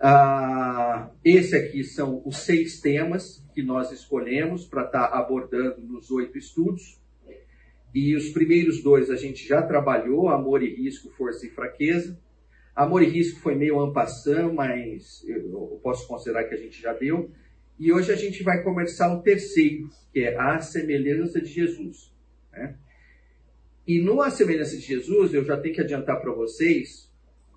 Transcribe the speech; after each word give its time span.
Ah, 0.00 1.10
esse 1.24 1.56
aqui 1.56 1.82
são 1.82 2.22
os 2.24 2.38
seis 2.38 2.80
temas 2.80 3.44
que 3.54 3.62
nós 3.62 3.90
escolhemos 3.90 4.66
para 4.66 4.84
estar 4.84 5.08
tá 5.08 5.18
abordando 5.18 5.80
nos 5.80 6.10
oito 6.10 6.36
estudos. 6.36 7.00
E 7.94 8.14
os 8.14 8.28
primeiros 8.28 8.82
dois 8.82 9.10
a 9.10 9.16
gente 9.16 9.48
já 9.48 9.62
trabalhou, 9.62 10.28
amor 10.28 10.62
e 10.62 10.74
risco, 10.74 11.10
força 11.10 11.46
e 11.46 11.50
fraqueza. 11.50 12.18
Amor 12.74 13.02
e 13.02 13.06
risco 13.06 13.40
foi 13.40 13.54
meio 13.54 13.80
ampassão, 13.80 14.52
mas 14.52 15.24
eu 15.26 15.80
posso 15.82 16.06
considerar 16.06 16.44
que 16.44 16.54
a 16.54 16.58
gente 16.58 16.80
já 16.80 16.92
deu. 16.92 17.30
E 17.78 17.90
hoje 17.92 18.12
a 18.12 18.16
gente 18.16 18.42
vai 18.42 18.62
começar 18.62 19.14
o 19.14 19.22
terceiro, 19.22 19.88
que 20.12 20.20
é 20.20 20.38
a 20.38 20.60
semelhança 20.60 21.40
de 21.40 21.48
Jesus. 21.48 22.12
Né? 22.52 22.76
E 23.86 24.00
no 24.00 24.20
A 24.20 24.30
Semelhança 24.30 24.76
de 24.76 24.82
Jesus, 24.82 25.32
eu 25.32 25.44
já 25.44 25.56
tenho 25.58 25.74
que 25.74 25.80
adiantar 25.80 26.20
para 26.20 26.32
vocês 26.32 27.10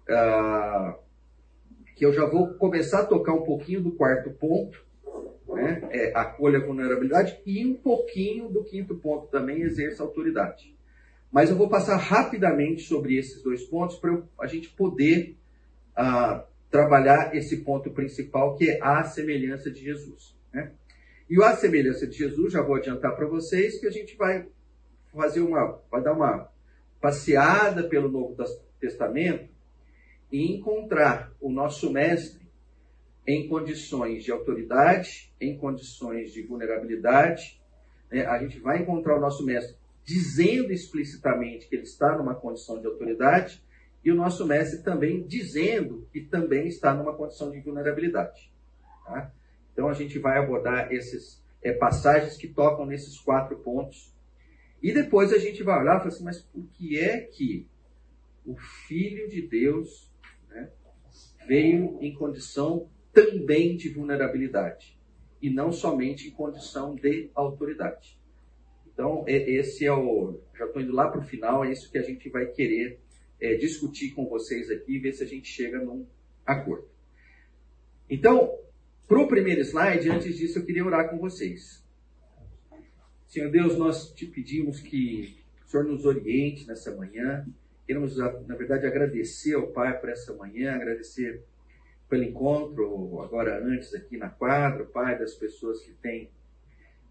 uh, 0.07 0.95
que 1.99 2.05
eu 2.05 2.13
já 2.13 2.25
vou 2.25 2.53
começar 2.53 3.01
a 3.01 3.05
tocar 3.05 3.33
um 3.33 3.43
pouquinho 3.43 3.81
do 3.81 3.91
quarto 3.91 4.29
ponto, 4.29 4.81
né? 5.49 5.85
é, 5.91 6.13
acolha 6.15 6.57
a 6.57 6.65
vulnerabilidade, 6.65 7.37
e 7.45 7.65
um 7.65 7.73
pouquinho 7.73 8.47
do 8.47 8.63
quinto 8.63 8.95
ponto 8.95 9.27
também, 9.27 9.63
exerça 9.63 10.01
autoridade. 10.01 10.73
Mas 11.29 11.49
eu 11.49 11.57
vou 11.57 11.67
passar 11.67 11.97
rapidamente 11.97 12.83
sobre 12.83 13.17
esses 13.17 13.43
dois 13.43 13.65
pontos 13.65 13.97
para 13.97 14.17
a 14.39 14.47
gente 14.47 14.69
poder 14.69 15.35
uh, 15.91 16.41
trabalhar 16.71 17.35
esse 17.35 17.57
ponto 17.65 17.91
principal, 17.91 18.55
que 18.55 18.69
é 18.69 18.79
a 18.81 19.03
semelhança 19.03 19.69
de 19.69 19.83
Jesus. 19.83 20.33
Né? 20.53 20.71
E 21.29 21.43
a 21.43 21.53
semelhança 21.57 22.07
de 22.07 22.17
Jesus, 22.17 22.53
já 22.53 22.61
vou 22.61 22.75
adiantar 22.75 23.13
para 23.13 23.27
vocês 23.27 23.77
que 23.77 23.85
a 23.85 23.91
gente 23.91 24.15
vai 24.15 24.47
fazer 25.13 25.41
uma, 25.41 25.81
vai 25.91 26.01
dar 26.01 26.13
uma 26.13 26.49
passeada 27.01 27.83
pelo 27.83 28.09
Novo 28.09 28.37
Testamento 28.79 29.58
e 30.31 30.55
encontrar 30.55 31.31
o 31.41 31.51
nosso 31.51 31.91
mestre 31.91 32.47
em 33.25 33.47
condições 33.47 34.23
de 34.23 34.31
autoridade, 34.31 35.31
em 35.39 35.57
condições 35.57 36.31
de 36.31 36.41
vulnerabilidade. 36.41 37.61
Né? 38.11 38.25
A 38.25 38.39
gente 38.39 38.59
vai 38.59 38.81
encontrar 38.81 39.17
o 39.17 39.21
nosso 39.21 39.45
mestre 39.45 39.75
dizendo 40.03 40.71
explicitamente 40.71 41.67
que 41.67 41.75
ele 41.75 41.83
está 41.83 42.17
numa 42.17 42.33
condição 42.33 42.79
de 42.79 42.87
autoridade 42.87 43.63
e 44.03 44.11
o 44.11 44.15
nosso 44.15 44.45
mestre 44.47 44.81
também 44.81 45.21
dizendo 45.21 46.07
que 46.11 46.21
também 46.21 46.67
está 46.67 46.93
numa 46.93 47.13
condição 47.13 47.51
de 47.51 47.59
vulnerabilidade. 47.59 48.51
Tá? 49.05 49.31
Então 49.73 49.87
a 49.87 49.93
gente 49.93 50.17
vai 50.17 50.37
abordar 50.37 50.91
essas 50.91 51.43
é, 51.61 51.73
passagens 51.73 52.37
que 52.37 52.47
tocam 52.47 52.85
nesses 52.85 53.19
quatro 53.19 53.57
pontos. 53.57 54.13
E 54.81 54.93
depois 54.93 55.33
a 55.33 55.37
gente 55.37 55.61
vai 55.61 55.79
olhar 55.79 55.97
e 55.97 55.99
falar 55.99 56.07
assim, 56.07 56.23
mas 56.23 56.41
por 56.41 56.65
que 56.69 56.97
é 56.97 57.19
que 57.19 57.67
o 58.45 58.55
Filho 58.55 59.29
de 59.29 59.41
Deus 59.41 60.08
veio 61.49 61.97
em 61.99 62.13
condição 62.13 62.87
também 63.11 63.75
de 63.75 63.89
vulnerabilidade 63.89 64.95
e 65.41 65.49
não 65.49 65.71
somente 65.71 66.27
em 66.27 66.31
condição 66.31 66.93
de 66.93 67.31
autoridade. 67.33 68.19
Então, 68.85 69.23
é, 69.27 69.49
esse 69.49 69.83
é 69.83 69.91
o. 69.91 70.39
Já 70.55 70.65
estou 70.65 70.81
indo 70.81 70.93
lá 70.93 71.09
para 71.09 71.21
o 71.21 71.23
final, 71.23 71.65
é 71.65 71.71
isso 71.71 71.89
que 71.91 71.97
a 71.97 72.03
gente 72.03 72.29
vai 72.29 72.45
querer 72.45 72.99
é, 73.41 73.55
discutir 73.55 74.11
com 74.11 74.27
vocês 74.27 74.69
aqui 74.69 74.99
ver 74.99 75.13
se 75.13 75.23
a 75.23 75.27
gente 75.27 75.47
chega 75.47 75.79
num 75.79 76.05
acordo. 76.45 76.87
Então, 78.07 78.55
para 79.07 79.19
o 79.19 79.27
primeiro 79.27 79.61
slide, 79.61 80.09
antes 80.09 80.37
disso, 80.37 80.59
eu 80.59 80.65
queria 80.65 80.85
orar 80.85 81.09
com 81.09 81.17
vocês. 81.17 81.83
Senhor 83.25 83.49
Deus, 83.49 83.77
nós 83.77 84.11
te 84.13 84.25
pedimos 84.25 84.81
que 84.81 85.37
o 85.65 85.69
Senhor 85.69 85.85
nos 85.85 86.05
oriente 86.05 86.67
nessa 86.67 86.95
manhã, 86.95 87.47
Queremos, 87.89 88.17
na 88.17 88.55
verdade, 88.55 88.85
agradecer 88.85 89.55
ao 89.55 89.65
Pai 89.65 89.99
por 89.99 90.09
essa 90.09 90.31
manhã, 90.35 90.75
agradecer 90.75 91.43
pelo 92.07 92.21
encontro, 92.21 93.19
agora 93.19 93.57
antes 93.65 93.95
aqui 93.95 94.15
na 94.15 94.29
quadra, 94.29 94.85
Pai, 94.85 95.17
das 95.17 95.33
pessoas 95.33 95.81
que 95.81 95.93
têm 95.93 96.29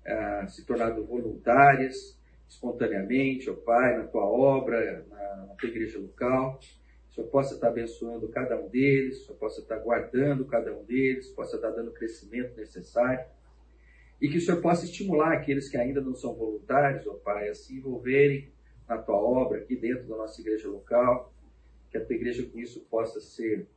ah, 0.07 0.47
se 0.47 0.65
tornado 0.65 1.05
voluntárias 1.05 2.17
espontaneamente, 2.49 3.51
ó 3.51 3.55
Pai, 3.55 3.99
na 3.99 4.05
tua 4.05 4.25
obra, 4.25 5.05
na, 5.11 5.47
na 5.49 5.55
tua 5.57 5.69
igreja 5.69 5.99
local. 5.99 6.61
Que 6.61 7.11
o 7.11 7.13
Senhor 7.13 7.27
possa 7.29 7.55
estar 7.55 7.71
abençoando 7.71 8.29
cada 8.29 8.57
um 8.57 8.69
deles, 8.69 9.23
o 9.23 9.25
Senhor 9.25 9.39
possa 9.39 9.61
estar 9.61 9.79
guardando 9.81 10.45
cada 10.45 10.73
um 10.73 10.85
deles, 10.85 11.27
possa 11.31 11.57
estar 11.57 11.71
dando 11.71 11.89
o 11.89 11.93
crescimento 11.93 12.57
necessário. 12.57 13.27
E 14.21 14.29
que 14.29 14.39
o 14.39 14.41
Senhor 14.41 14.61
possa 14.61 14.85
estimular 14.85 15.33
aqueles 15.33 15.69
que 15.69 15.77
ainda 15.77 16.01
não 16.01 16.15
são 16.15 16.37
voluntários, 16.37 17.05
ó 17.09 17.15
Pai, 17.15 17.49
a 17.49 17.55
se 17.57 17.77
envolverem 17.77 18.57
na 18.89 18.99
tua 18.99 19.17
obra 19.17 19.59
aqui 19.59 19.77
dentro 19.77 20.09
da 20.09 20.17
nossa 20.17 20.41
igreja 20.41 20.69
local, 20.69 21.33
que 21.91 21.99
a 21.99 22.05
tua 22.05 22.17
igreja 22.17 22.45
com 22.47 22.59
isso 22.59 22.81
possa 22.91 23.21
ser 23.21 23.69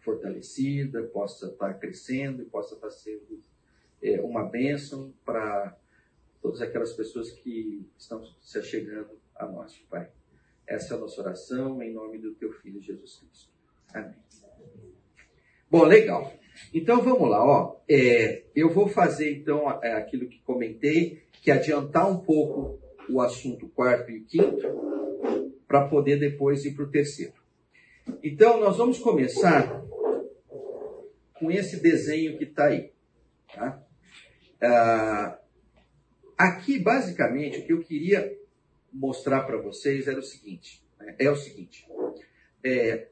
fortalecida, 0.00 1.02
possa 1.04 1.46
estar 1.46 1.74
crescendo 1.74 2.42
e 2.42 2.46
possa 2.46 2.74
estar 2.74 2.90
sendo 2.90 3.40
é, 4.02 4.20
uma 4.20 4.44
bênção 4.44 5.12
para 5.24 5.76
todas 6.40 6.60
aquelas 6.60 6.92
pessoas 6.92 7.30
que 7.30 7.86
estão 7.96 8.24
se 8.40 8.58
achegando 8.58 9.10
a 9.36 9.46
nós, 9.46 9.78
Pai. 9.88 10.10
Essa 10.66 10.94
é 10.94 10.96
a 10.96 11.00
nossa 11.00 11.20
oração 11.20 11.82
em 11.82 11.92
nome 11.92 12.18
do 12.18 12.34
teu 12.34 12.52
Filho 12.52 12.80
Jesus 12.80 13.16
Cristo. 13.16 13.52
Amém. 13.94 14.16
Bom, 15.70 15.84
legal. 15.84 16.32
Então 16.74 17.00
vamos 17.00 17.30
lá, 17.30 17.44
ó. 17.44 17.80
É, 17.88 18.44
eu 18.54 18.70
vou 18.70 18.88
fazer 18.88 19.32
então 19.38 19.70
é, 19.82 19.92
aquilo 19.94 20.28
que 20.28 20.40
comentei, 20.40 21.22
que 21.32 21.50
adiantar 21.50 22.10
um 22.10 22.18
pouco 22.18 22.81
o 23.08 23.20
assunto 23.20 23.68
quarto 23.68 24.10
e 24.10 24.20
quinto, 24.20 24.62
para 25.66 25.88
poder 25.88 26.18
depois 26.18 26.64
ir 26.64 26.74
para 26.74 26.84
o 26.84 26.90
terceiro. 26.90 27.34
Então, 28.22 28.60
nós 28.60 28.76
vamos 28.76 28.98
começar 28.98 29.82
com 31.34 31.50
esse 31.50 31.80
desenho 31.80 32.38
que 32.38 32.44
está 32.44 32.66
aí. 32.66 32.92
Tá? 33.54 33.82
Ah, 34.60 35.38
aqui, 36.38 36.78
basicamente, 36.78 37.58
o 37.58 37.66
que 37.66 37.72
eu 37.72 37.80
queria 37.80 38.38
mostrar 38.92 39.42
para 39.42 39.60
vocês 39.60 40.06
era 40.06 40.18
o 40.18 40.22
seguinte: 40.22 40.84
né? 40.98 41.16
é 41.18 41.30
o 41.30 41.36
seguinte. 41.36 41.86
É, 42.62 43.08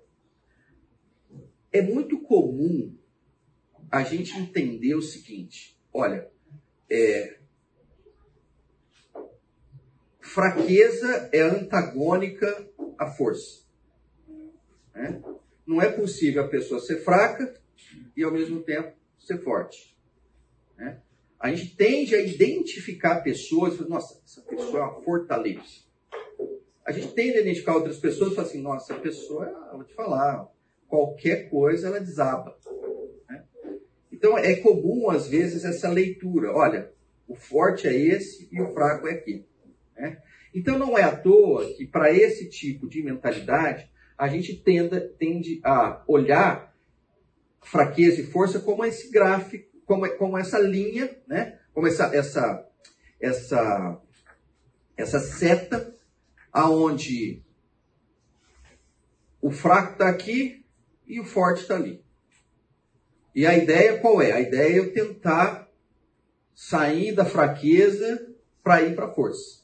é 1.72 1.82
muito 1.82 2.20
comum 2.20 2.96
a 3.90 4.02
gente 4.02 4.38
entender 4.38 4.94
o 4.94 5.02
seguinte: 5.02 5.76
olha, 5.92 6.30
é, 6.88 7.39
fraqueza 10.30 11.28
é 11.32 11.40
antagônica 11.40 12.68
à 12.96 13.08
força. 13.08 13.64
Né? 14.94 15.20
Não 15.66 15.82
é 15.82 15.90
possível 15.90 16.44
a 16.44 16.48
pessoa 16.48 16.80
ser 16.80 17.02
fraca 17.02 17.52
e 18.16 18.22
ao 18.22 18.30
mesmo 18.30 18.62
tempo 18.62 18.96
ser 19.18 19.42
forte. 19.42 19.96
Né? 20.78 21.00
A 21.38 21.52
gente 21.52 21.74
tende 21.74 22.14
a 22.14 22.20
identificar 22.20 23.22
pessoas 23.22 23.78
nossa, 23.88 24.20
essa 24.24 24.40
pessoa 24.42 24.78
é 24.78 24.82
uma 24.82 25.02
fortaleza. 25.02 25.90
A 26.86 26.92
gente 26.92 27.12
tende 27.12 27.38
a 27.38 27.40
identificar 27.40 27.74
outras 27.74 27.98
pessoas 27.98 28.32
e 28.32 28.34
falar 28.36 28.48
assim, 28.48 28.62
nossa, 28.62 28.92
essa 28.92 29.02
pessoa, 29.02 29.70
vou 29.72 29.84
te 29.84 29.94
falar, 29.94 30.48
qualquer 30.86 31.50
coisa 31.50 31.88
ela 31.88 31.98
desaba. 31.98 32.56
Né? 33.28 33.44
Então 34.12 34.38
é 34.38 34.54
comum, 34.56 35.10
às 35.10 35.26
vezes, 35.26 35.64
essa 35.64 35.88
leitura. 35.88 36.52
Olha, 36.52 36.92
o 37.26 37.34
forte 37.34 37.88
é 37.88 37.94
esse 37.94 38.48
e 38.52 38.60
o 38.60 38.72
fraco 38.72 39.08
é 39.08 39.12
aquele. 39.12 39.50
Né? 40.00 40.18
Então 40.54 40.78
não 40.78 40.96
é 40.96 41.02
à 41.02 41.14
toa 41.14 41.66
que 41.74 41.86
para 41.86 42.10
esse 42.10 42.48
tipo 42.48 42.88
de 42.88 43.02
mentalidade 43.02 43.90
a 44.16 44.28
gente 44.28 44.56
tenda, 44.56 45.00
tende 45.00 45.60
a 45.62 46.02
olhar 46.06 46.74
fraqueza 47.62 48.20
e 48.20 48.26
força 48.26 48.58
como 48.58 48.84
esse 48.84 49.10
gráfico, 49.10 49.68
como, 49.84 50.08
como 50.16 50.38
essa 50.38 50.58
linha, 50.58 51.14
né? 51.26 51.58
como 51.72 51.86
essa, 51.86 52.14
essa, 52.14 52.66
essa, 53.20 54.00
essa 54.96 55.20
seta 55.20 55.94
aonde 56.52 57.42
o 59.40 59.50
fraco 59.50 59.92
está 59.92 60.08
aqui 60.08 60.64
e 61.06 61.20
o 61.20 61.24
forte 61.24 61.62
está 61.62 61.76
ali. 61.76 62.02
E 63.34 63.46
a 63.46 63.56
ideia 63.56 63.98
qual 63.98 64.20
é? 64.20 64.32
A 64.32 64.40
ideia 64.40 64.74
é 64.74 64.78
eu 64.78 64.92
tentar 64.92 65.68
sair 66.54 67.14
da 67.14 67.24
fraqueza 67.24 68.34
para 68.62 68.82
ir 68.82 68.94
para 68.94 69.06
a 69.06 69.14
força. 69.14 69.59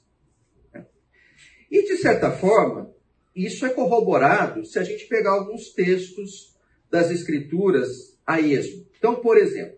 E, 1.71 1.83
de 1.83 1.97
certa 1.97 2.31
forma, 2.31 2.95
isso 3.35 3.67
é 3.67 3.71
corroborado 3.71 4.65
se 4.65 4.79
a 4.79 4.83
gente 4.83 5.07
pegar 5.07 5.33
alguns 5.33 5.71
textos 5.73 6.55
das 6.91 7.11
Escrituras 7.11 8.19
a 8.27 8.41
esmo. 8.41 8.87
Então, 8.99 9.17
por 9.17 9.37
exemplo, 9.37 9.77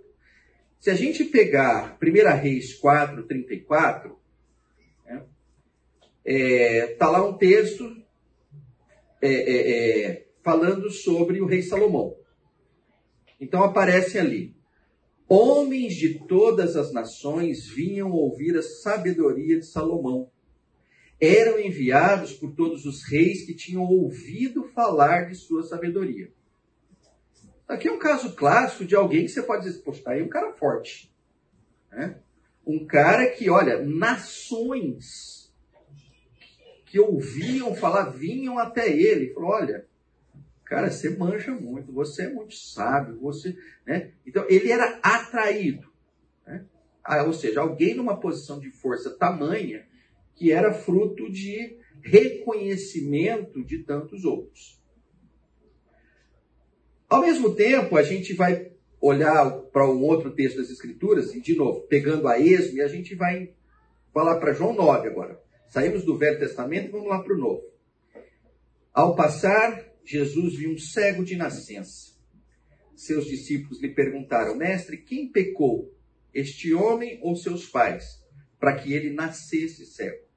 se 0.79 0.91
a 0.91 0.95
gente 0.95 1.25
pegar 1.25 1.99
1 2.01 2.41
Reis 2.41 2.75
4, 2.75 3.27
34, 3.27 4.17
né, 5.05 5.25
é, 6.25 6.87
tá 6.95 7.11
lá 7.11 7.27
um 7.27 7.37
texto 7.37 7.97
é, 9.21 9.33
é, 9.33 10.03
é, 10.05 10.27
falando 10.45 10.91
sobre 10.91 11.41
o 11.41 11.47
rei 11.47 11.63
Salomão. 11.63 12.17
Então 13.41 13.63
aparece 13.65 14.19
ali: 14.19 14.55
Homens 15.29 15.95
de 15.95 16.27
todas 16.27 16.77
as 16.77 16.93
nações 16.93 17.67
vinham 17.67 18.13
ouvir 18.13 18.57
a 18.57 18.63
sabedoria 18.63 19.59
de 19.59 19.67
Salomão 19.67 20.31
eram 21.21 21.59
enviados 21.59 22.33
por 22.33 22.55
todos 22.55 22.87
os 22.87 23.03
reis 23.03 23.45
que 23.45 23.55
tinham 23.55 23.83
ouvido 23.83 24.65
falar 24.69 25.29
de 25.29 25.35
sua 25.35 25.63
sabedoria. 25.63 26.33
Aqui 27.67 27.89
é 27.89 27.93
um 27.93 27.99
caso 27.99 28.35
clássico 28.35 28.85
de 28.85 28.95
alguém 28.95 29.25
que 29.25 29.29
você 29.29 29.43
pode 29.43 29.65
dizer, 29.65 29.83
poxa, 29.83 30.03
tá 30.03 30.13
aí 30.13 30.23
um 30.23 30.29
cara 30.29 30.53
forte. 30.53 31.13
Né? 31.91 32.19
Um 32.67 32.87
cara 32.87 33.27
que, 33.31 33.51
olha, 33.51 33.85
nações 33.85 35.53
que 36.87 36.99
ouviam 36.99 37.75
falar, 37.75 38.11
vinham 38.11 38.59
até 38.59 38.89
ele. 38.89 39.35
Falou, 39.35 39.51
olha, 39.51 39.87
cara, 40.65 40.91
você 40.91 41.11
manja 41.11 41.53
muito, 41.53 41.93
você 41.93 42.23
é 42.23 42.33
muito 42.33 42.55
sábio, 42.55 43.19
você. 43.21 43.55
Né? 43.85 44.13
Então, 44.25 44.47
ele 44.49 44.71
era 44.71 44.99
atraído. 45.03 45.93
Né? 46.47 46.65
Ah, 47.05 47.25
ou 47.25 47.33
seja, 47.35 47.61
alguém 47.61 47.95
numa 47.95 48.19
posição 48.19 48.59
de 48.59 48.71
força 48.71 49.11
tamanha 49.11 49.88
que 50.39 50.53
era 50.53 50.73
fruto 50.73 51.31
de 51.31 51.79
reconhecimento 52.01 53.65
de 53.65 53.79
tantos 53.83 54.25
outros. 54.25 54.81
Ao 57.09 57.23
mesmo 57.23 57.55
tempo, 57.55 57.97
a 57.97 58.03
gente 58.03 58.35
vai 58.35 58.71
olhar 59.01 59.51
para 59.73 59.91
um 59.91 60.03
outro 60.03 60.31
texto 60.31 60.59
das 60.59 60.71
Escrituras, 60.71 61.35
e 61.35 61.41
de 61.41 61.57
novo, 61.57 61.81
pegando 61.89 62.29
a 62.29 62.39
esmo, 62.39 62.77
e 62.77 62.83
a 62.83 62.89
gente 62.89 63.15
vai 63.15 63.53
falar 64.13 64.39
para 64.39 64.53
João 64.53 64.75
9 64.75 65.09
agora. 65.09 65.43
Saímos 65.69 66.05
do 66.05 66.17
Velho 66.17 66.39
Testamento 66.39 66.89
e 66.89 66.91
vamos 66.91 67.09
lá 67.09 67.23
para 67.23 67.35
o 67.35 67.39
Novo. 67.39 67.63
Ao 68.93 69.15
passar, 69.15 69.85
Jesus 70.05 70.55
viu 70.55 70.71
um 70.71 70.79
cego 70.79 71.25
de 71.25 71.37
nascença. 71.37 72.17
Seus 72.95 73.27
discípulos 73.27 73.81
lhe 73.81 73.91
perguntaram, 73.91 74.57
mestre, 74.57 74.97
quem 74.99 75.29
pecou, 75.31 75.95
este 76.33 76.75
homem 76.75 77.19
ou 77.23 77.37
seus 77.37 77.67
pais, 77.67 78.23
para 78.59 78.77
que 78.77 78.93
ele 78.93 79.11
nascesse 79.11 79.87
cego? 79.87 80.28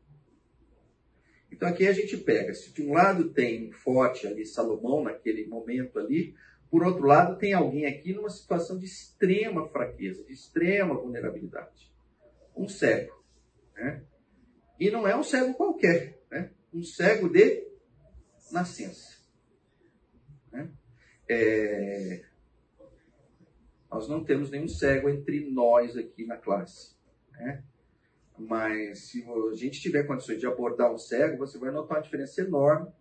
Então 1.62 1.70
aqui 1.70 1.86
a 1.86 1.94
gente 1.94 2.18
pega, 2.18 2.56
se 2.56 2.74
de 2.74 2.82
um 2.82 2.92
lado 2.92 3.30
tem 3.30 3.72
forte 3.72 4.26
ali 4.26 4.48
Salomão 4.48 5.04
naquele 5.04 5.46
momento 5.46 6.00
ali, 6.00 6.34
por 6.72 6.84
outro 6.84 7.06
lado 7.06 7.38
tem 7.38 7.54
alguém 7.54 7.86
aqui 7.86 8.14
numa 8.14 8.32
situação 8.32 8.80
de 8.80 8.88
extrema 8.88 9.70
fraqueza, 9.70 10.24
de 10.24 10.34
extrema 10.34 10.96
vulnerabilidade. 10.96 11.94
Um 12.58 12.68
cego. 12.68 13.24
Né? 13.76 14.04
E 14.80 14.90
não 14.90 15.08
é 15.08 15.16
um 15.16 15.22
cego 15.22 15.54
qualquer, 15.54 16.20
né? 16.32 16.52
um 16.74 16.82
cego 16.82 17.30
de 17.30 17.64
nascença. 18.52 19.20
Né? 20.52 20.68
É... 21.30 22.26
Nós 23.92 24.10
não 24.10 24.24
temos 24.24 24.50
nenhum 24.50 24.68
cego 24.68 25.10
entre 25.10 25.48
nós 25.52 25.96
aqui 25.96 26.26
na 26.26 26.38
classe. 26.38 26.96
Né? 27.34 27.64
Mas 28.48 29.10
se 29.10 29.24
a 29.24 29.56
gente 29.56 29.80
tiver 29.80 30.04
condições 30.04 30.40
de 30.40 30.48
abordar 30.48 30.92
um 30.92 30.98
cego, 30.98 31.38
você 31.38 31.58
vai 31.58 31.72
notar 31.72 31.98
uma 31.98 32.04
diferença 32.04 32.42
enorme 32.42 32.92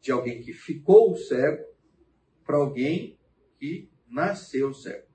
de 0.00 0.10
alguém 0.10 0.40
que 0.40 0.52
ficou 0.52 1.16
cego 1.16 1.64
para 2.44 2.56
alguém 2.56 3.18
que 3.58 3.88
nasceu 4.08 4.72
cego. 4.74 5.06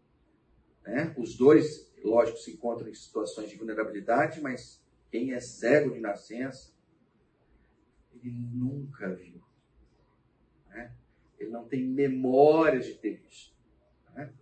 Né? 0.86 1.14
Os 1.18 1.36
dois, 1.36 1.92
lógico, 2.04 2.38
se 2.38 2.52
encontram 2.52 2.88
em 2.88 2.94
situações 2.94 3.50
de 3.50 3.58
vulnerabilidade, 3.58 4.42
mas 4.42 4.82
quem 5.12 5.34
é 5.34 5.40
cego 5.40 5.92
de 5.92 6.00
nascença, 6.00 6.74
ele 8.14 8.32
nunca 8.32 9.14
viu. 9.14 9.42
Né? 10.70 10.94
Ele 11.40 11.50
não 11.50 11.68
tem 11.68 11.86
memória 11.86 12.80
de 12.80 12.94
ter 12.96 13.18
visto. 13.18 13.54
Né? 14.16 14.34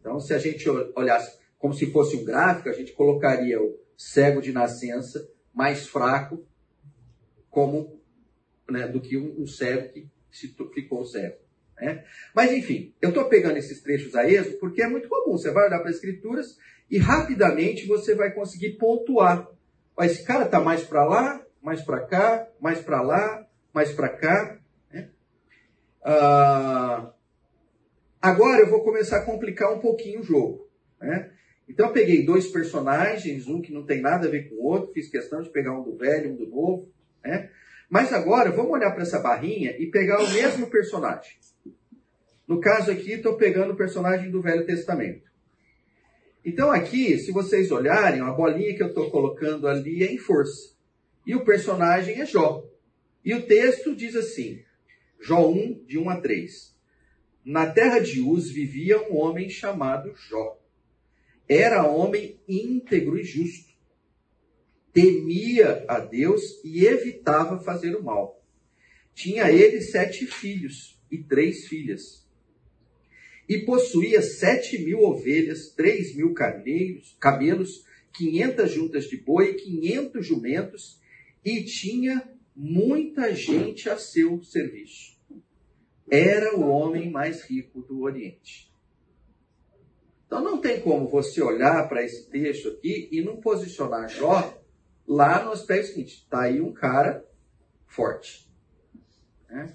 Então, 0.00 0.20
se 0.20 0.32
a 0.32 0.38
gente 0.38 0.68
olhasse 0.68 1.38
como 1.58 1.74
se 1.74 1.90
fosse 1.90 2.16
um 2.16 2.24
gráfico, 2.24 2.68
a 2.68 2.72
gente 2.72 2.92
colocaria 2.92 3.60
o 3.60 3.85
cego 3.96 4.40
de 4.40 4.52
nascença, 4.52 5.28
mais 5.54 5.86
fraco, 5.86 6.46
como 7.50 8.00
né, 8.68 8.86
do 8.86 9.00
que 9.00 9.16
um, 9.16 9.42
um, 9.42 9.46
cego 9.46 9.92
que 9.92 10.10
se 10.30 10.54
ficou 10.74 11.04
cego. 11.04 11.36
Né? 11.80 12.04
Mas 12.34 12.52
enfim, 12.52 12.94
eu 13.00 13.10
estou 13.10 13.28
pegando 13.28 13.56
esses 13.56 13.82
trechos 13.82 14.14
a 14.14 14.28
esmo 14.28 14.58
porque 14.58 14.82
é 14.82 14.88
muito 14.88 15.08
comum. 15.08 15.36
Você 15.36 15.50
vai 15.50 15.66
olhar 15.66 15.78
para 15.78 15.90
as 15.90 15.96
escrituras 15.96 16.58
e 16.90 16.98
rapidamente 16.98 17.86
você 17.86 18.14
vai 18.14 18.32
conseguir 18.32 18.72
pontuar. 18.72 19.48
Mas 19.96 20.12
esse 20.12 20.24
cara 20.24 20.44
está 20.44 20.60
mais 20.60 20.82
para 20.82 21.04
lá, 21.04 21.44
mais 21.62 21.80
para 21.82 22.00
cá, 22.06 22.48
mais 22.60 22.80
para 22.80 23.00
lá, 23.00 23.46
mais 23.72 23.92
para 23.92 24.08
cá. 24.08 24.58
Né? 24.92 25.10
Ah, 26.04 27.12
agora 28.20 28.60
eu 28.60 28.70
vou 28.70 28.84
começar 28.84 29.18
a 29.18 29.24
complicar 29.24 29.72
um 29.72 29.80
pouquinho 29.80 30.20
o 30.20 30.24
jogo. 30.24 30.68
Né? 31.00 31.32
Então 31.68 31.86
eu 31.86 31.92
peguei 31.92 32.24
dois 32.24 32.46
personagens, 32.46 33.48
um 33.48 33.60
que 33.60 33.72
não 33.72 33.84
tem 33.84 34.00
nada 34.00 34.28
a 34.28 34.30
ver 34.30 34.48
com 34.48 34.56
o 34.56 34.64
outro, 34.64 34.92
fiz 34.92 35.08
questão 35.08 35.42
de 35.42 35.50
pegar 35.50 35.78
um 35.78 35.82
do 35.82 35.96
velho, 35.96 36.32
um 36.32 36.36
do 36.36 36.46
novo, 36.46 36.88
né? 37.24 37.50
Mas 37.88 38.12
agora 38.12 38.50
vamos 38.50 38.72
olhar 38.72 38.92
para 38.92 39.02
essa 39.02 39.18
barrinha 39.18 39.76
e 39.78 39.86
pegar 39.86 40.20
o 40.22 40.32
mesmo 40.32 40.68
personagem. 40.68 41.36
No 42.46 42.60
caso 42.60 42.90
aqui, 42.90 43.12
estou 43.12 43.36
pegando 43.36 43.72
o 43.72 43.76
personagem 43.76 44.30
do 44.30 44.40
Velho 44.40 44.64
Testamento. 44.64 45.28
Então 46.44 46.70
aqui, 46.70 47.18
se 47.18 47.32
vocês 47.32 47.72
olharem, 47.72 48.20
a 48.20 48.30
bolinha 48.30 48.74
que 48.76 48.82
eu 48.82 48.88
estou 48.88 49.10
colocando 49.10 49.66
ali 49.66 50.04
é 50.04 50.12
em 50.12 50.18
força. 50.18 50.74
E 51.26 51.34
o 51.34 51.44
personagem 51.44 52.20
é 52.20 52.26
Jó. 52.26 52.64
E 53.24 53.34
o 53.34 53.42
texto 53.42 53.94
diz 53.96 54.14
assim, 54.14 54.62
Jó 55.20 55.48
1, 55.48 55.84
de 55.84 55.98
1 55.98 56.08
a 56.08 56.20
3. 56.20 56.76
Na 57.44 57.66
terra 57.66 57.98
de 57.98 58.20
Uz 58.20 58.48
vivia 58.48 59.00
um 59.10 59.16
homem 59.16 59.48
chamado 59.48 60.14
Jó 60.14 60.56
era 61.48 61.86
homem 61.86 62.40
íntegro 62.48 63.18
e 63.18 63.24
justo. 63.24 63.74
Temia 64.92 65.84
a 65.88 66.00
Deus 66.00 66.42
e 66.64 66.86
evitava 66.86 67.62
fazer 67.62 67.94
o 67.94 68.02
mal. 68.02 68.42
Tinha 69.14 69.50
ele 69.50 69.80
sete 69.80 70.26
filhos 70.26 71.00
e 71.10 71.18
três 71.18 71.66
filhas. 71.66 72.26
E 73.48 73.58
possuía 73.58 74.20
sete 74.22 74.78
mil 74.78 75.02
ovelhas, 75.02 75.70
três 75.70 76.14
mil 76.14 76.34
carneiros, 76.34 77.16
camelos, 77.20 77.84
quinhentas 78.12 78.72
juntas 78.72 79.04
de 79.04 79.16
boi, 79.18 79.54
quinhentos 79.54 80.26
jumentos, 80.26 81.00
e 81.44 81.62
tinha 81.62 82.28
muita 82.54 83.34
gente 83.34 83.88
a 83.88 83.98
seu 83.98 84.42
serviço. 84.42 85.16
Era 86.10 86.56
o 86.56 86.68
homem 86.68 87.10
mais 87.10 87.42
rico 87.42 87.82
do 87.82 88.00
Oriente. 88.00 88.72
Então 90.36 90.44
não 90.44 90.60
tem 90.60 90.82
como 90.82 91.08
você 91.08 91.42
olhar 91.42 91.88
para 91.88 92.04
esse 92.04 92.28
texto 92.28 92.68
aqui 92.68 93.08
e 93.10 93.22
não 93.22 93.38
posicionar 93.38 94.06
Jó 94.06 94.54
lá 95.08 95.42
no 95.42 95.52
aspecto 95.52 95.86
seguinte: 95.86 96.16
está 96.16 96.42
aí 96.42 96.60
um 96.60 96.74
cara 96.74 97.24
forte. 97.86 98.46
Né? 99.48 99.74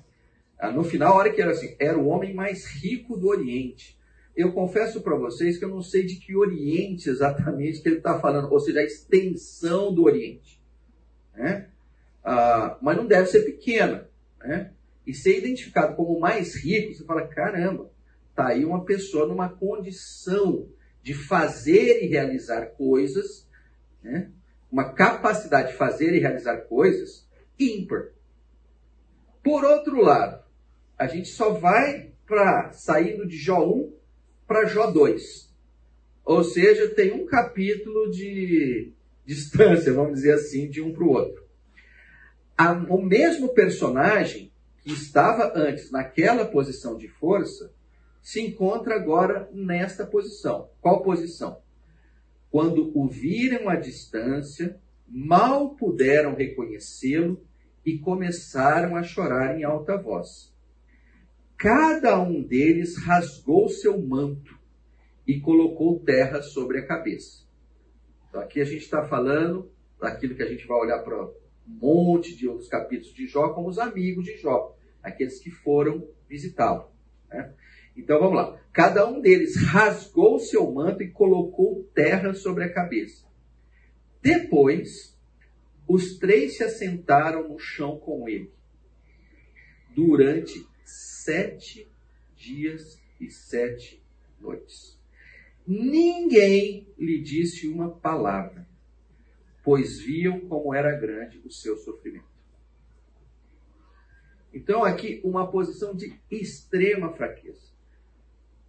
Ah, 0.60 0.72
no 0.72 0.84
final, 0.84 1.14
a 1.14 1.16
hora 1.16 1.34
que 1.34 1.42
era 1.42 1.50
assim, 1.50 1.76
era 1.80 1.98
o 1.98 2.06
homem 2.06 2.36
mais 2.36 2.68
rico 2.68 3.18
do 3.18 3.30
Oriente. 3.30 4.00
Eu 4.36 4.52
confesso 4.52 5.02
para 5.02 5.16
vocês 5.16 5.58
que 5.58 5.66
eu 5.66 5.70
não 5.70 5.82
sei 5.82 6.06
de 6.06 6.18
que 6.18 6.36
Oriente 6.36 7.10
exatamente 7.10 7.82
que 7.82 7.90
ele 7.90 7.98
está 7.98 8.20
falando, 8.20 8.52
ou 8.52 8.60
seja, 8.60 8.82
a 8.82 8.86
extensão 8.86 9.92
do 9.92 10.04
Oriente. 10.04 10.62
Né? 11.34 11.70
Ah, 12.24 12.78
mas 12.84 12.98
não 12.98 13.08
deve 13.08 13.28
ser 13.30 13.42
pequena. 13.46 14.08
Né? 14.40 14.72
E 15.08 15.14
ser 15.14 15.40
identificado 15.40 15.96
como 15.96 16.16
o 16.16 16.20
mais 16.20 16.54
rico, 16.54 16.94
você 16.94 17.04
fala, 17.04 17.26
caramba, 17.26 17.91
Está 18.32 18.48
aí 18.48 18.66
uma 18.66 18.84
pessoa 18.84 19.28
numa 19.28 19.50
condição 19.50 20.68
de 21.04 21.14
fazer 21.14 22.04
e 22.04 22.08
realizar 22.08 22.68
coisas, 22.78 23.48
né? 24.02 24.32
uma 24.72 24.94
capacidade 24.94 25.72
de 25.72 25.78
fazer 25.78 26.14
e 26.14 26.20
realizar 26.20 26.58
coisas 26.62 27.28
ímpar. 27.60 28.12
Por 29.44 29.66
outro 29.66 30.02
lado, 30.02 30.44
a 30.98 31.08
gente 31.08 31.30
só 31.30 31.52
vai 31.52 32.14
para 32.26 32.72
saindo 32.72 33.28
de 33.28 33.38
Jó 33.38 33.66
1 33.68 33.94
para 34.48 34.66
Jó 34.66 34.90
2. 34.90 35.52
Ou 36.24 36.44
seja, 36.44 36.88
tem 36.90 37.12
um 37.12 37.26
capítulo 37.26 38.10
de 38.12 38.94
distância, 39.26 39.94
vamos 39.94 40.14
dizer 40.14 40.34
assim, 40.36 40.70
de 40.70 40.82
um 40.82 40.94
para 40.94 41.04
o 41.04 41.10
outro. 41.10 41.46
o 42.90 43.02
mesmo 43.02 43.54
personagem 43.54 44.52
que 44.80 44.94
estava 44.94 45.52
antes 45.54 45.92
naquela 45.92 46.46
posição 46.46 46.98
de 46.98 47.08
força 47.08 47.74
se 48.22 48.42
encontra 48.42 48.96
agora 48.96 49.50
nesta 49.52 50.06
posição. 50.06 50.70
Qual 50.80 51.02
posição? 51.02 51.62
Quando 52.50 52.92
o 52.98 53.08
viram 53.08 53.70
à 53.70 53.76
distância, 53.76 54.80
mal 55.08 55.76
puderam 55.76 56.36
reconhecê-lo 56.36 57.44
e 57.86 57.98
começaram 57.98 58.96
a 58.96 59.04
chorar 59.04 59.58
em 59.58 59.64
alta 59.64 59.98
voz. 59.98 60.54
Cada 61.58 62.20
um 62.22 62.44
deles 62.44 62.98
rasgou 62.98 63.70
seu 63.70 64.00
manto 64.02 64.60
e 65.28 65.40
colocou 65.40 66.00
terra 66.00 66.42
sobre 66.42 66.80
a 66.80 66.86
cabeça. 66.86 67.46
Então, 68.28 68.42
aqui 68.42 68.62
a 68.62 68.66
gente 68.66 68.82
está 68.84 69.06
falando 69.06 69.72
daquilo 70.00 70.36
que 70.36 70.44
a 70.44 70.48
gente 70.48 70.66
vai 70.66 70.80
olhar 70.80 71.00
para 71.00 71.24
um 71.24 71.34
monte 71.68 72.36
de 72.36 72.48
outros 72.48 72.68
capítulos 72.68 73.14
de 73.14 73.28
Jó, 73.28 73.50
como 73.50 73.70
os 73.70 73.78
amigos 73.78 74.26
de 74.26 74.38
Jó, 74.38 74.76
aqueles 75.04 75.40
que 75.40 75.52
foram 75.52 76.08
visitá-lo. 76.28 76.90
Né? 77.30 77.54
Então 77.96 78.20
vamos 78.20 78.36
lá. 78.36 78.60
Cada 78.72 79.08
um 79.08 79.22
deles 79.22 79.56
rasgou 79.58 80.40
seu 80.40 80.72
manto 80.72 81.04
e 81.04 81.12
colocou 81.12 81.84
terra 81.94 82.34
sobre 82.34 82.64
a 82.64 82.74
cabeça. 82.74 83.26
Depois, 84.22 85.18
os 85.88 86.18
três 86.18 86.58
se 86.58 86.64
assentaram 86.64 87.50
no 87.50 87.60
chão 87.60 88.00
com 88.00 88.30
ele. 88.30 88.52
Durante 89.94 90.66
sete 90.86 91.92
dias 92.36 93.00
e 93.20 93.30
sete 93.30 94.02
noites. 94.40 95.00
Ninguém 95.68 96.88
lhe 96.98 97.22
disse 97.22 97.68
uma 97.68 97.90
palavra, 97.90 98.68
pois 99.64 100.00
viam 100.00 100.40
como 100.48 100.74
era 100.74 100.98
grande 100.98 101.40
o 101.46 101.52
seu 101.52 101.78
sofrimento. 101.78 102.32
Então, 104.54 104.84
aqui, 104.84 105.22
uma 105.24 105.50
posição 105.50 105.96
de 105.96 106.20
extrema 106.30 107.14
fraqueza. 107.14 107.71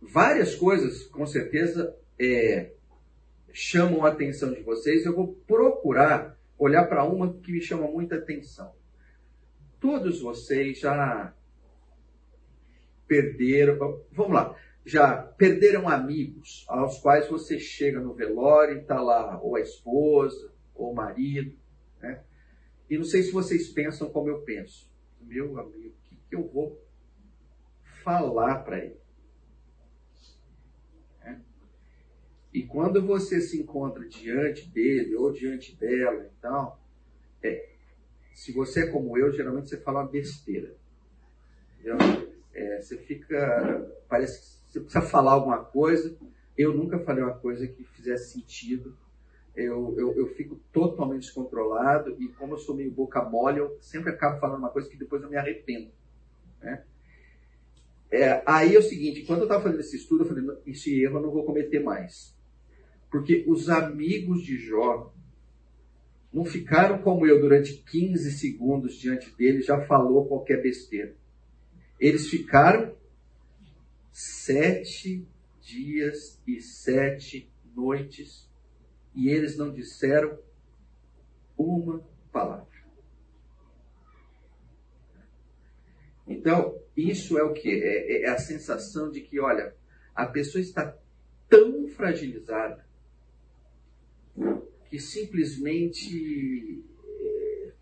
Várias 0.02 0.56
coisas, 0.56 1.04
com 1.04 1.25
certeza, 1.25 1.97
é, 2.18 2.73
chamam 3.52 4.04
a 4.04 4.09
atenção 4.09 4.52
de 4.52 4.61
vocês. 4.62 5.06
Eu 5.06 5.14
vou 5.14 5.35
procurar 5.47 6.37
olhar 6.59 6.87
para 6.88 7.04
uma 7.04 7.32
que 7.35 7.52
me 7.52 7.61
chama 7.61 7.87
muita 7.87 8.16
atenção. 8.16 8.75
Todos 9.78 10.21
vocês 10.21 10.80
já 10.80 11.32
perderam, 13.06 14.04
vamos 14.11 14.32
lá, 14.32 14.56
já 14.85 15.16
perderam 15.16 15.88
amigos 15.88 16.64
aos 16.68 16.99
quais 16.99 17.28
você 17.28 17.59
chega 17.59 18.00
no 18.00 18.14
velório 18.14 18.78
e 18.78 18.80
está 18.80 19.00
lá 19.00 19.40
ou 19.40 19.56
a 19.56 19.61
esposa 19.61 20.52
ou 20.75 20.92
o 20.92 20.94
marido, 20.94 21.56
né? 22.00 22.23
E 22.90 22.99
não 22.99 23.04
sei 23.04 23.23
se 23.23 23.30
vocês 23.30 23.68
pensam 23.68 24.11
como 24.11 24.28
eu 24.28 24.42
penso. 24.42 24.90
Meu 25.21 25.59
amigo, 25.59 25.94
o 25.97 26.09
que, 26.09 26.16
que 26.28 26.37
eu 26.37 26.49
vou 26.49 26.80
falar 28.02 28.64
para 28.64 28.85
ele? 28.85 29.01
E 32.52 32.62
quando 32.62 33.04
você 33.04 33.40
se 33.40 33.61
encontra 33.61 34.06
diante 34.06 34.68
dele 34.68 35.14
ou 35.16 35.32
diante 35.32 35.75
dela, 35.75 36.30
então, 36.38 36.76
é, 37.42 37.71
se 38.35 38.52
você 38.52 38.85
é 38.85 38.90
como 38.90 39.16
eu, 39.16 39.32
geralmente 39.32 39.71
você 39.71 39.78
fala 39.78 40.04
besteira. 40.04 40.75
É, 42.52 42.80
você 42.80 42.97
fica. 42.99 43.90
Parece 44.09 44.38
que 44.40 44.73
você 44.73 44.80
precisa 44.80 45.02
falar 45.02 45.32
alguma 45.32 45.64
coisa. 45.64 46.16
Eu 46.56 46.75
nunca 46.75 46.99
falei 46.99 47.25
uma 47.25 47.38
coisa 47.38 47.66
que 47.66 47.85
fizesse 47.85 48.32
sentido. 48.32 48.97
Eu, 49.54 49.94
eu, 49.99 50.14
eu 50.16 50.26
fico 50.35 50.56
totalmente 50.73 51.23
descontrolado 51.23 52.16
e, 52.18 52.28
como 52.28 52.54
eu 52.54 52.59
sou 52.59 52.75
meio 52.75 52.90
boca 52.90 53.23
mole, 53.23 53.59
eu 53.59 53.76
sempre 53.80 54.11
acabo 54.11 54.40
falando 54.40 54.59
uma 54.59 54.71
coisa 54.71 54.88
que 54.88 54.97
depois 54.97 55.23
eu 55.23 55.28
me 55.28 55.37
arrependo. 55.37 55.90
Né? 56.61 56.85
É, 58.11 58.42
aí 58.47 58.75
é 58.75 58.78
o 58.78 58.82
seguinte: 58.82 59.25
quando 59.26 59.40
eu 59.40 59.44
estava 59.44 59.62
fazendo 59.62 59.80
esse 59.80 59.97
estudo, 59.97 60.25
eu 60.25 60.28
falei, 60.28 60.44
esse 60.66 61.02
erro 61.02 61.18
eu 61.18 61.23
não 61.23 61.30
vou 61.30 61.44
cometer 61.44 61.80
mais. 61.80 62.35
Porque 63.12 63.45
os 63.47 63.69
amigos 63.69 64.42
de 64.42 64.57
Jó 64.57 65.12
não 66.33 66.47
ficaram 66.47 67.02
como 67.02 67.26
eu 67.26 67.38
durante 67.38 67.75
15 67.75 68.33
segundos 68.33 68.95
diante 68.95 69.31
dele, 69.37 69.61
já 69.61 69.83
falou 69.83 70.26
qualquer 70.26 70.62
besteira. 70.62 71.14
Eles 72.00 72.28
ficaram 72.28 72.97
sete 74.11 75.28
dias 75.61 76.40
e 76.47 76.59
sete 76.62 77.52
noites 77.76 78.50
e 79.14 79.28
eles 79.28 79.59
não 79.59 79.71
disseram 79.71 80.38
uma 81.57 82.02
palavra. 82.33 82.66
Então, 86.26 86.81
isso 86.97 87.38
é 87.38 87.42
o 87.42 87.52
que? 87.52 87.69
É, 87.69 88.23
é 88.23 88.31
a 88.31 88.38
sensação 88.38 89.11
de 89.11 89.21
que, 89.21 89.38
olha, 89.38 89.76
a 90.14 90.25
pessoa 90.25 90.62
está 90.62 90.97
tão 91.47 91.87
fragilizada 91.88 92.90
que 94.93 95.01
simplesmente 95.01 96.85
é, 97.19 97.73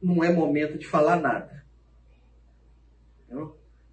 não 0.00 0.22
é 0.22 0.32
momento 0.32 0.78
de 0.78 0.86
falar 0.86 1.20
nada. 1.20 1.66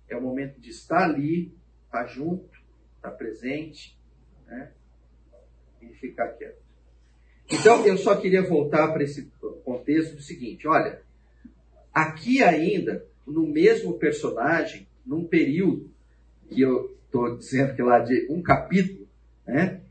É 0.08 0.16
o 0.16 0.22
momento 0.22 0.60
de 0.60 0.70
estar 0.70 1.06
ali, 1.06 1.52
estar 1.86 2.06
junto, 2.06 2.52
estar 2.98 3.10
presente, 3.12 3.98
né? 4.46 4.72
e 5.82 5.88
ficar 5.96 6.28
quieto. 6.34 6.62
Então, 7.50 7.84
eu 7.84 7.98
só 7.98 8.16
queria 8.16 8.48
voltar 8.48 8.90
para 8.94 9.04
esse 9.04 9.32
contexto 9.66 10.18
do 10.18 10.22
seguinte: 10.22 10.68
olha, 10.68 11.02
aqui 11.92 12.44
ainda, 12.44 13.04
no 13.26 13.48
mesmo 13.48 13.98
personagem, 13.98 14.88
num 15.04 15.26
período 15.26 15.90
que 16.48 16.62
eu 16.62 16.96
estou 17.06 17.38
dizendo 17.38 17.76
que 17.76 17.82
lá 17.82 17.98
de 17.98 18.28
um 18.30 18.40
capítulo, 18.44 19.08
né? 19.48 19.82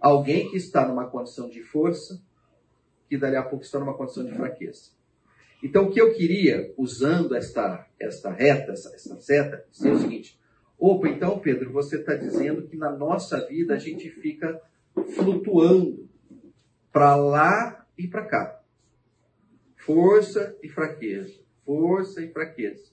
Alguém 0.00 0.50
que 0.50 0.56
está 0.56 0.86
numa 0.88 1.06
condição 1.06 1.48
de 1.48 1.62
força, 1.62 2.22
que 3.08 3.18
dali 3.18 3.36
a 3.36 3.42
pouco 3.42 3.64
está 3.64 3.78
numa 3.78 3.94
condição 3.94 4.24
de 4.24 4.32
fraqueza. 4.32 4.92
Então, 5.62 5.84
o 5.84 5.90
que 5.90 6.00
eu 6.00 6.14
queria, 6.14 6.72
usando 6.76 7.34
esta, 7.34 7.86
esta 7.98 8.30
reta, 8.30 8.72
essa, 8.72 8.94
essa 8.94 9.20
seta, 9.20 9.66
é 9.84 9.90
o 9.90 9.98
seguinte: 9.98 10.40
opa, 10.78 11.08
então, 11.08 11.38
Pedro, 11.38 11.70
você 11.70 11.96
está 11.96 12.14
dizendo 12.14 12.66
que 12.66 12.76
na 12.76 12.90
nossa 12.90 13.46
vida 13.46 13.74
a 13.74 13.78
gente 13.78 14.08
fica 14.08 14.60
flutuando 15.14 16.08
para 16.90 17.14
lá 17.14 17.86
e 17.98 18.08
para 18.08 18.24
cá. 18.24 18.62
Força 19.76 20.56
e 20.62 20.68
fraqueza, 20.68 21.40
força 21.64 22.22
e 22.22 22.32
fraqueza. 22.32 22.90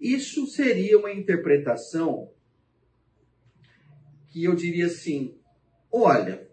Isso 0.00 0.46
seria 0.46 0.98
uma 0.98 1.12
interpretação 1.12 2.30
que 4.28 4.44
eu 4.44 4.54
diria 4.54 4.86
assim: 4.86 5.38
olha, 5.92 6.48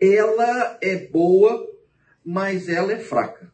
ela 0.00 0.78
é 0.82 1.06
boa, 1.06 1.66
mas 2.24 2.68
ela 2.68 2.92
é 2.92 2.98
fraca. 2.98 3.52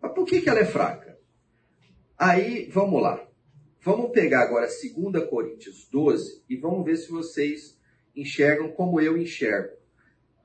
Mas 0.00 0.12
por 0.12 0.26
que, 0.26 0.40
que 0.40 0.48
ela 0.48 0.60
é 0.60 0.64
fraca? 0.64 1.18
Aí, 2.18 2.68
vamos 2.70 3.02
lá. 3.02 3.26
Vamos 3.80 4.10
pegar 4.10 4.42
agora 4.42 4.66
2 4.66 5.28
Coríntios 5.28 5.88
12 5.90 6.42
e 6.48 6.56
vamos 6.56 6.84
ver 6.84 6.96
se 6.96 7.08
vocês 7.08 7.78
enxergam 8.14 8.72
como 8.72 9.00
eu 9.00 9.16
enxergo. 9.16 9.76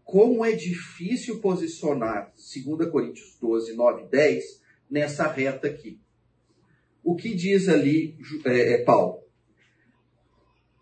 Como 0.04 0.46
é 0.46 0.52
difícil 0.52 1.40
posicionar 1.40 2.34
2 2.36 2.92
Coríntios 2.92 3.38
12, 3.40 3.74
9 3.74 4.04
e 4.04 4.08
10 4.10 4.62
nessa 4.90 5.28
reta 5.28 5.68
aqui. 5.68 6.00
O 7.04 7.16
que 7.16 7.34
diz 7.34 7.68
ali 7.68 8.18
é, 8.46 8.74
é 8.74 8.84
Paulo? 8.84 9.24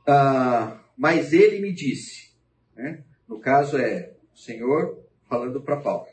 Ah, 0.05 0.78
mas 0.99 1.31
ele 1.31 1.61
me 1.61 1.71
disse, 1.71 2.33
né? 2.75 3.05
no 3.25 3.39
caso 3.39 3.77
é 3.77 4.17
o 4.33 4.37
Senhor 4.37 5.01
falando 5.29 5.61
para 5.61 5.79
Paulo, 5.79 6.05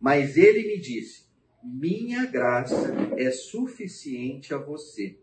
mas 0.00 0.38
ele 0.38 0.66
me 0.66 0.80
disse: 0.80 1.26
minha 1.62 2.24
graça 2.24 2.94
é 3.18 3.30
suficiente 3.30 4.54
a 4.54 4.56
você, 4.56 5.18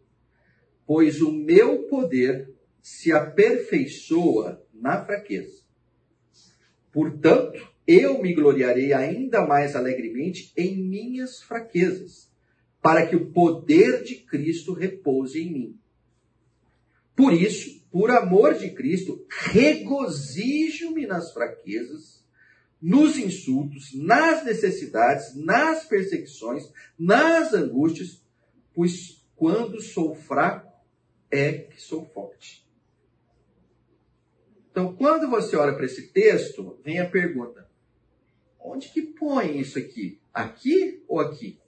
pois 0.86 1.24
o 1.24 1.32
meu 1.32 1.88
poder 1.88 2.54
se 2.84 3.12
aperfeiçoa 3.12 4.64
na 4.72 5.04
fraqueza. 5.04 5.64
Portanto, 6.92 7.74
eu 7.88 8.22
me 8.22 8.32
gloriarei 8.36 8.94
ainda 8.94 9.44
mais 9.44 9.76
alegremente 9.76 10.54
em 10.56 10.78
minhas 10.78 11.42
fraquezas, 11.42 12.32
para 12.80 13.08
que 13.08 13.16
o 13.16 13.32
poder 13.32 14.04
de 14.04 14.18
Cristo 14.18 14.72
repouse 14.72 15.42
em 15.42 15.52
mim. 15.52 15.80
Por 17.16 17.34
isso, 17.34 17.83
por 17.94 18.10
amor 18.10 18.56
de 18.56 18.72
Cristo, 18.72 19.24
regozijo-me 19.30 21.06
nas 21.06 21.32
fraquezas, 21.32 22.26
nos 22.82 23.20
insultos, 23.20 23.94
nas 23.94 24.44
necessidades, 24.44 25.36
nas 25.36 25.86
perseguições, 25.86 26.64
nas 26.98 27.54
angústias, 27.54 28.26
pois 28.74 29.24
quando 29.36 29.80
sou 29.80 30.16
fraco 30.16 30.74
é 31.30 31.52
que 31.52 31.80
sou 31.80 32.04
forte. 32.04 32.68
Então, 34.72 34.96
quando 34.96 35.30
você 35.30 35.56
olha 35.56 35.76
para 35.76 35.86
esse 35.86 36.08
texto, 36.08 36.80
vem 36.84 37.00
a 37.00 37.08
pergunta: 37.08 37.70
onde 38.60 38.90
que 38.90 39.04
põe 39.04 39.60
isso 39.60 39.78
aqui? 39.78 40.20
Aqui 40.34 41.04
ou 41.08 41.20
aqui? 41.20 41.60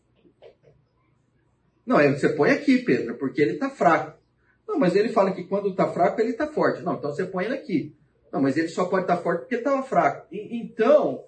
Não, 1.85 1.97
você 1.97 2.29
põe 2.29 2.49
aqui, 2.49 2.79
Pedro, 2.79 3.15
porque 3.15 3.43
ele 3.43 3.53
está 3.53 3.69
fraco. 3.69 4.24
Não, 4.67 4.79
mas 4.79 4.95
ele 4.95 5.09
fala 5.09 5.31
que 5.31 5.43
quando 5.43 5.69
está 5.69 5.91
fraco, 5.91 6.19
ele 6.19 6.31
está 6.31 6.47
forte. 6.47 6.81
Não, 6.81 6.95
então 6.95 7.11
você 7.11 7.25
põe 7.25 7.45
ele 7.45 7.53
aqui. 7.53 7.95
Não, 8.31 8.41
mas 8.41 8.57
ele 8.57 8.67
só 8.67 8.85
pode 8.85 9.03
estar 9.03 9.17
tá 9.17 9.23
forte 9.23 9.41
porque 9.41 9.55
estava 9.55 9.83
fraco. 9.83 10.27
E, 10.31 10.57
então, 10.57 11.25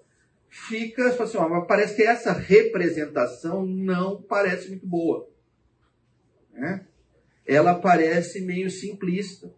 fica 0.48 1.08
assim, 1.08 1.38
ó, 1.38 1.48
mas 1.48 1.66
parece 1.66 1.96
que 1.96 2.02
essa 2.02 2.32
representação 2.32 3.64
não 3.64 4.20
parece 4.20 4.68
muito 4.68 4.86
boa. 4.86 5.28
Né? 6.52 6.86
Ela 7.46 7.74
parece 7.74 8.40
meio 8.40 8.70
simplista. 8.70 9.52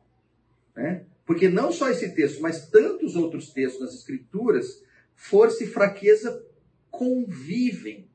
Né? 0.77 1.07
Porque 1.25 1.49
não 1.49 1.73
só 1.73 1.89
esse 1.91 2.15
texto, 2.15 2.41
mas 2.41 2.69
tantos 2.69 3.17
outros 3.17 3.51
textos 3.51 3.81
nas 3.81 3.95
Escrituras, 3.95 4.83
força 5.15 5.65
e 5.65 5.67
fraqueza 5.67 6.45
convivem. 6.91 8.09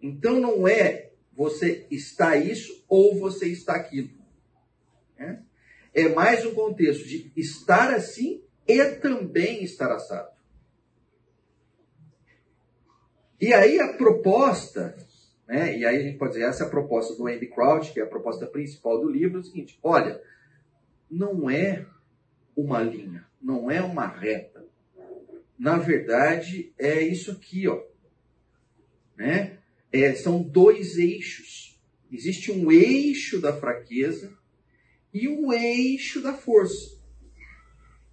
Então 0.00 0.40
não 0.40 0.66
é 0.66 1.10
você 1.32 1.86
está 1.90 2.36
isso 2.36 2.84
ou 2.88 3.18
você 3.18 3.46
está 3.46 3.74
aquilo. 3.74 4.19
Né? 5.20 5.42
É 5.92 6.08
mais 6.08 6.46
um 6.46 6.54
contexto 6.54 7.06
de 7.06 7.30
estar 7.36 7.92
assim 7.92 8.42
e 8.66 8.82
também 8.96 9.62
estar 9.62 9.92
assado. 9.92 10.30
E 13.38 13.52
aí 13.52 13.78
a 13.78 13.92
proposta 13.94 14.96
né? 15.46 15.76
e 15.76 15.84
aí 15.84 15.96
a 15.96 16.02
gente 16.02 16.16
pode 16.16 16.34
dizer, 16.34 16.44
essa 16.44 16.64
é 16.64 16.66
a 16.66 16.70
proposta 16.70 17.16
do 17.16 17.26
Andy 17.26 17.48
Crouch, 17.48 17.92
que 17.92 18.00
é 18.00 18.04
a 18.04 18.08
proposta 18.08 18.46
principal 18.46 19.00
do 19.00 19.10
livro, 19.10 19.38
é 19.38 19.40
o 19.40 19.44
seguinte, 19.44 19.78
olha, 19.82 20.22
não 21.10 21.50
é 21.50 21.84
uma 22.56 22.80
linha, 22.80 23.26
não 23.42 23.70
é 23.70 23.82
uma 23.82 24.06
reta. 24.06 24.64
Na 25.58 25.76
verdade, 25.76 26.72
é 26.78 27.02
isso 27.02 27.32
aqui, 27.32 27.66
ó. 27.66 27.82
Né? 29.16 29.58
É, 29.92 30.14
são 30.14 30.40
dois 30.40 30.96
eixos. 30.96 31.78
Existe 32.12 32.52
um 32.52 32.70
eixo 32.70 33.40
da 33.40 33.52
fraqueza 33.52 34.38
e 35.12 35.28
um 35.28 35.52
eixo 35.52 36.22
da 36.22 36.34
força. 36.34 36.98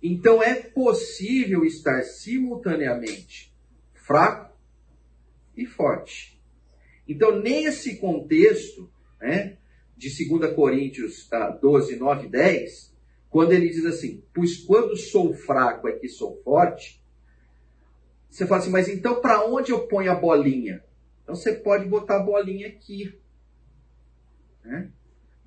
Então 0.01 0.42
é 0.42 0.56
possível 0.56 1.66
estar 1.66 2.04
simultaneamente 2.04 3.54
fraco 3.94 4.56
e 5.56 5.66
forte. 5.66 6.39
Então, 7.08 7.39
nesse 7.39 7.98
contexto, 7.98 8.92
né, 9.20 9.58
de 9.96 10.10
2 10.10 10.54
Coríntios 10.54 11.27
12, 11.62 11.96
9 11.96 12.27
e 12.27 12.30
10, 12.30 12.96
quando 13.30 13.54
ele 13.54 13.70
diz 13.70 13.86
assim, 13.86 14.24
pois 14.34 14.58
quando 14.58 14.96
sou 14.96 15.34
fraco 15.34 15.88
é 15.88 15.94
que 15.94 16.08
sou 16.08 16.42
forte, 16.44 17.04
você 18.30 18.46
fala 18.46 18.62
assim, 18.62 18.72
mas 18.72 18.88
então 18.88 19.22
para 19.22 19.46
onde 19.46 19.72
eu 19.72 19.88
ponho 19.88 20.12
a 20.12 20.16
bolinha? 20.16 20.84
Então 21.24 21.36
você 21.36 21.54
pode 21.54 21.86
botar 21.86 22.18
a 22.18 22.24
bolinha 22.24 22.68
aqui. 22.68 23.18
Né? 24.63 24.92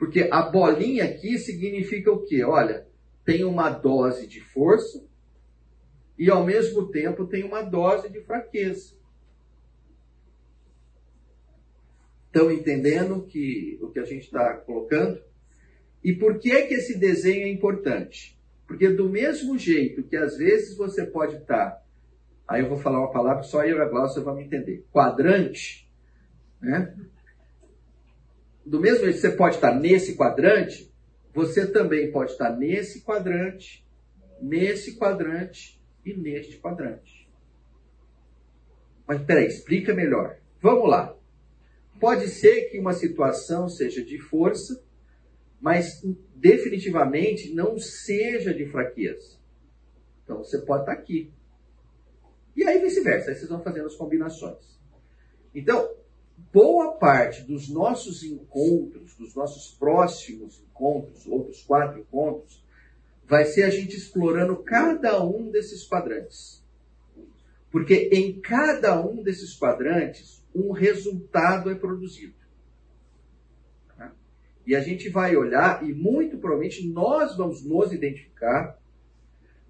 Porque 0.00 0.26
a 0.32 0.40
bolinha 0.40 1.04
aqui 1.04 1.38
significa 1.38 2.10
o 2.10 2.24
quê? 2.24 2.42
Olha, 2.42 2.88
tem 3.22 3.44
uma 3.44 3.68
dose 3.68 4.26
de 4.26 4.40
força 4.40 5.06
e 6.18 6.30
ao 6.30 6.42
mesmo 6.42 6.88
tempo 6.88 7.26
tem 7.26 7.44
uma 7.44 7.60
dose 7.60 8.08
de 8.08 8.18
fraqueza. 8.22 8.94
Estão 12.28 12.50
entendendo 12.50 13.26
que, 13.26 13.78
o 13.82 13.90
que 13.90 13.98
a 13.98 14.04
gente 14.06 14.24
está 14.24 14.54
colocando? 14.54 15.20
E 16.02 16.14
por 16.14 16.38
que, 16.38 16.62
que 16.62 16.74
esse 16.74 16.98
desenho 16.98 17.42
é 17.42 17.50
importante? 17.50 18.40
Porque 18.66 18.88
do 18.88 19.06
mesmo 19.06 19.58
jeito 19.58 20.02
que 20.02 20.16
às 20.16 20.38
vezes 20.38 20.78
você 20.78 21.04
pode 21.04 21.36
estar, 21.36 21.72
tá, 21.72 21.82
aí 22.48 22.62
eu 22.62 22.70
vou 22.70 22.78
falar 22.78 23.00
uma 23.00 23.12
palavra 23.12 23.42
só 23.42 23.66
eu 23.66 23.76
e 23.76 23.82
a 23.82 23.88
Glaucia 23.88 24.22
vamos 24.22 24.46
entender, 24.46 24.82
quadrante, 24.90 25.86
né? 26.58 26.96
Do 28.70 28.78
mesmo 28.78 29.00
jeito 29.00 29.16
que 29.16 29.20
você 29.22 29.32
pode 29.32 29.56
estar 29.56 29.74
nesse 29.74 30.14
quadrante, 30.14 30.94
você 31.34 31.66
também 31.66 32.12
pode 32.12 32.30
estar 32.30 32.56
nesse 32.56 33.00
quadrante, 33.00 33.84
nesse 34.40 34.96
quadrante 34.96 35.82
e 36.06 36.14
neste 36.14 36.56
quadrante. 36.56 37.28
Mas 39.08 39.20
peraí, 39.22 39.48
explica 39.48 39.92
melhor. 39.92 40.38
Vamos 40.62 40.88
lá. 40.88 41.18
Pode 41.98 42.28
ser 42.28 42.70
que 42.70 42.78
uma 42.78 42.92
situação 42.92 43.68
seja 43.68 44.04
de 44.04 44.20
força, 44.20 44.80
mas 45.60 46.00
definitivamente 46.36 47.52
não 47.52 47.76
seja 47.76 48.54
de 48.54 48.66
fraqueza. 48.66 49.36
Então 50.22 50.44
você 50.44 50.58
pode 50.58 50.82
estar 50.82 50.92
aqui. 50.92 51.32
E 52.54 52.62
aí 52.62 52.78
vice-versa, 52.78 53.30
aí 53.30 53.34
vocês 53.34 53.50
vão 53.50 53.64
fazendo 53.64 53.86
as 53.86 53.96
combinações. 53.96 54.78
Então, 55.52 55.92
boa 56.52 56.92
parte 56.92 57.42
dos 57.42 57.68
nossos 57.68 58.22
encontros, 58.22 59.14
dos 59.14 59.34
nossos 59.34 59.74
próximos 59.78 60.60
encontros, 60.60 61.26
outros 61.26 61.62
quatro 61.62 62.00
encontros, 62.00 62.64
vai 63.26 63.44
ser 63.44 63.62
a 63.62 63.70
gente 63.70 63.96
explorando 63.96 64.56
cada 64.56 65.22
um 65.24 65.50
desses 65.50 65.86
quadrantes. 65.86 66.64
Porque 67.70 68.10
em 68.12 68.40
cada 68.40 69.00
um 69.00 69.22
desses 69.22 69.56
quadrantes, 69.56 70.44
um 70.54 70.72
resultado 70.72 71.70
é 71.70 71.74
produzido. 71.74 72.34
Tá? 73.96 74.12
E 74.66 74.74
a 74.74 74.80
gente 74.80 75.08
vai 75.08 75.36
olhar 75.36 75.88
e 75.88 75.92
muito 75.92 76.38
provavelmente 76.38 76.86
nós 76.88 77.36
vamos 77.36 77.62
nos 77.64 77.92
identificar, 77.92 78.76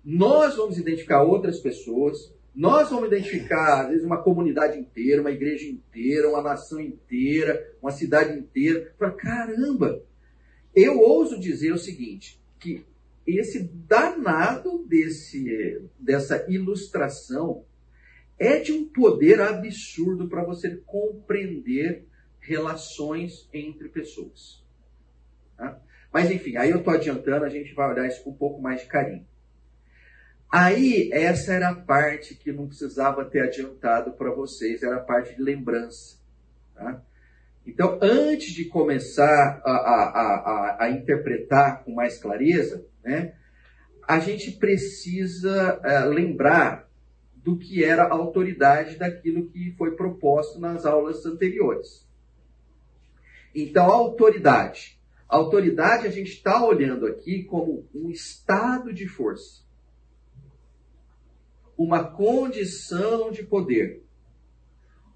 nós 0.02 0.56
vamos 0.56 0.78
identificar 0.78 1.22
outras 1.22 1.58
pessoas, 1.58 2.32
nós 2.54 2.90
vamos 2.90 3.06
identificar, 3.06 3.82
às 3.82 3.88
vezes, 3.88 4.04
uma 4.04 4.22
comunidade 4.22 4.78
inteira, 4.78 5.20
uma 5.20 5.30
igreja 5.30 5.66
inteira, 5.66 6.28
uma 6.28 6.42
nação 6.42 6.80
inteira, 6.80 7.74
uma 7.80 7.90
cidade 7.90 8.38
inteira. 8.38 8.92
Fala, 8.98 9.12
caramba! 9.12 10.02
Eu 10.74 10.98
ouso 11.00 11.38
dizer 11.38 11.72
o 11.72 11.78
seguinte, 11.78 12.40
que 12.58 12.84
esse 13.26 13.62
danado 13.62 14.84
desse, 14.86 15.82
dessa 15.98 16.46
ilustração 16.48 17.64
é 18.38 18.58
de 18.58 18.72
um 18.72 18.88
poder 18.88 19.40
absurdo 19.40 20.28
para 20.28 20.44
você 20.44 20.76
compreender 20.86 22.06
relações 22.40 23.48
entre 23.52 23.88
pessoas. 23.88 24.64
Tá? 25.56 25.80
Mas 26.12 26.30
enfim, 26.30 26.56
aí 26.56 26.70
eu 26.70 26.78
estou 26.78 26.94
adiantando, 26.94 27.44
a 27.44 27.50
gente 27.50 27.74
vai 27.74 27.90
olhar 27.90 28.08
isso 28.08 28.24
com 28.24 28.30
um 28.30 28.36
pouco 28.36 28.60
mais 28.60 28.80
de 28.80 28.86
carinho. 28.86 29.26
Aí, 30.50 31.10
essa 31.12 31.52
era 31.52 31.68
a 31.68 31.74
parte 31.76 32.34
que 32.34 32.50
não 32.50 32.66
precisava 32.66 33.24
ter 33.24 33.42
adiantado 33.42 34.12
para 34.12 34.32
vocês, 34.32 34.82
era 34.82 34.96
a 34.96 35.00
parte 35.00 35.36
de 35.36 35.42
lembrança. 35.42 36.18
Tá? 36.74 37.00
Então, 37.64 38.00
antes 38.02 38.52
de 38.52 38.64
começar 38.64 39.62
a, 39.64 39.70
a, 39.70 40.04
a, 40.10 40.84
a, 40.84 40.90
interpretar 40.90 41.84
com 41.84 41.94
mais 41.94 42.18
clareza, 42.18 42.84
né, 43.04 43.34
a 44.08 44.18
gente 44.18 44.50
precisa 44.52 45.78
uh, 45.78 46.08
lembrar 46.08 46.90
do 47.36 47.56
que 47.56 47.84
era 47.84 48.02
a 48.02 48.12
autoridade 48.12 48.96
daquilo 48.96 49.46
que 49.46 49.70
foi 49.78 49.94
proposto 49.94 50.58
nas 50.58 50.84
aulas 50.84 51.24
anteriores. 51.24 52.08
Então, 53.54 53.88
a 53.88 53.94
autoridade. 53.94 54.98
A 55.28 55.36
autoridade 55.36 56.08
a 56.08 56.10
gente 56.10 56.32
está 56.32 56.64
olhando 56.64 57.06
aqui 57.06 57.44
como 57.44 57.88
um 57.94 58.10
estado 58.10 58.92
de 58.92 59.06
força 59.06 59.69
uma 61.80 62.04
condição 62.04 63.32
de 63.32 63.42
poder, 63.42 64.04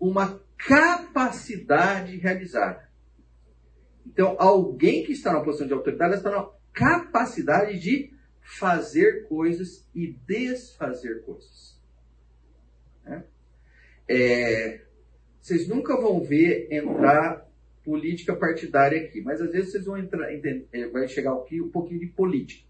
uma 0.01 0.41
capacidade 0.57 2.17
realizada. 2.17 2.89
Então, 4.07 4.35
alguém 4.39 5.05
que 5.05 5.13
está 5.13 5.31
na 5.31 5.43
posição 5.43 5.67
de 5.67 5.75
autoridade 5.75 6.15
está 6.15 6.31
na 6.31 6.49
capacidade 6.73 7.79
de 7.79 8.15
fazer 8.41 9.29
coisas 9.29 9.87
e 9.95 10.17
desfazer 10.27 11.23
coisas. 11.27 11.79
Né? 13.05 13.25
É, 14.09 14.87
vocês 15.43 15.69
nunca 15.69 16.01
vão 16.01 16.23
ver 16.23 16.69
entrar 16.71 17.47
política 17.85 18.35
partidária 18.35 19.03
aqui, 19.03 19.21
mas 19.21 19.39
às 19.43 19.53
vezes 19.53 19.71
vocês 19.71 19.85
vão 19.85 19.99
entrar, 19.99 20.33
é, 20.33 20.89
vai 20.89 21.07
chegar 21.09 21.35
aqui 21.35 21.61
um 21.61 21.71
pouquinho 21.71 22.01
de 22.01 22.07
política. 22.07 22.67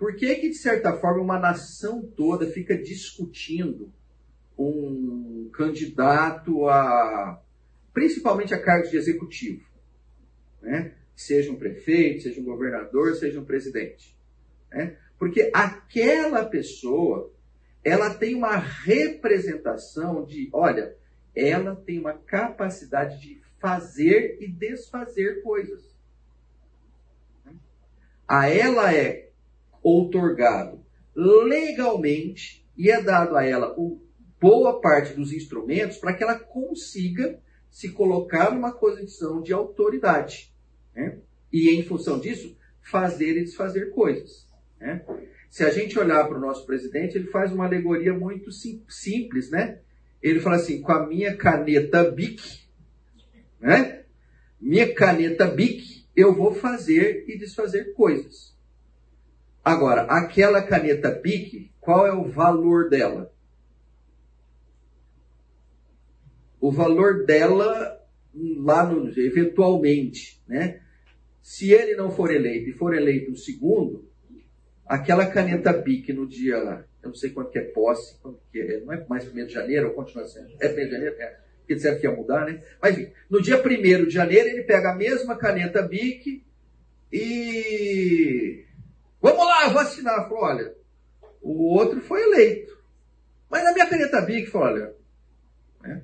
Por 0.00 0.16
que, 0.16 0.34
que, 0.36 0.48
de 0.48 0.54
certa 0.54 0.96
forma, 0.96 1.20
uma 1.20 1.38
nação 1.38 2.00
toda 2.02 2.46
fica 2.46 2.74
discutindo 2.74 3.92
um 4.58 5.50
candidato 5.52 6.66
a, 6.70 7.38
principalmente 7.92 8.54
a 8.54 8.62
cargos 8.62 8.90
de 8.90 8.96
executivo? 8.96 9.62
Né? 10.62 10.94
Seja 11.14 11.52
um 11.52 11.56
prefeito, 11.56 12.22
seja 12.22 12.40
um 12.40 12.44
governador, 12.44 13.14
seja 13.14 13.38
um 13.38 13.44
presidente. 13.44 14.16
Né? 14.72 14.96
Porque 15.18 15.50
aquela 15.52 16.46
pessoa, 16.46 17.30
ela 17.84 18.14
tem 18.14 18.34
uma 18.34 18.56
representação 18.56 20.24
de, 20.24 20.48
olha, 20.50 20.96
ela 21.36 21.76
tem 21.76 21.98
uma 21.98 22.14
capacidade 22.14 23.20
de 23.20 23.38
fazer 23.58 24.38
e 24.40 24.48
desfazer 24.48 25.42
coisas. 25.42 25.94
A 28.26 28.48
ela 28.48 28.94
é 28.94 29.29
outorgado 29.82 30.80
legalmente 31.14 32.66
e 32.76 32.90
é 32.90 33.02
dado 33.02 33.36
a 33.36 33.44
ela 33.44 33.74
boa 34.40 34.80
parte 34.80 35.12
dos 35.12 35.32
instrumentos 35.32 35.98
para 35.98 36.14
que 36.14 36.22
ela 36.22 36.38
consiga 36.38 37.38
se 37.70 37.90
colocar 37.90 38.52
numa 38.52 38.72
posição 38.72 39.42
de 39.42 39.52
autoridade. 39.52 40.52
Né? 40.94 41.18
E, 41.52 41.70
em 41.70 41.82
função 41.82 42.18
disso, 42.18 42.56
fazer 42.80 43.36
e 43.36 43.44
desfazer 43.44 43.90
coisas. 43.90 44.46
Né? 44.80 45.04
Se 45.50 45.64
a 45.64 45.70
gente 45.70 45.98
olhar 45.98 46.26
para 46.26 46.38
o 46.38 46.40
nosso 46.40 46.64
presidente, 46.64 47.16
ele 47.16 47.26
faz 47.26 47.52
uma 47.52 47.66
alegoria 47.66 48.14
muito 48.14 48.50
sim, 48.50 48.82
simples, 48.88 49.50
né? 49.50 49.80
Ele 50.22 50.40
fala 50.40 50.56
assim, 50.56 50.80
com 50.80 50.92
a 50.92 51.06
minha 51.06 51.36
caneta 51.36 52.08
BIC, 52.10 52.40
né? 53.60 54.04
Minha 54.60 54.94
caneta 54.94 55.46
BIC, 55.46 56.06
eu 56.14 56.34
vou 56.34 56.54
fazer 56.54 57.24
e 57.26 57.36
desfazer 57.36 57.94
coisas. 57.94 58.56
Agora, 59.64 60.02
aquela 60.02 60.62
caneta 60.62 61.10
Bic, 61.10 61.70
qual 61.80 62.06
é 62.06 62.12
o 62.12 62.24
valor 62.24 62.88
dela? 62.88 63.32
O 66.60 66.70
valor 66.70 67.24
dela 67.24 68.00
lá 68.34 68.84
no 68.86 69.08
eventualmente, 69.18 70.42
né? 70.46 70.80
Se 71.42 71.72
ele 71.72 71.96
não 71.96 72.10
for 72.10 72.30
eleito 72.30 72.70
e 72.70 72.72
for 72.72 72.94
eleito 72.94 73.32
o 73.32 73.36
segundo, 73.36 74.08
aquela 74.86 75.26
caneta 75.26 75.72
Bic 75.72 76.12
no 76.12 76.26
dia, 76.26 76.84
eu 77.02 77.08
não 77.08 77.14
sei 77.14 77.30
quanto 77.30 77.50
que 77.50 77.58
é 77.58 77.64
posse, 77.64 78.18
que 78.52 78.60
é, 78.60 78.80
não 78.80 78.92
é 78.92 79.04
mais 79.08 79.26
1 79.26 79.46
de 79.46 79.52
janeiro 79.52 79.88
ou 79.88 79.94
continua 79.94 80.26
sendo? 80.26 80.50
É 80.60 80.68
1 80.68 80.74
de 80.74 80.90
janeiro? 80.90 81.16
É. 81.18 81.40
porque 81.60 81.74
disseram 81.74 81.98
que 81.98 82.06
ia 82.06 82.14
mudar, 82.14 82.46
né? 82.46 82.62
Mas 82.80 82.98
enfim, 82.98 83.12
no 83.28 83.40
dia 83.40 83.56
1 83.56 84.04
de 84.06 84.10
janeiro 84.10 84.48
ele 84.48 84.62
pega 84.64 84.92
a 84.92 84.96
mesma 84.96 85.36
caneta 85.36 85.82
BIC 85.82 86.44
e. 87.12 88.64
Vamos 89.20 89.44
lá, 89.44 89.68
vacinar. 89.68 90.28
Falou, 90.28 90.44
olha, 90.44 90.74
o 91.42 91.74
outro 91.74 92.00
foi 92.00 92.22
eleito. 92.22 92.78
Mas 93.50 93.64
na 93.64 93.72
minha 93.72 93.88
caneta 93.88 94.20
BIC, 94.20 94.50
falou, 94.50 94.68
olha. 94.68 94.94
Né? 95.82 96.02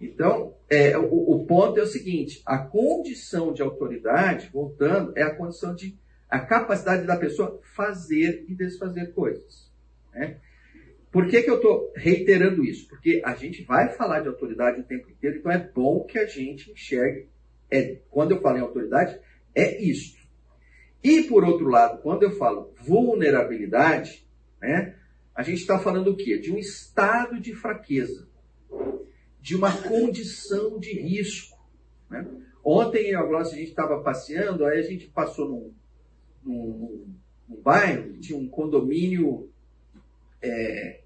Então, 0.00 0.54
é, 0.68 0.96
o, 0.96 1.06
o 1.06 1.46
ponto 1.46 1.80
é 1.80 1.82
o 1.82 1.86
seguinte: 1.86 2.42
a 2.44 2.58
condição 2.58 3.52
de 3.52 3.62
autoridade, 3.62 4.50
voltando, 4.52 5.12
é 5.16 5.22
a 5.22 5.34
condição 5.34 5.74
de. 5.74 5.98
a 6.28 6.38
capacidade 6.40 7.06
da 7.06 7.16
pessoa 7.16 7.60
fazer 7.74 8.44
e 8.48 8.54
desfazer 8.54 9.12
coisas. 9.12 9.70
Né? 10.12 10.38
Por 11.10 11.26
que, 11.26 11.42
que 11.42 11.50
eu 11.50 11.56
estou 11.56 11.90
reiterando 11.96 12.62
isso? 12.64 12.86
Porque 12.86 13.22
a 13.24 13.34
gente 13.34 13.62
vai 13.62 13.88
falar 13.94 14.20
de 14.20 14.28
autoridade 14.28 14.80
o 14.80 14.84
tempo 14.84 15.10
inteiro, 15.10 15.38
então 15.38 15.50
é 15.50 15.58
bom 15.58 16.04
que 16.04 16.18
a 16.18 16.26
gente 16.26 16.70
enxergue. 16.70 17.28
É, 17.70 17.98
quando 18.10 18.32
eu 18.32 18.40
falo 18.40 18.58
em 18.58 18.62
autoridade, 18.62 19.18
é 19.54 19.82
isso. 19.82 20.17
E 21.02 21.22
por 21.22 21.44
outro 21.44 21.68
lado, 21.68 22.02
quando 22.02 22.24
eu 22.24 22.32
falo 22.32 22.72
vulnerabilidade, 22.80 24.26
né, 24.60 24.96
a 25.34 25.42
gente 25.42 25.60
está 25.60 25.78
falando 25.78 26.08
o 26.08 26.16
quê? 26.16 26.38
De 26.38 26.52
um 26.52 26.58
estado 26.58 27.40
de 27.40 27.54
fraqueza, 27.54 28.28
de 29.40 29.54
uma 29.54 29.72
condição 29.82 30.80
de 30.80 30.92
risco. 30.92 31.56
Né? 32.10 32.26
Ontem, 32.64 33.10
eu, 33.10 33.36
a 33.36 33.44
gente 33.44 33.68
estava 33.68 34.02
passeando, 34.02 34.64
aí 34.64 34.80
a 34.80 34.82
gente 34.82 35.06
passou 35.06 35.48
num, 35.48 35.74
num, 36.42 37.14
num 37.48 37.62
bairro, 37.62 38.18
tinha 38.18 38.36
um 38.36 38.48
condomínio 38.48 39.48
é, 40.42 41.02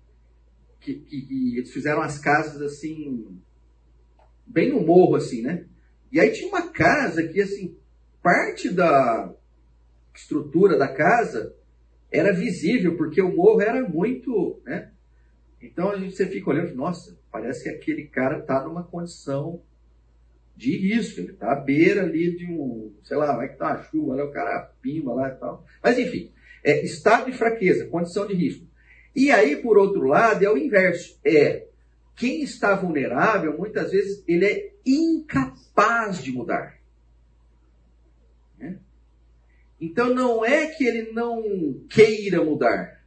que, 0.81 0.95
que, 0.95 1.23
que, 1.23 1.59
eles 1.59 1.71
fizeram 1.71 2.01
as 2.01 2.19
casas 2.19 2.61
assim, 2.63 3.39
bem 4.47 4.71
no 4.71 4.81
morro, 4.81 5.17
assim, 5.17 5.43
né? 5.43 5.67
E 6.11 6.19
aí 6.19 6.33
tinha 6.33 6.49
uma 6.49 6.69
casa 6.69 7.23
que, 7.29 7.41
assim, 7.41 7.77
parte 8.23 8.71
da 8.71 9.35
estrutura 10.15 10.77
da 10.77 10.89
casa 10.89 11.55
era 12.11 12.33
visível, 12.33 12.97
porque 12.97 13.21
o 13.23 13.35
morro 13.35 13.61
era 13.61 13.89
muito, 13.89 14.61
né? 14.65 14.91
Então 15.61 15.91
a 15.91 15.99
gente, 15.99 16.17
você 16.17 16.27
fica 16.27 16.51
olhando, 16.51 16.75
nossa, 16.75 17.19
parece 17.31 17.63
que 17.63 17.69
aquele 17.69 18.07
cara 18.07 18.41
está 18.41 18.63
numa 18.63 18.83
condição 18.83 19.63
de 20.57 20.77
risco, 20.77 21.21
ele 21.21 21.33
está 21.33 21.53
à 21.53 21.55
beira 21.57 22.03
ali 22.03 22.37
de 22.37 22.47
um, 22.47 22.93
sei 23.03 23.17
lá, 23.17 23.35
vai 23.35 23.49
que 23.49 23.57
tá 23.57 23.69
uma 23.69 23.83
chuva, 23.85 24.17
né? 24.17 24.23
o 24.23 24.33
cara 24.33 24.71
pima 24.83 25.15
lá 25.15 25.29
e 25.29 25.37
tal. 25.37 25.65
Mas 25.83 25.99
enfim, 25.99 26.33
é 26.63 26.85
estado 26.85 27.31
de 27.31 27.37
fraqueza, 27.37 27.87
condição 27.87 28.27
de 28.27 28.35
risco. 28.35 28.67
E 29.15 29.31
aí, 29.31 29.57
por 29.57 29.79
outro 29.79 30.07
lado, 30.07 30.45
é 30.45 30.51
o 30.51 30.57
inverso. 30.57 31.19
É 31.25 31.67
quem 32.17 32.43
está 32.43 32.75
vulnerável, 32.75 33.57
muitas 33.57 33.91
vezes, 33.91 34.23
ele 34.27 34.45
é 34.45 34.73
incapaz 34.85 36.23
de 36.23 36.33
mudar. 36.33 36.79
Né? 38.59 38.79
Então, 39.83 40.15
não 40.15 40.45
é 40.45 40.69
que 40.69 40.85
ele 40.85 41.11
não 41.11 41.43
queira 41.91 42.45
mudar. 42.45 43.03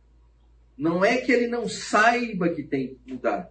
Não 0.77 1.05
é 1.05 1.21
que 1.21 1.31
ele 1.31 1.47
não 1.47 1.69
saiba 1.69 2.49
que 2.49 2.63
tem 2.63 2.95
que 2.95 3.13
mudar. 3.13 3.49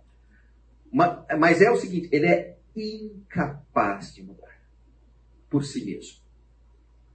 Mas 0.92 1.62
é 1.62 1.70
o 1.70 1.76
seguinte: 1.78 2.10
ele 2.12 2.26
é 2.26 2.58
incapaz 2.76 4.14
de 4.14 4.22
mudar 4.22 4.60
por 5.48 5.64
si 5.64 5.87
mesmo. 5.87 6.18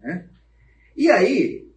Né? 0.02 0.28
E 0.98 1.12
aí, 1.12 1.70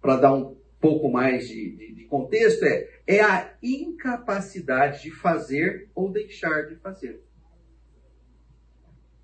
para 0.00 0.16
dar 0.16 0.34
um 0.34 0.56
pouco 0.80 1.08
mais 1.08 1.46
de, 1.46 1.76
de, 1.76 1.92
de 1.92 2.04
contexto, 2.06 2.64
é, 2.64 2.88
é 3.06 3.20
a 3.20 3.54
incapacidade 3.62 5.04
de 5.04 5.12
fazer 5.12 5.88
ou 5.94 6.10
deixar 6.10 6.66
de 6.66 6.74
fazer. 6.74 7.22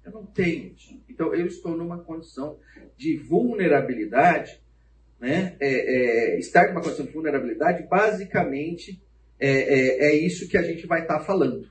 Eu 0.05 0.13
não 0.13 0.27
tenho 0.27 0.75
isso. 0.75 1.03
Então, 1.09 1.35
eu 1.35 1.47
estou 1.47 1.77
numa 1.77 1.99
condição 1.99 2.59
de 2.97 3.17
vulnerabilidade, 3.17 4.63
né? 5.19 5.57
É, 5.59 6.35
é, 6.35 6.39
estar 6.39 6.69
numa 6.69 6.83
condição 6.83 7.07
de 7.07 7.13
vulnerabilidade, 7.13 7.87
basicamente, 7.89 9.03
é, 9.39 9.51
é, 9.51 10.07
é 10.07 10.17
isso 10.17 10.49
que 10.49 10.59
a 10.59 10.63
gente 10.63 10.87
vai 10.87 11.03
estar 11.03 11.21
falando. 11.21 11.69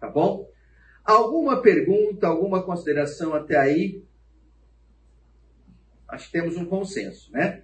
Tá 0.00 0.08
bom? 0.08 0.50
Alguma 1.04 1.62
pergunta, 1.62 2.26
alguma 2.26 2.62
consideração 2.62 3.34
até 3.34 3.56
aí? 3.56 4.04
Acho 6.08 6.26
que 6.26 6.32
temos 6.32 6.56
um 6.56 6.64
consenso, 6.64 7.30
né? 7.32 7.62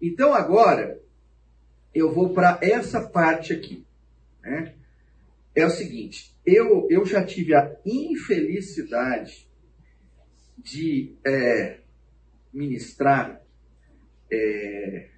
Então 0.00 0.34
agora 0.34 1.00
eu 1.94 2.12
vou 2.12 2.34
para 2.34 2.58
essa 2.62 3.08
parte 3.08 3.52
aqui. 3.52 3.86
Né? 4.42 4.74
É 5.54 5.64
o 5.64 5.70
seguinte, 5.70 6.34
eu, 6.44 6.88
eu 6.90 7.06
já 7.06 7.24
tive 7.24 7.54
a 7.54 7.76
infelicidade 7.84 9.48
de 10.58 11.14
é, 11.24 11.78
ministrar, 12.52 13.40
é, 14.30 15.10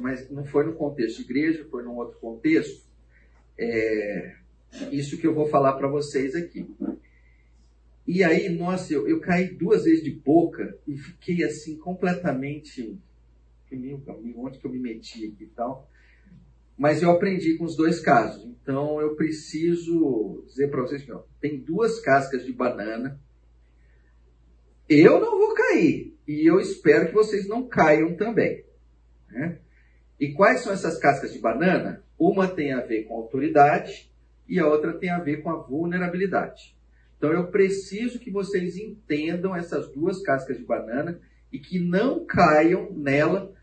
mas 0.00 0.28
não 0.30 0.44
foi 0.44 0.64
no 0.64 0.74
contexto 0.74 1.18
de 1.18 1.24
igreja, 1.24 1.66
foi 1.70 1.82
num 1.82 1.96
outro 1.96 2.18
contexto. 2.18 2.84
É, 3.56 4.36
isso 4.90 5.18
que 5.18 5.26
eu 5.26 5.34
vou 5.34 5.46
falar 5.46 5.74
para 5.74 5.88
vocês 5.88 6.34
aqui. 6.34 6.68
E 8.06 8.22
aí, 8.22 8.48
nossa, 8.48 8.92
eu, 8.92 9.08
eu 9.08 9.20
caí 9.20 9.54
duas 9.54 9.84
vezes 9.84 10.02
de 10.02 10.10
boca 10.10 10.76
e 10.86 10.96
fiquei 10.96 11.44
assim 11.44 11.78
completamente 11.78 12.98
onde 14.36 14.58
que 14.58 14.66
eu 14.66 14.70
me 14.70 14.78
meti 14.78 15.26
aqui 15.26 15.44
e 15.44 15.48
tal. 15.48 15.90
Mas 16.76 17.02
eu 17.02 17.10
aprendi 17.10 17.56
com 17.56 17.64
os 17.64 17.76
dois 17.76 18.00
casos. 18.00 18.44
Então 18.44 19.00
eu 19.00 19.14
preciso 19.14 20.44
dizer 20.46 20.70
para 20.70 20.82
vocês 20.82 21.02
que 21.02 21.12
ó, 21.12 21.22
tem 21.40 21.58
duas 21.58 22.00
cascas 22.00 22.44
de 22.44 22.52
banana. 22.52 23.20
Eu 24.88 25.20
não 25.20 25.38
vou 25.38 25.54
cair. 25.54 26.14
E 26.26 26.48
eu 26.48 26.58
espero 26.58 27.08
que 27.08 27.14
vocês 27.14 27.46
não 27.46 27.68
caiam 27.68 28.16
também. 28.16 28.64
Né? 29.30 29.58
E 30.18 30.32
quais 30.32 30.60
são 30.60 30.72
essas 30.72 30.98
cascas 30.98 31.32
de 31.32 31.38
banana? 31.38 32.02
Uma 32.18 32.48
tem 32.48 32.72
a 32.72 32.80
ver 32.80 33.04
com 33.04 33.14
autoridade 33.14 34.10
e 34.48 34.58
a 34.58 34.66
outra 34.66 34.92
tem 34.94 35.10
a 35.10 35.18
ver 35.18 35.42
com 35.42 35.50
a 35.50 35.56
vulnerabilidade. 35.56 36.76
Então 37.16 37.32
eu 37.32 37.48
preciso 37.48 38.18
que 38.18 38.30
vocês 38.30 38.76
entendam 38.76 39.54
essas 39.54 39.90
duas 39.90 40.22
cascas 40.22 40.58
de 40.58 40.64
banana 40.64 41.20
e 41.52 41.58
que 41.58 41.78
não 41.78 42.24
caiam 42.24 42.92
nela 42.92 43.53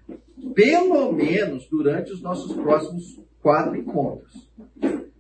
pelo 0.54 1.12
menos 1.12 1.68
durante 1.68 2.12
os 2.12 2.22
nossos 2.22 2.54
próximos 2.54 3.20
quatro 3.42 3.76
encontros. 3.76 4.50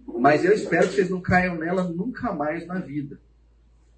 Mas 0.05 0.45
eu 0.45 0.53
espero 0.53 0.87
que 0.87 0.95
vocês 0.95 1.09
não 1.09 1.21
caiam 1.21 1.55
nela 1.55 1.83
nunca 1.83 2.33
mais 2.33 2.65
na 2.67 2.79
vida. 2.79 3.19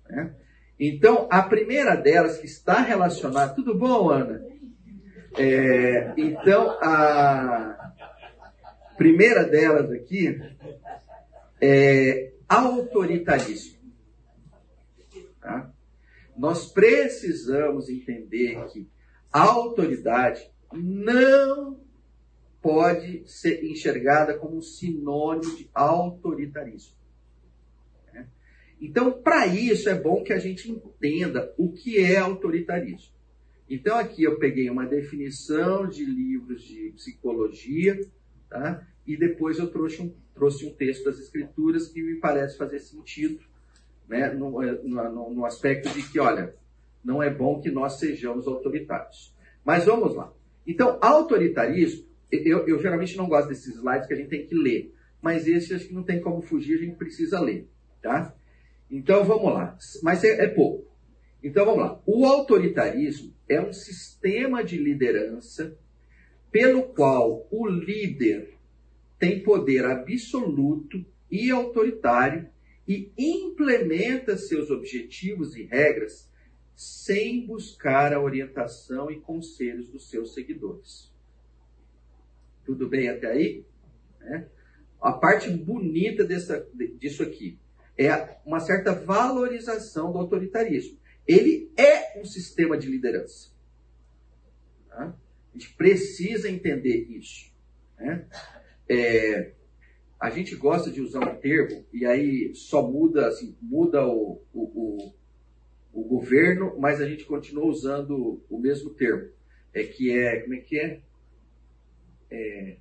Né? 0.09 0.33
Então, 0.79 1.27
a 1.29 1.41
primeira 1.41 1.95
delas 1.95 2.37
que 2.37 2.45
está 2.45 2.81
relacionada. 2.81 3.53
Tudo 3.53 3.77
bom, 3.77 4.09
Ana? 4.09 4.43
É, 5.37 6.13
então, 6.17 6.77
a 6.81 7.93
primeira 8.97 9.43
delas 9.43 9.91
aqui 9.91 10.39
é 11.61 12.33
autoritarismo. 12.47 13.77
Tá? 15.41 15.71
Nós 16.37 16.71
precisamos 16.71 17.89
entender 17.89 18.63
que 18.67 18.87
a 19.31 19.41
autoridade 19.41 20.52
não 20.73 21.79
pode 22.61 23.23
ser 23.25 23.63
enxergada 23.65 24.37
como 24.37 24.57
um 24.57 24.61
sinônimo 24.61 25.55
de 25.57 25.69
autoritarismo. 25.73 26.95
Né? 28.13 28.27
Então, 28.79 29.11
para 29.11 29.45
isso, 29.47 29.89
é 29.89 29.95
bom 29.95 30.23
que 30.23 30.31
a 30.31 30.39
gente 30.39 30.71
entenda 30.71 31.53
o 31.57 31.73
que 31.73 31.99
é 31.99 32.17
autoritarismo. 32.17 33.13
Então, 33.69 33.97
aqui 33.97 34.23
eu 34.23 34.37
peguei 34.39 34.69
uma 34.69 34.85
definição 34.85 35.87
de 35.87 36.05
livros 36.05 36.63
de 36.63 36.93
psicologia, 36.95 37.99
tá? 38.49 38.87
e 39.05 39.17
depois 39.17 39.59
eu 39.59 39.69
trouxe 39.69 40.01
um, 40.01 40.15
trouxe 40.33 40.65
um 40.65 40.73
texto 40.73 41.03
das 41.03 41.19
Escrituras 41.19 41.89
que 41.89 42.01
me 42.01 42.15
parece 42.15 42.57
fazer 42.57 42.79
sentido 42.79 43.43
né? 44.07 44.31
no, 44.31 44.61
no, 44.61 45.33
no 45.33 45.45
aspecto 45.45 45.89
de 45.89 46.03
que, 46.03 46.19
olha, 46.19 46.55
não 47.03 47.21
é 47.21 47.29
bom 47.29 47.59
que 47.59 47.69
nós 47.69 47.99
sejamos 47.99 48.47
autoritários. 48.47 49.35
Mas 49.65 49.83
vamos 49.83 50.15
lá. 50.15 50.31
Então, 50.65 50.97
autoritarismo, 51.01 52.05
eu, 52.31 52.67
eu, 52.67 52.81
geralmente 52.81 53.17
não 53.17 53.27
gosto 53.27 53.49
desses 53.49 53.75
slides 53.75 54.07
que 54.07 54.13
a 54.13 54.17
gente 54.17 54.29
tem 54.29 54.45
que 54.45 54.55
ler, 54.55 54.93
mas 55.21 55.47
esse 55.47 55.73
acho 55.73 55.87
que 55.87 55.93
não 55.93 56.03
tem 56.03 56.19
como 56.19 56.41
fugir, 56.41 56.75
a 56.75 56.83
gente 56.83 56.95
precisa 56.95 57.39
ler, 57.39 57.67
tá? 58.01 58.33
Então 58.89 59.23
vamos 59.23 59.53
lá, 59.53 59.77
mas 60.01 60.23
é, 60.23 60.45
é 60.45 60.47
pouco. 60.47 60.85
Então 61.43 61.65
vamos 61.65 61.81
lá. 61.81 62.01
O 62.05 62.25
autoritarismo 62.25 63.33
é 63.49 63.61
um 63.61 63.73
sistema 63.73 64.63
de 64.63 64.77
liderança 64.77 65.77
pelo 66.51 66.83
qual 66.83 67.47
o 67.51 67.67
líder 67.67 68.53
tem 69.17 69.41
poder 69.41 69.85
absoluto 69.85 71.03
e 71.29 71.49
autoritário 71.49 72.47
e 72.87 73.11
implementa 73.17 74.37
seus 74.37 74.69
objetivos 74.69 75.55
e 75.55 75.63
regras 75.63 76.29
sem 76.75 77.45
buscar 77.45 78.13
a 78.13 78.21
orientação 78.21 79.11
e 79.11 79.19
conselhos 79.19 79.89
dos 79.89 80.09
seus 80.09 80.33
seguidores. 80.33 81.11
Tudo 82.65 82.87
bem 82.87 83.09
até 83.09 83.27
aí? 83.27 83.65
É. 84.21 84.45
A 85.01 85.11
parte 85.11 85.49
bonita 85.49 86.23
dessa, 86.23 86.65
disso 86.97 87.23
aqui. 87.23 87.59
é 87.97 88.37
uma 88.45 88.59
certa 88.59 88.93
valorização 88.93 90.11
do 90.11 90.17
autoritarismo. 90.17 90.97
Ele 91.27 91.71
é 91.77 92.19
um 92.19 92.25
sistema 92.25 92.77
de 92.77 92.87
liderança. 92.87 93.51
Tá? 94.89 95.15
A 95.53 95.57
gente 95.57 95.73
precisa 95.75 96.49
entender 96.49 97.05
isso. 97.09 97.51
Né? 97.97 98.27
É, 98.89 99.53
a 100.19 100.29
gente 100.29 100.55
gosta 100.55 100.89
de 100.89 101.01
usar 101.01 101.19
um 101.19 101.35
termo 101.35 101.85
e 101.91 102.05
aí 102.05 102.55
só 102.55 102.81
muda, 102.81 103.27
assim, 103.27 103.57
muda 103.61 104.07
o, 104.07 104.41
o, 104.53 104.61
o, 104.63 105.13
o 105.93 106.03
governo, 106.03 106.75
mas 106.79 106.99
a 106.99 107.07
gente 107.07 107.23
continua 107.23 107.65
usando 107.65 108.41
o 108.49 108.57
mesmo 108.57 108.89
termo. 108.89 109.29
É 109.73 109.83
que 109.83 110.11
é, 110.17 110.41
como 110.41 110.55
é 110.55 110.57
que 110.57 110.79
é? 110.79 111.01
é 112.31 112.77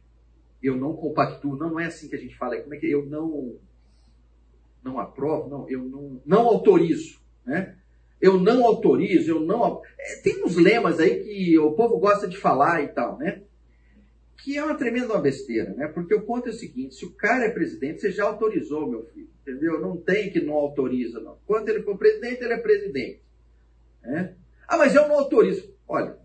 eu 0.63 0.77
não 0.77 0.95
compactuo, 0.95 1.57
não, 1.57 1.71
não 1.71 1.81
é 1.81 1.87
assim 1.87 2.09
que 2.09 2.15
a 2.15 2.19
gente 2.19 2.37
fala, 2.37 2.57
é 2.57 2.61
como 2.61 2.75
é 2.75 2.79
que 2.79 2.87
é? 2.87 2.91
eu 2.91 3.05
não 3.05 3.59
não 4.83 4.99
aprovo, 4.99 5.49
não, 5.49 5.69
eu 5.69 5.85
não, 5.85 6.21
não 6.27 6.41
autorizo, 6.41 7.21
né? 7.45 7.77
Eu 8.21 8.39
não 8.39 8.65
autorizo, 8.65 9.31
eu 9.31 9.41
não. 9.41 9.83
É, 9.99 10.17
tem 10.23 10.45
uns 10.45 10.57
lemas 10.57 11.01
aí 11.01 11.25
que 11.25 11.59
o 11.59 11.73
povo 11.73 11.99
gosta 11.99 12.29
de 12.29 12.37
falar 12.37 12.83
e 12.83 12.89
tal, 12.89 13.19
né? 13.19 13.43
Que 14.43 14.57
é 14.57 14.65
uma 14.65 14.77
tremenda 14.77 15.19
besteira, 15.19 15.73
né? 15.75 15.89
Porque 15.89 16.15
o 16.15 16.23
ponto 16.23 16.49
é 16.49 16.51
o 16.51 16.55
seguinte: 16.55 16.95
se 16.95 17.05
o 17.05 17.13
cara 17.13 17.45
é 17.45 17.51
presidente, 17.51 18.01
você 18.01 18.11
já 18.11 18.25
autorizou, 18.25 18.89
meu 18.89 19.05
filho, 19.07 19.32
entendeu? 19.43 19.81
Não 19.81 19.97
tem 19.97 20.31
que 20.31 20.41
não 20.41 20.55
autoriza, 20.55 21.21
não. 21.21 21.39
Quando 21.47 21.69
ele 21.69 21.83
for 21.83 21.99
presidente, 21.99 22.43
ele 22.43 22.55
é 22.55 22.59
presidente. 22.59 23.23
Né? 24.03 24.37
Ah, 24.67 24.77
mas 24.77 24.95
eu 24.95 25.07
não 25.09 25.17
autorizo. 25.17 25.73
Olha, 25.87 26.17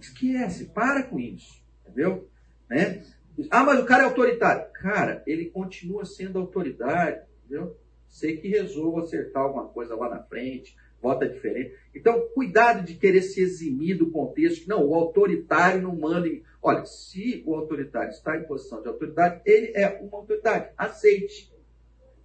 esquece, 0.00 0.66
para 0.66 1.02
com 1.02 1.18
isso, 1.18 1.62
entendeu? 1.82 2.28
Né? 2.68 3.02
Ah, 3.50 3.64
mas 3.64 3.80
o 3.80 3.86
cara 3.86 4.04
é 4.04 4.06
autoritário. 4.06 4.70
Cara, 4.72 5.22
ele 5.26 5.46
continua 5.46 6.04
sendo 6.04 6.38
autoridade, 6.38 7.24
entendeu? 7.44 7.76
Sei 8.08 8.36
que 8.36 8.48
resolvo 8.48 9.00
acertar 9.00 9.42
alguma 9.42 9.66
coisa 9.68 9.96
lá 9.96 10.08
na 10.08 10.22
frente, 10.22 10.76
vota 11.02 11.28
diferente. 11.28 11.74
Então, 11.94 12.28
cuidado 12.32 12.84
de 12.84 12.94
querer 12.94 13.22
se 13.22 13.40
eximir 13.40 13.98
do 13.98 14.10
contexto. 14.10 14.68
Não, 14.68 14.86
o 14.86 14.94
autoritário 14.94 15.82
não 15.82 15.96
manda. 15.96 16.28
Em... 16.28 16.42
Olha, 16.62 16.84
se 16.86 17.42
o 17.44 17.54
autoritário 17.54 18.10
está 18.10 18.36
em 18.38 18.44
posição 18.44 18.80
de 18.80 18.88
autoridade, 18.88 19.42
ele 19.44 19.72
é 19.74 20.00
uma 20.00 20.18
autoridade. 20.18 20.70
Aceite. 20.78 21.52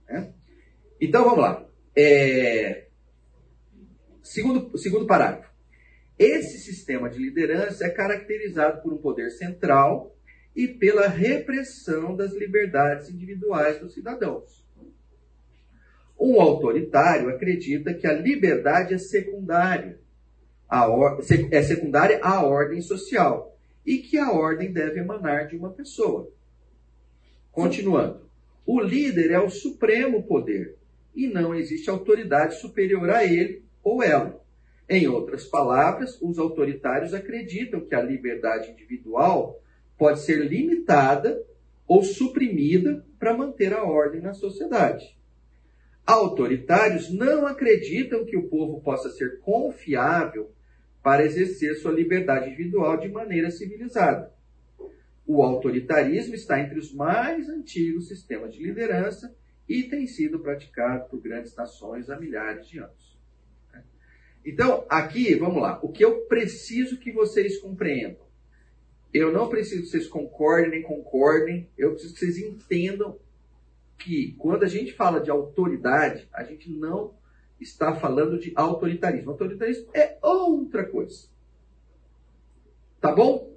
Né? 0.09 0.33
Então, 0.99 1.23
vamos 1.23 1.39
lá. 1.39 1.65
É... 1.95 2.87
Segundo, 4.21 4.77
segundo 4.77 5.05
parágrafo. 5.05 5.49
Esse 6.17 6.57
sistema 6.59 7.09
de 7.09 7.17
liderança 7.17 7.85
é 7.85 7.89
caracterizado 7.89 8.81
por 8.81 8.91
um 8.91 8.97
poder 8.97 9.31
central 9.31 10.15
e 10.55 10.67
pela 10.67 11.07
repressão 11.07 12.15
das 12.15 12.33
liberdades 12.33 13.09
individuais 13.09 13.79
dos 13.79 13.93
cidadãos. 13.93 14.67
Um 16.19 16.41
autoritário 16.41 17.29
acredita 17.29 17.93
que 17.93 18.05
a 18.05 18.11
liberdade 18.11 18.93
é 18.93 18.97
secundária, 18.97 19.97
or... 20.69 21.21
é 21.51 21.63
secundária 21.63 22.19
à 22.21 22.43
ordem 22.43 22.81
social 22.81 23.57
e 23.85 23.99
que 23.99 24.17
a 24.17 24.31
ordem 24.31 24.73
deve 24.73 24.99
emanar 24.99 25.47
de 25.47 25.55
uma 25.55 25.71
pessoa. 25.71 26.29
Continuando, 27.51 28.28
o 28.71 28.79
líder 28.79 29.31
é 29.31 29.39
o 29.39 29.49
supremo 29.49 30.21
poder 30.21 30.75
e 31.15 31.25
não 31.25 31.55
existe 31.55 31.89
autoridade 31.89 32.59
superior 32.59 33.09
a 33.09 33.25
ele 33.25 33.63
ou 33.83 34.03
ela. 34.03 34.39
Em 34.87 35.07
outras 35.07 35.43
palavras, 35.45 36.21
os 36.21 36.37
autoritários 36.37 37.11
acreditam 37.11 37.81
que 37.81 37.95
a 37.95 38.01
liberdade 38.03 38.69
individual 38.69 39.59
pode 39.97 40.19
ser 40.19 40.45
limitada 40.45 41.43
ou 41.87 42.03
suprimida 42.03 43.03
para 43.17 43.35
manter 43.35 43.73
a 43.73 43.83
ordem 43.83 44.21
na 44.21 44.35
sociedade. 44.35 45.17
Autoritários 46.05 47.11
não 47.11 47.47
acreditam 47.47 48.23
que 48.23 48.37
o 48.37 48.49
povo 48.49 48.81
possa 48.81 49.09
ser 49.09 49.39
confiável 49.39 50.51
para 51.01 51.25
exercer 51.25 51.73
sua 51.77 51.91
liberdade 51.91 52.49
individual 52.49 52.97
de 52.97 53.09
maneira 53.09 53.49
civilizada. 53.49 54.31
O 55.31 55.43
autoritarismo 55.43 56.33
está 56.33 56.59
entre 56.59 56.79
os 56.79 56.91
mais 56.91 57.47
antigos 57.47 58.07
sistemas 58.07 58.51
de 58.51 58.63
liderança 58.63 59.31
e 59.67 59.83
tem 59.83 60.07
sido 60.07 60.39
praticado 60.39 61.07
por 61.07 61.21
grandes 61.21 61.55
nações 61.55 62.09
há 62.09 62.19
milhares 62.19 62.67
de 62.67 62.79
anos. 62.79 63.15
Então, 64.43 64.87
aqui, 64.89 65.35
vamos 65.35 65.61
lá. 65.61 65.79
O 65.83 65.91
que 65.91 66.03
eu 66.03 66.21
preciso 66.21 66.97
que 66.97 67.11
vocês 67.11 67.59
compreendam? 67.59 68.25
Eu 69.13 69.31
não 69.31 69.47
preciso 69.47 69.83
que 69.83 69.89
vocês 69.89 70.07
concordem 70.07 70.71
nem 70.71 70.81
concordem, 70.81 71.69
eu 71.77 71.91
preciso 71.91 72.15
que 72.15 72.19
vocês 72.21 72.37
entendam 72.39 73.19
que 73.99 74.31
quando 74.39 74.63
a 74.63 74.67
gente 74.67 74.93
fala 74.93 75.19
de 75.19 75.29
autoridade, 75.29 76.27
a 76.33 76.43
gente 76.43 76.71
não 76.71 77.13
está 77.61 77.93
falando 77.93 78.39
de 78.39 78.51
autoritarismo. 78.55 79.29
Autoritarismo 79.29 79.91
é 79.93 80.17
outra 80.23 80.87
coisa. 80.87 81.29
Tá 82.99 83.13
bom? 83.13 83.48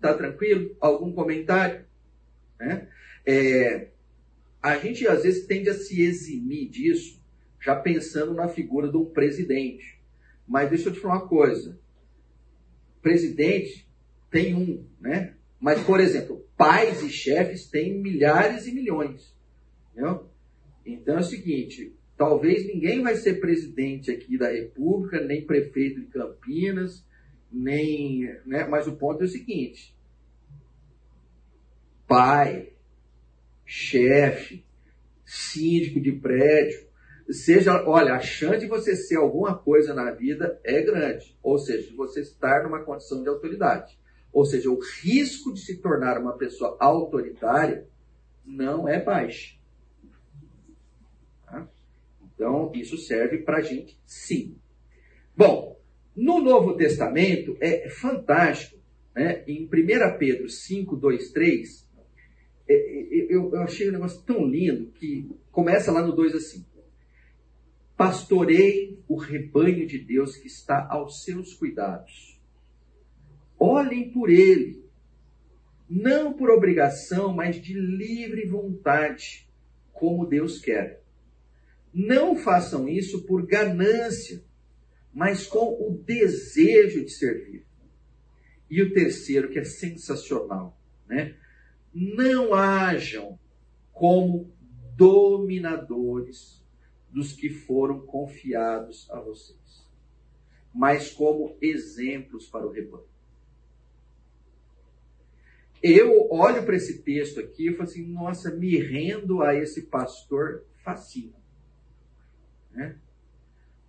Tá 0.00 0.14
tranquilo? 0.14 0.74
Algum 0.80 1.12
comentário? 1.12 1.84
Né? 2.58 2.88
É, 3.26 3.88
a 4.62 4.76
gente 4.76 5.06
às 5.06 5.22
vezes 5.22 5.46
tende 5.46 5.68
a 5.68 5.74
se 5.74 6.02
eximir 6.02 6.68
disso, 6.68 7.20
já 7.60 7.76
pensando 7.76 8.34
na 8.34 8.48
figura 8.48 8.88
de 8.88 8.96
um 8.96 9.04
presidente. 9.04 10.00
Mas 10.46 10.70
deixa 10.70 10.88
eu 10.88 10.92
te 10.92 11.00
falar 11.00 11.18
uma 11.18 11.28
coisa. 11.28 11.78
Presidente 13.02 13.88
tem 14.30 14.54
um, 14.54 14.84
né? 15.00 15.34
Mas, 15.60 15.82
por 15.82 16.00
exemplo, 16.00 16.46
pais 16.56 17.02
e 17.02 17.10
chefes 17.10 17.66
têm 17.66 18.00
milhares 18.00 18.66
e 18.66 18.72
milhões. 18.72 19.36
Entendeu? 19.92 20.30
Então 20.84 21.16
é 21.16 21.20
o 21.20 21.24
seguinte: 21.24 21.94
talvez 22.16 22.66
ninguém 22.66 23.02
vai 23.02 23.14
ser 23.16 23.40
presidente 23.40 24.10
aqui 24.10 24.38
da 24.38 24.50
República, 24.50 25.20
nem 25.20 25.44
prefeito 25.44 26.00
de 26.00 26.06
Campinas, 26.06 27.04
nem. 27.52 28.22
Né? 28.46 28.66
Mas 28.66 28.86
o 28.86 28.96
ponto 28.96 29.22
é 29.22 29.26
o 29.26 29.28
seguinte: 29.28 29.96
pai, 32.06 32.72
chefe, 33.64 34.64
síndico 35.24 36.00
de 36.00 36.12
prédio, 36.12 36.88
seja, 37.30 37.84
olha, 37.86 38.14
a 38.14 38.20
chance 38.20 38.60
de 38.60 38.66
você 38.66 38.96
ser 38.96 39.16
alguma 39.16 39.56
coisa 39.56 39.94
na 39.94 40.10
vida 40.10 40.60
é 40.64 40.82
grande. 40.82 41.36
Ou 41.42 41.58
seja, 41.58 41.88
de 41.88 41.96
você 41.96 42.20
estar 42.20 42.64
numa 42.64 42.82
condição 42.84 43.22
de 43.22 43.28
autoridade. 43.28 43.98
Ou 44.32 44.44
seja, 44.44 44.70
o 44.70 44.78
risco 45.02 45.52
de 45.52 45.60
se 45.60 45.78
tornar 45.78 46.18
uma 46.18 46.36
pessoa 46.36 46.76
autoritária 46.80 47.88
não 48.44 48.88
é 48.88 49.02
baixo. 49.02 49.58
Tá? 51.46 51.68
Então, 52.22 52.72
isso 52.74 52.96
serve 52.96 53.38
para 53.38 53.58
a 53.58 53.62
gente 53.62 54.00
sim. 54.06 54.56
Bom, 55.36 55.79
no 56.20 56.40
Novo 56.40 56.76
Testamento 56.76 57.56
é 57.60 57.88
fantástico. 57.88 58.78
Né? 59.14 59.42
Em 59.46 59.64
1 59.64 59.68
Pedro 60.18 60.48
5, 60.48 60.96
2, 60.96 61.30
3, 61.32 61.90
eu, 63.28 63.56
achei 63.56 63.88
um 63.88 63.92
negócio 63.92 64.22
tão 64.22 64.46
lindo 64.46 64.92
que 64.92 65.28
começa 65.50 65.90
lá 65.90 66.02
no 66.02 66.12
2 66.12 66.34
assim. 66.34 66.64
Pastorei 67.96 68.98
o 69.08 69.16
rebanho 69.16 69.86
de 69.86 69.98
Deus 69.98 70.36
que 70.36 70.46
está 70.46 70.86
aos 70.88 71.24
seus 71.24 71.54
cuidados 71.54 72.30
Olhem 73.62 74.10
por 74.10 74.30
ele, 74.30 74.82
não 75.88 76.32
por 76.32 76.48
obrigação, 76.48 77.34
mas 77.34 77.60
de 77.60 77.74
livre 77.74 78.46
vontade, 78.46 79.46
como 79.92 80.24
Deus 80.24 80.58
quer. 80.58 81.02
Não 81.92 82.36
façam 82.36 82.88
isso 82.88 83.26
por 83.26 83.44
ganância, 83.44 84.42
mas 85.12 85.46
com 85.46 85.86
o 85.86 86.02
desejo 86.04 87.04
de 87.04 87.10
servir. 87.10 87.64
E 88.68 88.80
o 88.82 88.92
terceiro, 88.92 89.50
que 89.50 89.58
é 89.58 89.64
sensacional, 89.64 90.78
né? 91.08 91.36
Não 91.92 92.54
hajam 92.54 93.38
como 93.92 94.52
dominadores 94.96 96.64
dos 97.10 97.32
que 97.32 97.50
foram 97.50 98.00
confiados 98.06 99.10
a 99.10 99.20
vocês, 99.20 99.84
mas 100.72 101.10
como 101.10 101.56
exemplos 101.60 102.46
para 102.46 102.66
o 102.66 102.70
rebanho. 102.70 103.10
Eu 105.82 106.30
olho 106.30 106.64
para 106.64 106.76
esse 106.76 107.02
texto 107.02 107.40
aqui 107.40 107.70
e 107.70 107.72
falo 107.72 107.88
assim, 107.88 108.06
nossa, 108.06 108.54
me 108.54 108.76
rendo 108.78 109.42
a 109.42 109.54
esse 109.54 109.82
pastor 109.82 110.64
fascina. 110.84 111.34
Né? 112.70 112.98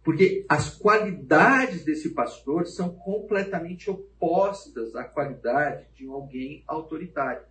Porque 0.04 0.46
as 0.50 0.76
qualidades 0.76 1.84
desse 1.86 2.10
pastor 2.10 2.66
são 2.66 2.90
completamente 2.90 3.90
opostas 3.90 4.96
à 4.96 5.04
qualidade 5.04 5.86
de 5.96 6.08
alguém 6.08 6.64
autoritário. 6.66 7.46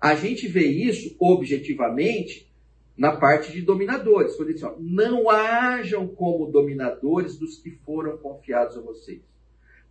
A 0.00 0.14
gente 0.14 0.48
vê 0.48 0.66
isso 0.66 1.14
objetivamente 1.18 2.50
na 2.96 3.16
parte 3.16 3.52
de 3.52 3.60
dominadores. 3.60 4.36
Quando 4.36 4.48
ele 4.48 4.54
diz, 4.54 4.62
ó, 4.62 4.76
não 4.78 5.28
hajam 5.28 6.08
como 6.08 6.50
dominadores 6.50 7.36
dos 7.36 7.58
que 7.58 7.70
foram 7.70 8.16
confiados 8.16 8.76
a 8.76 8.80
vocês. 8.80 9.20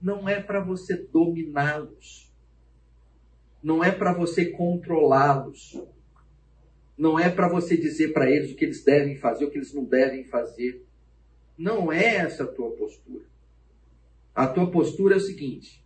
Não 0.02 0.28
é 0.28 0.42
para 0.42 0.60
você 0.60 0.96
dominá-los 0.96 2.34
não 3.64 3.82
é 3.82 3.92
para 3.92 4.14
você 4.14 4.48
controlá-los. 4.48 5.82
Não 6.98 7.18
é 7.18 7.30
para 7.30 7.48
você 7.48 7.78
dizer 7.78 8.12
para 8.12 8.30
eles 8.30 8.52
o 8.52 8.56
que 8.56 8.66
eles 8.66 8.84
devem 8.84 9.16
fazer, 9.16 9.46
o 9.46 9.50
que 9.50 9.58
eles 9.58 9.74
não 9.74 9.86
devem 9.86 10.26
fazer. 10.26 10.86
Não 11.58 11.92
é 11.92 12.16
essa 12.18 12.44
a 12.44 12.48
tua 12.48 12.72
postura. 12.72 13.26
A 14.34 14.48
tua 14.48 14.70
postura 14.70 15.16
é 15.16 15.18
o 15.18 15.22
seguinte: 15.22 15.86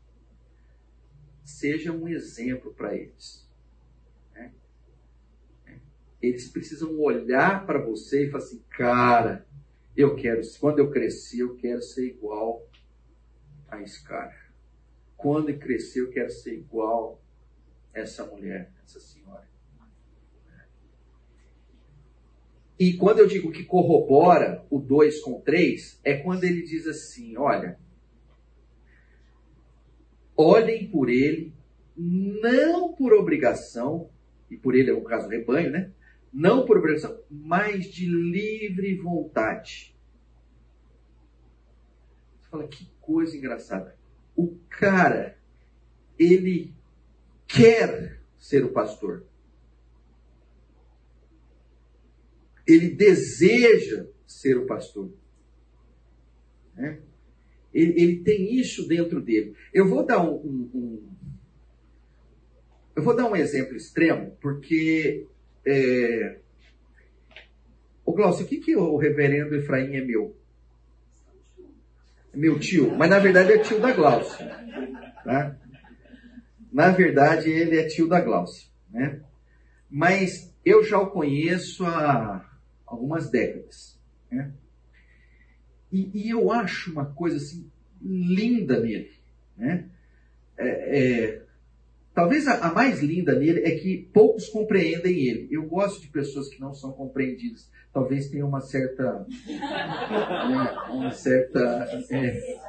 seja 1.43 1.91
um 1.91 2.07
exemplo 2.07 2.73
para 2.73 2.95
eles. 2.95 3.47
Né? 4.33 4.53
Eles 6.21 6.49
precisam 6.49 6.97
olhar 6.99 7.65
para 7.65 7.79
você 7.79 8.25
e 8.25 8.29
falar 8.29 8.43
assim, 8.43 8.63
cara, 8.69 9.45
eu 9.95 10.15
quero, 10.15 10.41
quando 10.59 10.79
eu 10.79 10.91
crescer, 10.91 11.41
eu 11.41 11.55
quero 11.55 11.81
ser 11.81 12.07
igual 12.07 12.69
a 13.67 13.81
esse 13.81 14.03
cara. 14.03 14.35
Quando 15.17 15.49
eu 15.49 15.57
crescer, 15.57 16.01
eu 16.01 16.09
quero 16.09 16.29
ser 16.29 16.53
igual 16.53 17.21
a 17.93 17.99
essa 17.99 18.25
mulher, 18.25 18.71
essa 18.83 18.99
senhora. 18.99 19.16
E 22.79 22.93
quando 22.93 23.19
eu 23.19 23.27
digo 23.27 23.51
que 23.51 23.63
corrobora 23.63 24.65
o 24.69 24.79
2 24.79 25.21
com 25.21 25.41
3, 25.41 25.99
é 26.03 26.17
quando 26.17 26.43
ele 26.43 26.61
diz 26.61 26.85
assim: 26.85 27.35
olha, 27.37 27.79
olhem 30.35 30.87
por 30.87 31.09
ele, 31.09 31.53
não 31.95 32.93
por 32.93 33.13
obrigação, 33.13 34.09
e 34.49 34.55
por 34.55 34.75
ele 34.75 34.91
é 34.91 34.93
o 34.93 35.03
caso 35.03 35.27
rebanho, 35.27 35.71
né? 35.71 35.91
Não 36.31 36.65
por 36.65 36.77
obrigação, 36.77 37.19
mas 37.29 37.85
de 37.85 38.05
livre 38.05 38.95
vontade. 38.95 39.95
Você 42.39 42.49
fala, 42.49 42.67
que 42.67 42.87
coisa 43.01 43.35
engraçada. 43.35 43.97
O 44.35 44.55
cara, 44.69 45.37
ele 46.19 46.73
quer 47.47 48.21
ser 48.37 48.63
o 48.63 48.71
pastor. 48.71 49.25
Ele 52.67 52.89
deseja 52.89 54.07
ser 54.25 54.57
o 54.57 54.65
pastor. 54.65 55.11
Né? 56.75 56.99
Ele, 57.73 58.01
ele, 58.01 58.23
tem 58.23 58.55
isso 58.55 58.87
dentro 58.87 59.21
dele. 59.21 59.55
Eu 59.73 59.87
vou 59.87 60.05
dar 60.05 60.21
um, 60.21 60.35
um, 60.35 60.69
um, 60.73 61.09
eu 62.95 63.03
vou 63.03 63.15
dar 63.15 63.29
um 63.29 63.35
exemplo 63.35 63.75
extremo, 63.75 64.35
porque 64.41 65.25
é... 65.65 66.39
Ô 68.05 68.13
Glaucio, 68.13 68.45
o 68.45 68.47
que, 68.47 68.57
que 68.57 68.75
o 68.75 68.95
reverendo 68.95 69.55
Efraim 69.55 69.95
é 69.95 70.01
meu? 70.01 70.35
É 72.33 72.37
meu 72.37 72.57
tio, 72.57 72.95
mas 72.95 73.09
na 73.09 73.19
verdade 73.19 73.51
é 73.51 73.57
tio 73.59 73.79
da 73.79 73.91
Glaucia. 73.91 74.47
Tá? 75.23 75.57
Na 76.71 76.91
verdade, 76.91 77.49
ele 77.49 77.77
é 77.77 77.87
tio 77.87 78.07
da 78.07 78.21
Glaucia. 78.21 78.69
Né? 78.89 79.21
Mas 79.89 80.53
eu 80.63 80.83
já 80.83 80.97
o 80.99 81.11
conheço 81.11 81.85
há 81.85 82.45
algumas 82.87 83.29
décadas. 83.29 83.99
Né? 84.31 84.51
E, 85.91 86.09
e, 86.13 86.29
eu 86.29 86.51
acho 86.51 86.91
uma 86.91 87.05
coisa 87.05 87.37
assim 87.37 87.69
linda 88.01 88.79
nele. 88.79 89.11
Né? 89.57 89.85
É, 90.57 90.67
é, 90.67 91.41
talvez 92.13 92.47
a, 92.47 92.67
a, 92.67 92.73
mais 92.73 93.01
linda 93.01 93.37
nele 93.37 93.61
é 93.61 93.71
que 93.71 94.09
poucos 94.13 94.49
compreendem 94.49 95.25
ele. 95.25 95.47
Eu 95.51 95.63
gosto 95.63 96.01
de 96.01 96.07
pessoas 96.07 96.49
que 96.49 96.59
não 96.59 96.73
são 96.73 96.91
compreendidas. 96.91 97.69
Talvez 97.93 98.29
tenha 98.29 98.45
uma 98.45 98.61
certa. 98.61 99.25
Né, 100.47 100.71
uma 100.89 101.11
certa. 101.11 101.59
É, 102.11 102.59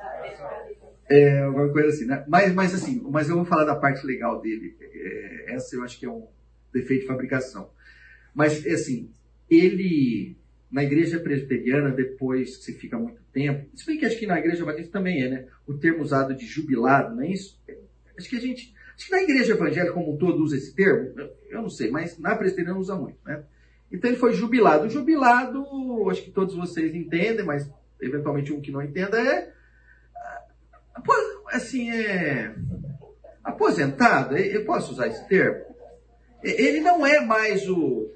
é, 1.11 1.38
alguma 1.40 1.70
coisa 1.72 1.88
assim, 1.88 2.07
né? 2.07 2.24
Mas, 2.26 2.52
mas 2.52 2.74
assim, 2.74 3.00
mas 3.11 3.28
eu 3.28 3.37
vou 3.37 3.44
falar 3.44 3.64
da 3.64 3.76
parte 3.76 4.04
legal 4.07 4.40
dele. 4.40 4.76
É, 4.81 5.54
essa 5.54 5.76
eu 5.76 5.85
acho 5.85 5.98
que 5.98 6.07
é 6.07 6.11
um 6.11 6.26
defeito 6.72 7.02
de 7.02 7.07
fabricação. 7.07 7.70
Mas, 8.35 8.64
assim, 8.66 9.11
ele 9.50 10.37
na 10.70 10.84
igreja 10.84 11.18
presbiteriana, 11.18 11.90
depois 11.90 12.58
que 12.58 12.64
você 12.64 12.72
fica 12.74 12.98
muito 12.98 13.22
tempo, 13.32 13.68
se 13.74 13.87
bem 13.87 13.98
que 13.98 14.04
acho 14.04 14.18
que 14.18 14.26
na 14.26 14.38
igreja 14.38 14.64
batista 14.64 14.92
também 14.92 15.22
é, 15.22 15.28
né? 15.28 15.46
O 15.66 15.74
termo 15.74 16.02
usado 16.02 16.34
de 16.34 16.44
jubilado, 16.44 17.16
não 17.16 17.22
é 17.22 17.30
isso? 17.30 17.58
Acho 18.18 18.28
que 18.28 18.37
a 18.37 18.40
gente, 18.40 18.74
acho 18.94 19.06
que 19.06 19.12
na 19.12 19.22
igreja 19.22 19.54
evangélica 19.54 19.94
como 19.94 20.12
um 20.12 20.18
todo 20.18 20.42
usa 20.42 20.56
esse 20.56 20.74
termo, 20.74 21.14
eu 21.48 21.62
não 21.62 21.70
sei, 21.70 21.90
mas 21.90 22.18
na 22.18 22.37
presbiteriana 22.37 22.78
usa 22.78 22.94
muito, 22.96 23.18
né? 23.24 23.42
Então 23.90 24.11
ele 24.11 24.18
foi 24.18 24.34
jubilado. 24.34 24.87
O 24.87 24.90
jubilado, 24.90 25.64
acho 26.11 26.22
que 26.22 26.30
todos 26.30 26.54
vocês 26.54 26.94
entendem, 26.94 27.44
mas 27.44 27.70
eventualmente 28.00 28.52
um 28.52 28.61
que 28.61 28.70
não 28.70 28.82
entenda 28.82 29.18
é 29.18 29.52
assim, 31.52 31.90
é 31.90 32.54
aposentado, 33.42 34.37
eu 34.37 34.64
posso 34.64 34.92
usar 34.92 35.08
esse 35.08 35.26
termo? 35.28 35.64
Ele 36.42 36.80
não 36.80 37.06
é 37.06 37.20
mais 37.20 37.68
o 37.68 38.12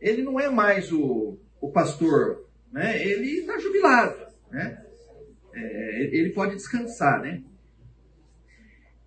ele 0.00 0.22
não 0.22 0.38
é 0.38 0.48
mais 0.48 0.92
o, 0.92 1.38
o 1.60 1.70
pastor, 1.70 2.46
né? 2.72 3.02
ele 3.04 3.40
está 3.40 3.58
jubilado. 3.58 4.26
Né? 4.50 4.84
É, 5.52 6.02
ele 6.12 6.30
pode 6.30 6.54
descansar. 6.54 7.20
Né? 7.20 7.42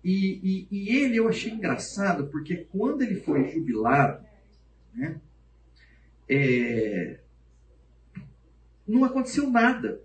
E, 0.04 0.40
e, 0.42 0.68
e, 0.70 0.96
ele 0.96 1.16
eu 1.16 1.28
achei 1.28 1.52
engraçado, 1.52 2.28
porque 2.28 2.56
quando 2.56 3.02
ele 3.02 3.16
foi 3.16 3.48
jubilado, 3.50 4.24
né? 4.94 5.20
É, 6.28 7.20
não 8.86 9.04
aconteceu 9.04 9.48
nada 9.50 10.00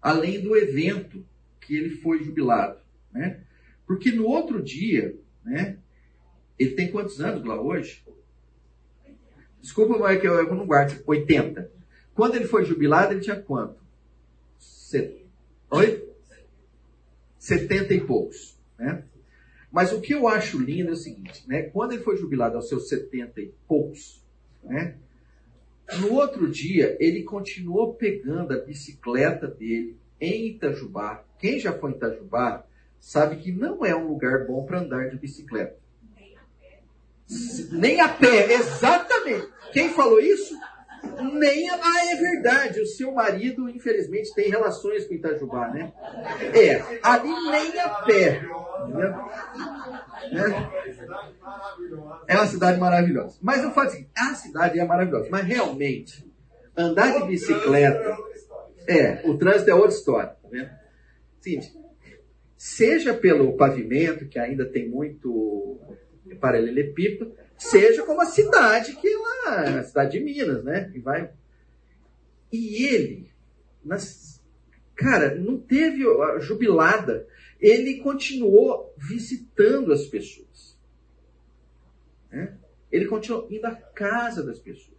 além 0.00 0.40
do 0.40 0.56
evento 0.56 1.24
que 1.60 1.76
ele 1.76 1.90
foi 1.90 2.22
jubilado. 2.22 2.80
Né? 3.12 3.40
Porque 3.86 4.10
no 4.10 4.26
outro 4.26 4.62
dia, 4.62 5.18
né, 5.44 5.78
ele 6.58 6.74
tem 6.74 6.90
quantos 6.90 7.20
anos 7.20 7.44
lá 7.44 7.60
hoje? 7.60 8.04
Desculpa, 9.60 9.98
mas 9.98 10.16
é 10.16 10.20
que 10.20 10.26
eu, 10.26 10.34
eu 10.34 10.54
não 10.54 10.66
guardo. 10.66 11.02
80. 11.06 11.70
Quando 12.14 12.34
ele 12.34 12.46
foi 12.46 12.64
jubilado, 12.64 13.12
ele 13.12 13.20
tinha 13.20 13.40
quanto? 13.40 13.80
Set... 14.58 15.26
Oi? 15.70 16.08
70 17.38 17.94
e 17.94 18.00
poucos. 18.00 18.58
Né? 18.78 19.04
Mas 19.70 19.92
o 19.92 20.00
que 20.00 20.14
eu 20.14 20.26
acho 20.26 20.58
lindo 20.58 20.90
é 20.90 20.92
o 20.92 20.96
seguinte, 20.96 21.44
né? 21.46 21.62
Quando 21.62 21.92
ele 21.92 22.02
foi 22.02 22.16
jubilado 22.16 22.56
aos 22.56 22.68
seus 22.68 22.88
70 22.88 23.40
e 23.40 23.52
poucos, 23.66 24.24
né? 24.62 24.96
No 26.00 26.12
outro 26.14 26.50
dia, 26.50 26.96
ele 27.00 27.22
continuou 27.22 27.94
pegando 27.94 28.52
a 28.52 28.58
bicicleta 28.58 29.46
dele 29.46 29.96
em 30.20 30.48
Itajubá. 30.48 31.24
Quem 31.38 31.58
já 31.58 31.72
foi 31.72 31.92
em 31.92 31.94
Itajubá 31.94 32.66
sabe 33.00 33.36
que 33.36 33.52
não 33.52 33.84
é 33.84 33.94
um 33.94 34.08
lugar 34.08 34.46
bom 34.46 34.64
para 34.64 34.80
andar 34.80 35.08
de 35.08 35.16
bicicleta. 35.16 35.78
Nem 37.70 38.00
a 38.00 38.08
pé, 38.08 38.52
exatamente. 38.52 39.48
Quem 39.72 39.90
falou 39.90 40.18
isso? 40.20 40.56
Nem 41.34 41.68
a... 41.68 41.74
Ah, 41.74 42.12
é 42.12 42.16
verdade. 42.16 42.80
O 42.80 42.86
seu 42.86 43.12
marido, 43.12 43.68
infelizmente, 43.68 44.34
tem 44.34 44.48
relações 44.48 45.06
com 45.06 45.14
Itajubá, 45.14 45.68
né? 45.68 45.92
É, 46.54 46.82
ali 47.02 47.28
nem 47.50 47.80
a 47.80 47.88
pé. 48.02 48.40
Né? 48.88 50.70
É 52.26 52.36
uma 52.36 52.46
cidade 52.46 52.80
maravilhosa. 52.80 53.38
Mas 53.42 53.62
eu 53.62 53.70
falo 53.72 53.88
assim, 53.88 54.08
a 54.16 54.34
cidade 54.34 54.78
é 54.78 54.84
maravilhosa. 54.84 55.28
Mas 55.30 55.44
realmente, 55.44 56.26
andar 56.76 57.20
de 57.20 57.26
bicicleta. 57.26 58.16
É, 58.86 59.20
o 59.28 59.36
trânsito 59.36 59.70
é 59.70 59.74
outra 59.74 59.90
história. 59.90 60.36
Tá 60.42 60.48
vendo? 60.50 60.70
Seja 62.56 63.14
pelo 63.14 63.56
pavimento, 63.56 64.26
que 64.26 64.38
ainda 64.38 64.64
tem 64.64 64.88
muito 64.88 65.78
paralelepípedo, 66.36 67.34
seja 67.56 68.04
como 68.04 68.20
a 68.20 68.26
cidade 68.26 68.96
que 68.96 69.08
lá, 69.16 69.80
a 69.80 69.84
cidade 69.84 70.18
de 70.18 70.24
Minas, 70.24 70.62
né? 70.64 70.90
Que 70.92 70.98
vai. 70.98 71.30
E 72.52 72.84
ele, 72.86 73.30
nas, 73.84 74.42
cara, 74.94 75.34
não 75.34 75.58
teve 75.58 76.04
a 76.06 76.38
jubilada. 76.38 77.26
Ele 77.60 77.98
continuou 78.00 78.94
visitando 78.96 79.92
as 79.92 80.06
pessoas. 80.06 80.78
Né? 82.30 82.56
Ele 82.90 83.06
continuou 83.06 83.46
indo 83.50 83.66
à 83.66 83.74
casa 83.74 84.42
das 84.42 84.58
pessoas. 84.58 84.96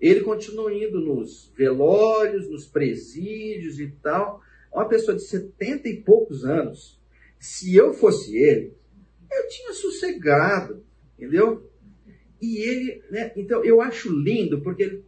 Ele 0.00 0.20
continuou 0.20 0.70
indo 0.70 1.00
nos 1.00 1.52
velórios, 1.56 2.48
nos 2.48 2.66
presídios 2.66 3.78
e 3.78 3.88
tal. 4.02 4.42
Uma 4.72 4.88
pessoa 4.88 5.16
de 5.16 5.22
setenta 5.22 5.88
e 5.88 6.02
poucos 6.02 6.44
anos. 6.44 7.00
Se 7.38 7.74
eu 7.76 7.94
fosse 7.94 8.36
ele, 8.36 8.74
eu 9.34 9.48
tinha 9.48 9.72
sossegado, 9.72 10.84
entendeu? 11.16 11.70
E 12.40 12.58
ele, 12.58 13.02
né? 13.10 13.32
Então 13.36 13.64
eu 13.64 13.80
acho 13.80 14.10
lindo 14.10 14.60
porque 14.60 15.02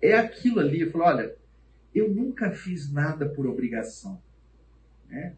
é 0.00 0.14
aquilo 0.14 0.60
ali. 0.60 0.80
Eu 0.80 0.90
falo, 0.90 1.04
olha, 1.04 1.36
eu 1.94 2.10
nunca 2.10 2.50
fiz 2.50 2.92
nada 2.92 3.28
por 3.28 3.46
obrigação, 3.46 4.20
né? 5.08 5.34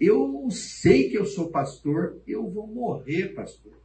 Eu 0.00 0.48
sei 0.50 1.08
que 1.08 1.16
eu 1.16 1.24
sou 1.24 1.50
pastor, 1.50 2.20
eu 2.26 2.50
vou 2.50 2.66
morrer 2.66 3.34
pastor. 3.34 3.80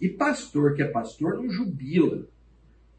E 0.00 0.08
pastor 0.08 0.74
que 0.74 0.82
é 0.82 0.88
pastor 0.88 1.34
não 1.34 1.50
jubila, 1.50 2.28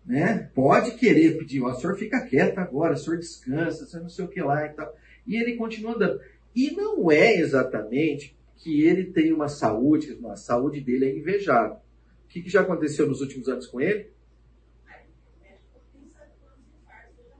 né? 0.05 0.49
Pode 0.53 0.91
querer 0.97 1.37
pedir, 1.37 1.61
o 1.61 1.73
senhor 1.75 1.95
fica 1.97 2.25
quieto 2.25 2.57
agora, 2.57 2.95
o 2.95 2.97
senhor 2.97 3.17
descansa, 3.17 3.85
o 3.85 3.87
senhor 3.87 4.03
não 4.03 4.09
sei 4.09 4.25
o 4.25 4.27
que 4.27 4.41
lá 4.41 4.65
e 4.65 4.69
tal. 4.69 4.93
E 5.25 5.37
ele 5.37 5.55
continua 5.55 5.93
andando. 5.93 6.19
E 6.55 6.71
não 6.71 7.09
é 7.09 7.35
exatamente 7.35 8.35
que 8.57 8.83
ele 8.83 9.05
tem 9.05 9.31
uma 9.31 9.47
saúde, 9.47 10.19
a 10.29 10.35
saúde 10.35 10.81
dele 10.81 11.05
é 11.05 11.15
invejável. 11.15 11.77
O 12.25 12.27
que, 12.27 12.41
que 12.41 12.49
já 12.49 12.61
aconteceu 12.61 13.07
nos 13.07 13.21
últimos 13.21 13.47
anos 13.47 13.67
com 13.67 13.79
ele? 13.79 14.11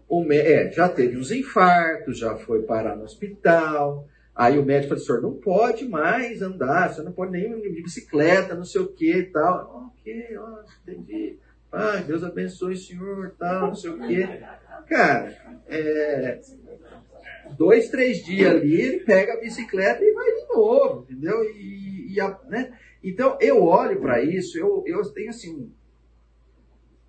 O, 0.07 0.25
é, 0.31 0.71
já 0.71 0.87
teve 0.87 1.17
uns 1.17 1.31
infartos, 1.31 2.17
já 2.17 2.37
foi 2.37 2.61
parar 2.61 2.95
no 2.95 3.03
hospital. 3.03 4.07
Aí 4.33 4.57
o 4.57 4.63
médico 4.63 4.89
falou, 4.89 5.03
senhor, 5.03 5.21
não 5.21 5.33
pode 5.33 5.85
mais 5.85 6.41
andar, 6.41 6.93
você 6.93 7.01
não 7.01 7.11
pode 7.11 7.31
nem 7.31 7.59
de 7.59 7.81
bicicleta, 7.81 8.55
não 8.55 8.63
sei 8.63 8.81
o 8.81 8.87
que 8.87 9.11
e 9.11 9.25
tal. 9.25 9.91
Ok, 9.99 10.37
ó, 10.37 10.59
entendi. 10.87 11.37
Ah, 11.71 11.97
Deus 11.97 12.23
abençoe 12.23 12.73
o 12.73 12.77
senhor, 12.77 13.35
tal, 13.37 13.67
não 13.67 13.75
sei 13.75 13.89
o 13.89 13.99
que. 13.99 14.25
Cara, 14.87 15.61
é, 15.67 16.39
dois, 17.55 17.89
três 17.89 18.23
dias 18.23 18.51
ali, 18.51 18.81
ele 18.81 18.99
pega 19.01 19.33
a 19.33 19.39
bicicleta 19.39 20.03
e 20.03 20.13
vai 20.13 20.31
de 20.33 20.47
novo, 20.47 21.07
entendeu? 21.09 21.43
E, 21.43 22.13
e 22.13 22.21
a, 22.21 22.39
né? 22.47 22.77
Então, 23.03 23.37
eu 23.39 23.63
olho 23.63 24.01
para 24.01 24.21
isso, 24.23 24.57
eu, 24.57 24.83
eu 24.85 25.01
tenho 25.11 25.29
assim. 25.29 25.71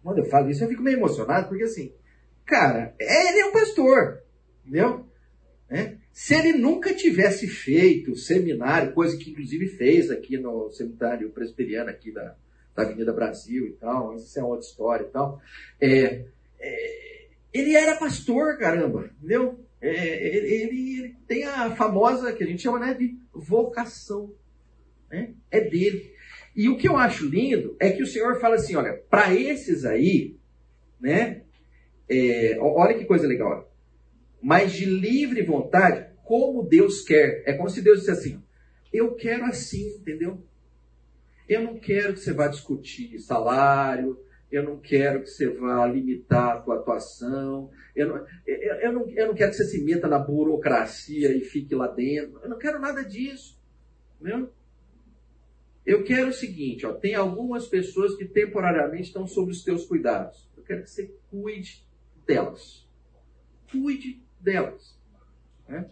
Quando 0.03 0.19
eu 0.19 0.27
falo 0.27 0.51
isso, 0.51 0.63
eu 0.63 0.69
fico 0.69 0.83
meio 0.83 0.99
emocionado, 0.99 1.49
porque 1.49 1.65
assim, 1.65 1.93
cara, 2.45 2.95
ele 2.99 3.41
é 3.41 3.47
um 3.47 3.53
pastor, 3.53 4.23
entendeu? 4.65 5.07
É? 5.71 5.97
Se 6.13 6.35
ele 6.35 6.53
nunca 6.53 6.95
tivesse 6.95 7.47
feito 7.47 8.17
seminário, 8.17 8.93
coisa 8.93 9.17
que 9.17 9.31
inclusive 9.31 9.69
fez 9.69 10.11
aqui 10.11 10.39
no 10.39 10.71
seminário 10.71 11.31
presbiteriano 11.31 11.91
aqui 11.91 12.11
da, 12.11 12.35
da 12.75 12.83
Avenida 12.83 13.13
Brasil 13.13 13.67
e 13.67 13.73
tal, 13.73 14.15
isso 14.15 14.39
é 14.39 14.43
outra 14.43 14.67
história 14.67 15.05
e 15.05 15.11
tal, 15.11 15.41
é, 15.81 16.25
é, 16.59 17.29
ele 17.53 17.75
era 17.75 17.97
pastor, 17.97 18.57
caramba, 18.57 19.11
entendeu? 19.19 19.59
É, 19.81 20.27
ele, 20.27 20.49
ele, 20.49 21.17
tem 21.27 21.45
a 21.45 21.75
famosa, 21.75 22.33
que 22.33 22.43
a 22.43 22.47
gente 22.47 22.63
chama 22.63 22.79
né, 22.79 22.95
de 22.95 23.17
vocação. 23.33 24.35
Né? 25.11 25.35
É 25.51 25.61
dele. 25.61 26.13
E 26.55 26.69
o 26.69 26.77
que 26.77 26.89
eu 26.89 26.97
acho 26.97 27.29
lindo 27.29 27.77
é 27.79 27.93
que 27.93 28.03
o 28.03 28.07
Senhor 28.07 28.41
fala 28.41 28.57
assim: 28.57 28.75
olha, 28.75 28.95
para 29.09 29.35
esses 29.35 29.85
aí, 29.85 30.37
né? 31.01 31.43
É, 32.09 32.59
olha 32.61 32.99
que 32.99 33.05
coisa 33.05 33.27
legal. 33.27 33.73
Mas 34.43 34.73
de 34.73 34.85
livre 34.85 35.43
vontade, 35.43 36.09
como 36.25 36.67
Deus 36.67 37.03
quer. 37.03 37.43
É 37.47 37.53
como 37.53 37.71
se 37.71 37.81
Deus 37.81 38.01
dissesse 38.01 38.31
assim: 38.31 38.43
eu 38.93 39.15
quero 39.15 39.45
assim, 39.45 39.87
entendeu? 39.97 40.43
Eu 41.49 41.63
não 41.63 41.79
quero 41.79 42.13
que 42.13 42.21
você 42.21 42.33
vá 42.33 42.49
discutir 42.49 43.19
salário, 43.21 44.19
eu 44.51 44.63
não 44.63 44.79
quero 44.79 45.23
que 45.23 45.29
você 45.29 45.49
vá 45.49 45.87
limitar 45.87 46.57
a 46.57 46.61
tua 46.61 46.77
atuação, 46.77 47.71
eu 47.95 48.09
não, 48.09 48.27
eu, 48.47 48.57
eu, 48.57 48.93
não, 48.93 49.11
eu 49.11 49.27
não 49.29 49.35
quero 49.35 49.51
que 49.51 49.57
você 49.57 49.65
se 49.65 49.85
meta 49.85 50.09
na 50.09 50.19
burocracia 50.19 51.37
e 51.37 51.41
fique 51.41 51.75
lá 51.75 51.87
dentro, 51.89 52.41
eu 52.43 52.49
não 52.49 52.59
quero 52.59 52.81
nada 52.81 53.05
disso. 53.05 53.59
Entendeu? 54.21 54.51
Eu 55.85 56.05
quero 56.05 56.29
o 56.29 56.35
seguinte, 56.35 56.85
ó, 56.85 56.93
tem 56.93 57.15
algumas 57.15 57.67
pessoas 57.67 58.15
que 58.15 58.27
temporariamente 58.27 59.05
estão 59.05 59.27
sob 59.27 59.51
os 59.51 59.65
teus 59.65 59.87
cuidados. 59.87 60.47
Eu 60.57 60.63
quero 60.63 60.83
que 60.83 60.91
você 60.91 61.15
cuide 61.31 61.87
delas. 62.27 62.87
Cuide 63.71 64.23
delas. 64.39 64.99
Né? 65.67 65.89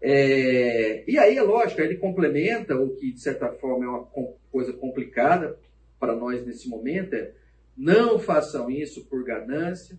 É, 0.00 1.04
e 1.10 1.18
aí, 1.18 1.36
é 1.36 1.42
lógico, 1.42 1.80
ele 1.80 1.96
complementa 1.96 2.76
o 2.76 2.96
que, 2.96 3.12
de 3.12 3.20
certa 3.20 3.48
forma, 3.52 3.84
é 3.84 3.88
uma 3.88 4.04
coisa 4.50 4.72
complicada 4.72 5.58
para 5.98 6.14
nós 6.14 6.44
nesse 6.44 6.68
momento, 6.68 7.14
é 7.14 7.32
não 7.78 8.18
façam 8.18 8.68
isso 8.68 9.04
por 9.04 9.22
ganância, 9.22 9.96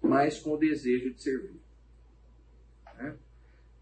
mas 0.00 0.38
com 0.38 0.52
o 0.52 0.56
desejo 0.56 1.12
de 1.12 1.22
servir. 1.22 1.60
Né? 2.96 3.14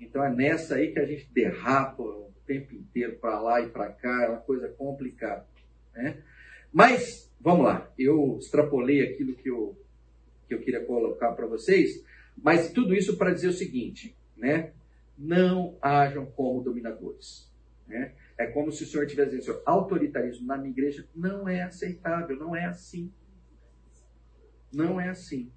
Então 0.00 0.24
é 0.24 0.34
nessa 0.34 0.74
aí 0.74 0.92
que 0.92 0.98
a 0.98 1.06
gente 1.06 1.30
derrapa 1.32 2.02
o 2.02 2.32
tempo 2.44 2.74
inteiro 2.74 3.16
para 3.18 3.40
lá 3.40 3.60
e 3.60 3.68
para 3.68 3.92
cá, 3.92 4.24
é 4.24 4.28
uma 4.28 4.40
coisa 4.40 4.68
complicada. 4.70 5.46
Né? 5.94 6.20
Mas, 6.72 7.32
vamos 7.40 7.64
lá, 7.64 7.88
eu 7.96 8.38
extrapolei 8.40 9.02
aquilo 9.02 9.36
que 9.36 9.48
eu, 9.48 9.78
que 10.48 10.54
eu 10.54 10.60
queria 10.60 10.84
colocar 10.84 11.30
para 11.32 11.46
vocês, 11.46 12.04
mas 12.36 12.72
tudo 12.72 12.92
isso 12.92 13.16
para 13.16 13.32
dizer 13.32 13.48
o 13.48 13.52
seguinte, 13.52 14.16
né? 14.36 14.72
não 15.16 15.78
hajam 15.80 16.26
como 16.26 16.60
dominadores. 16.60 17.48
Né? 17.86 18.14
É 18.38 18.46
como 18.46 18.72
se 18.72 18.84
o 18.84 18.86
senhor 18.86 19.06
senhor, 19.06 19.62
autoritarismo 19.66 20.46
na 20.46 20.56
minha 20.56 20.70
igreja 20.70 21.08
não 21.14 21.48
é 21.48 21.62
aceitável, 21.62 22.36
não 22.36 22.56
é 22.56 22.64
assim. 22.64 23.12
Não 24.72 25.00
é 25.00 25.10
assim. 25.10 25.52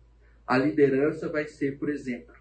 A 0.45 0.57
liderança 0.57 1.29
vai 1.29 1.47
ser, 1.47 1.79
por 1.79 1.89
exemplo. 1.89 2.35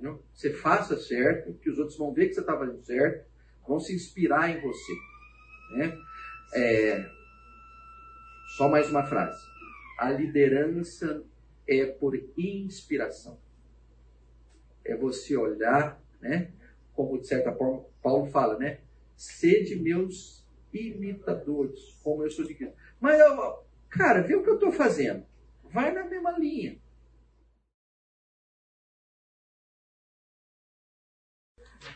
Não? 0.00 0.22
Você 0.34 0.52
faça 0.52 0.96
certo, 0.96 1.54
que 1.54 1.70
os 1.70 1.78
outros 1.78 1.96
vão 1.96 2.12
ver 2.12 2.28
que 2.28 2.34
você 2.34 2.40
está 2.40 2.56
fazendo 2.56 2.82
certo, 2.84 3.26
vão 3.66 3.78
se 3.78 3.94
inspirar 3.94 4.50
em 4.50 4.60
você. 4.60 4.92
Né? 5.72 5.98
É... 6.54 7.10
Só 8.56 8.68
mais 8.68 8.90
uma 8.90 9.04
frase. 9.04 9.40
A 9.98 10.10
liderança 10.10 11.22
é 11.68 11.86
por 11.86 12.16
inspiração. 12.36 13.38
É 14.84 14.96
você 14.96 15.36
olhar, 15.36 16.02
né? 16.20 16.52
Como 17.00 17.18
de 17.18 17.26
certa 17.26 17.50
forma 17.54 17.82
Paulo 18.02 18.26
fala, 18.26 18.58
né? 18.58 18.80
Sede 19.16 19.74
meus 19.80 20.46
imitadores, 20.70 21.98
como 22.04 22.22
eu 22.22 22.30
sou 22.30 22.44
de 22.44 22.54
Cristo. 22.54 22.76
Mas, 23.00 23.18
cara, 23.88 24.20
vê 24.20 24.34
o 24.34 24.42
que 24.42 24.50
eu 24.50 24.56
estou 24.56 24.70
fazendo. 24.70 25.24
Vai 25.72 25.94
na 25.94 26.04
mesma 26.04 26.38
linha. 26.38 26.76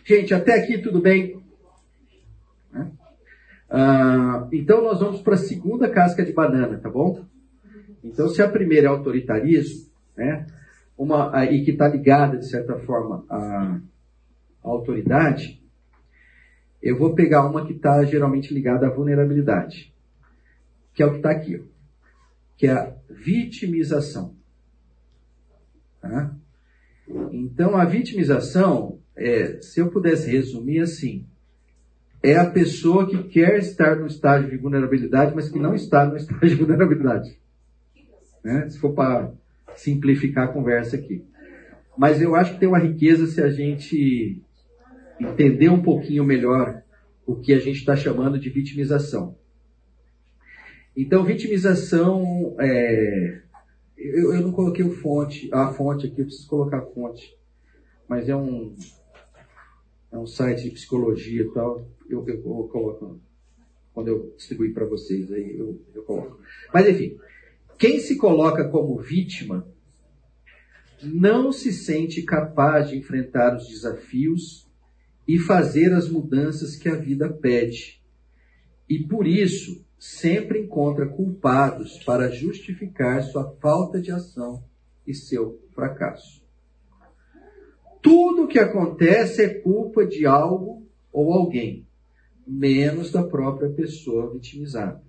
Gente, 0.07 0.33
até 0.33 0.55
aqui 0.55 0.79
tudo 0.79 1.03
bem? 1.03 1.45
Ah, 3.69 4.49
então 4.51 4.83
nós 4.83 5.01
vamos 5.01 5.21
para 5.21 5.35
a 5.35 5.39
segunda 5.39 5.91
casca 5.91 6.25
de 6.25 6.33
banana, 6.33 6.79
tá 6.79 6.89
bom? 6.89 7.27
Então, 8.03 8.27
se 8.29 8.41
a 8.41 8.49
primeira 8.49 8.87
é 8.87 8.91
autoritarismo, 8.91 9.91
né? 10.17 10.47
Uma, 10.97 11.45
e 11.45 11.63
que 11.63 11.73
está 11.73 11.89
ligada, 11.89 12.39
de 12.39 12.49
certa 12.49 12.79
forma, 12.79 13.27
à 13.29 13.79
autoridade, 14.71 15.62
eu 16.83 16.99
vou 16.99 17.15
pegar 17.15 17.47
uma 17.47 17.67
que 17.67 17.73
está 17.73 18.05
geralmente 18.05 18.53
ligada 18.53 18.87
à 18.87 18.91
vulnerabilidade, 18.91 19.93
que 20.93 21.03
é 21.03 21.07
o 21.07 21.11
que 21.11 21.17
está 21.17 21.31
aqui, 21.31 21.57
ó, 21.57 21.65
que 22.57 22.67
é 22.67 22.73
a 22.73 22.95
vitimização. 23.11 24.35
Tá? 26.01 26.35
Então, 27.33 27.77
a 27.77 27.85
vitimização, 27.85 28.99
é, 29.17 29.61
se 29.61 29.81
eu 29.81 29.91
pudesse 29.91 30.31
resumir 30.31 30.81
assim, 30.81 31.27
é 32.23 32.37
a 32.37 32.51
pessoa 32.51 33.07
que 33.07 33.23
quer 33.25 33.59
estar 33.59 33.97
no 33.97 34.07
estágio 34.07 34.49
de 34.49 34.57
vulnerabilidade, 34.57 35.35
mas 35.35 35.49
que 35.49 35.59
não 35.59 35.75
está 35.75 36.07
no 36.07 36.17
estágio 36.17 36.49
de 36.49 36.55
vulnerabilidade. 36.55 37.39
Né? 38.43 38.69
Se 38.69 38.79
for 38.79 38.95
para 38.95 39.33
simplificar 39.77 40.45
a 40.45 40.53
conversa 40.53 40.97
aqui. 40.97 41.25
Mas 41.97 42.21
eu 42.21 42.35
acho 42.35 42.55
que 42.55 42.61
tem 42.61 42.69
uma 42.69 42.79
riqueza 42.79 43.27
se 43.27 43.43
a 43.43 43.51
gente 43.51 44.43
entender 45.21 45.69
um 45.69 45.83
pouquinho 45.83 46.25
melhor 46.25 46.83
o 47.27 47.37
que 47.37 47.53
a 47.53 47.59
gente 47.59 47.79
está 47.79 47.97
chamando 47.97 48.39
de 48.39 48.51
vitimização. 48.51 49.37
Então, 50.97 51.25
vitimização, 51.25 52.55
é, 52.61 53.43
eu, 53.97 54.35
eu, 54.35 54.41
não 54.43 54.53
coloquei 54.53 54.89
fonte, 54.91 55.49
a 55.53 55.73
fonte 55.73 56.07
aqui, 56.07 56.21
eu 56.21 56.27
preciso 56.27 56.49
colocar 56.49 56.79
a 56.79 56.87
fonte, 56.87 57.37
mas 58.09 58.29
é 58.29 58.37
um, 58.37 58.77
é 60.12 60.19
um 60.19 60.27
site 60.27 60.65
de 60.65 60.71
psicologia 60.71 61.43
e 61.43 61.51
tal, 61.53 61.89
eu, 62.09 62.25
eu, 62.29 62.35
eu 62.35 62.69
coloco, 62.71 63.21
quando 63.93 64.09
eu 64.09 64.35
distribuir 64.37 64.73
para 64.73 64.85
vocês, 64.85 65.33
aí 65.33 65.59
eu, 65.59 65.81
eu 65.95 66.03
coloco. 66.05 66.39
Mas 66.73 66.89
enfim, 66.89 67.17
quem 67.79 67.99
se 67.99 68.17
coloca 68.17 68.69
como 68.69 68.99
vítima 68.99 69.67
não 71.03 71.51
se 71.51 71.73
sente 71.73 72.23
capaz 72.23 72.91
de 72.91 72.97
enfrentar 72.97 73.57
os 73.57 73.67
desafios 73.67 74.65
e 75.27 75.39
fazer 75.39 75.93
as 75.93 76.09
mudanças 76.09 76.77
que 76.77 76.89
a 76.89 76.95
vida 76.95 77.29
pede. 77.29 78.03
E 78.89 78.99
por 78.99 79.27
isso 79.27 79.85
sempre 79.99 80.61
encontra 80.61 81.07
culpados 81.07 81.99
para 82.05 82.31
justificar 82.31 83.22
sua 83.22 83.57
falta 83.61 84.01
de 84.01 84.11
ação 84.11 84.62
e 85.07 85.14
seu 85.14 85.61
fracasso. 85.75 86.45
Tudo 88.03 88.45
o 88.45 88.49
que 88.49 88.59
acontece 88.59 89.43
é 89.43 89.49
culpa 89.49 90.07
de 90.07 90.27
algo 90.27 90.87
ou 91.11 91.33
alguém, 91.33 91.87
menos 92.47 93.11
da 93.11 93.22
própria 93.22 93.70
pessoa 93.70 94.31
vitimizada. 94.31 95.03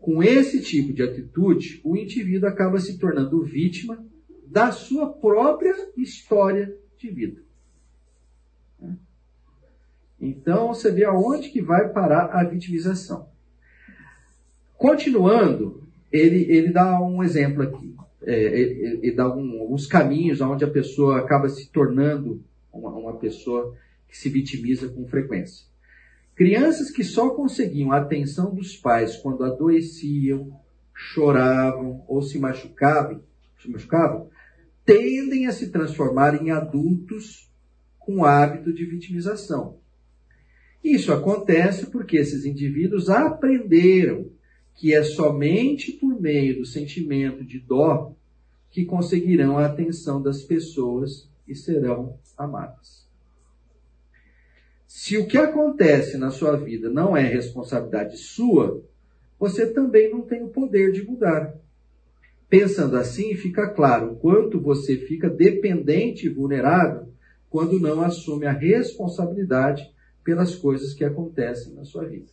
Com 0.00 0.22
esse 0.22 0.60
tipo 0.60 0.92
de 0.92 1.02
atitude, 1.02 1.80
o 1.84 1.96
indivíduo 1.96 2.48
acaba 2.48 2.80
se 2.80 2.98
tornando 2.98 3.44
vítima 3.44 4.04
da 4.46 4.72
sua 4.72 5.12
própria 5.12 5.74
história 5.96 6.74
de 6.96 7.10
vida. 7.10 7.47
Então 10.20 10.68
você 10.68 10.90
vê 10.90 11.04
aonde 11.04 11.50
que 11.50 11.62
vai 11.62 11.88
parar 11.88 12.26
a 12.32 12.44
vitimização. 12.44 13.28
Continuando, 14.76 15.82
ele, 16.10 16.44
ele 16.50 16.72
dá 16.72 17.00
um 17.00 17.22
exemplo 17.22 17.62
aqui. 17.62 17.94
É, 18.22 18.60
ele, 18.60 19.00
ele, 19.02 19.12
dá 19.12 19.28
um, 19.32 19.60
alguns 19.60 19.86
caminhos 19.86 20.40
onde 20.40 20.64
a 20.64 20.70
pessoa 20.70 21.18
acaba 21.18 21.48
se 21.48 21.68
tornando 21.70 22.42
uma, 22.72 22.90
uma 22.90 23.16
pessoa 23.16 23.76
que 24.08 24.16
se 24.16 24.28
vitimiza 24.28 24.88
com 24.88 25.06
frequência. 25.06 25.66
Crianças 26.34 26.90
que 26.90 27.04
só 27.04 27.30
conseguiam 27.30 27.92
a 27.92 27.98
atenção 27.98 28.54
dos 28.54 28.76
pais 28.76 29.16
quando 29.16 29.44
adoeciam, 29.44 30.52
choravam 30.94 32.04
ou 32.08 32.22
se 32.22 32.38
machucavam, 32.38 33.20
se 33.60 33.70
machucavam 33.70 34.28
tendem 34.88 35.46
a 35.46 35.52
se 35.52 35.68
transformar 35.68 36.42
em 36.42 36.50
adultos 36.50 37.52
com 37.98 38.24
hábito 38.24 38.72
de 38.72 38.86
vitimização. 38.86 39.76
Isso 40.82 41.12
acontece 41.12 41.86
porque 41.86 42.16
esses 42.16 42.44
indivíduos 42.44 43.10
aprenderam 43.10 44.30
que 44.74 44.94
é 44.94 45.02
somente 45.02 45.92
por 45.92 46.20
meio 46.20 46.58
do 46.58 46.64
sentimento 46.64 47.44
de 47.44 47.58
dó 47.58 48.14
que 48.70 48.84
conseguirão 48.84 49.58
a 49.58 49.66
atenção 49.66 50.22
das 50.22 50.42
pessoas 50.42 51.28
e 51.46 51.54
serão 51.54 52.18
amadas. 52.36 53.08
Se 54.86 55.18
o 55.18 55.26
que 55.26 55.36
acontece 55.36 56.16
na 56.16 56.30
sua 56.30 56.56
vida 56.56 56.88
não 56.88 57.16
é 57.16 57.22
responsabilidade 57.22 58.16
sua, 58.16 58.82
você 59.38 59.66
também 59.72 60.10
não 60.10 60.22
tem 60.22 60.42
o 60.42 60.48
poder 60.48 60.92
de 60.92 61.04
mudar. 61.04 61.54
Pensando 62.48 62.96
assim, 62.96 63.34
fica 63.34 63.68
claro 63.68 64.12
o 64.12 64.16
quanto 64.16 64.60
você 64.60 64.96
fica 64.96 65.28
dependente 65.28 66.26
e 66.26 66.30
vulnerável 66.30 67.08
quando 67.50 67.80
não 67.80 68.00
assume 68.00 68.46
a 68.46 68.52
responsabilidade 68.52 69.90
pelas 70.28 70.54
coisas 70.54 70.92
que 70.92 71.06
acontecem 71.06 71.72
na 71.72 71.86
sua 71.86 72.04
vida. 72.04 72.26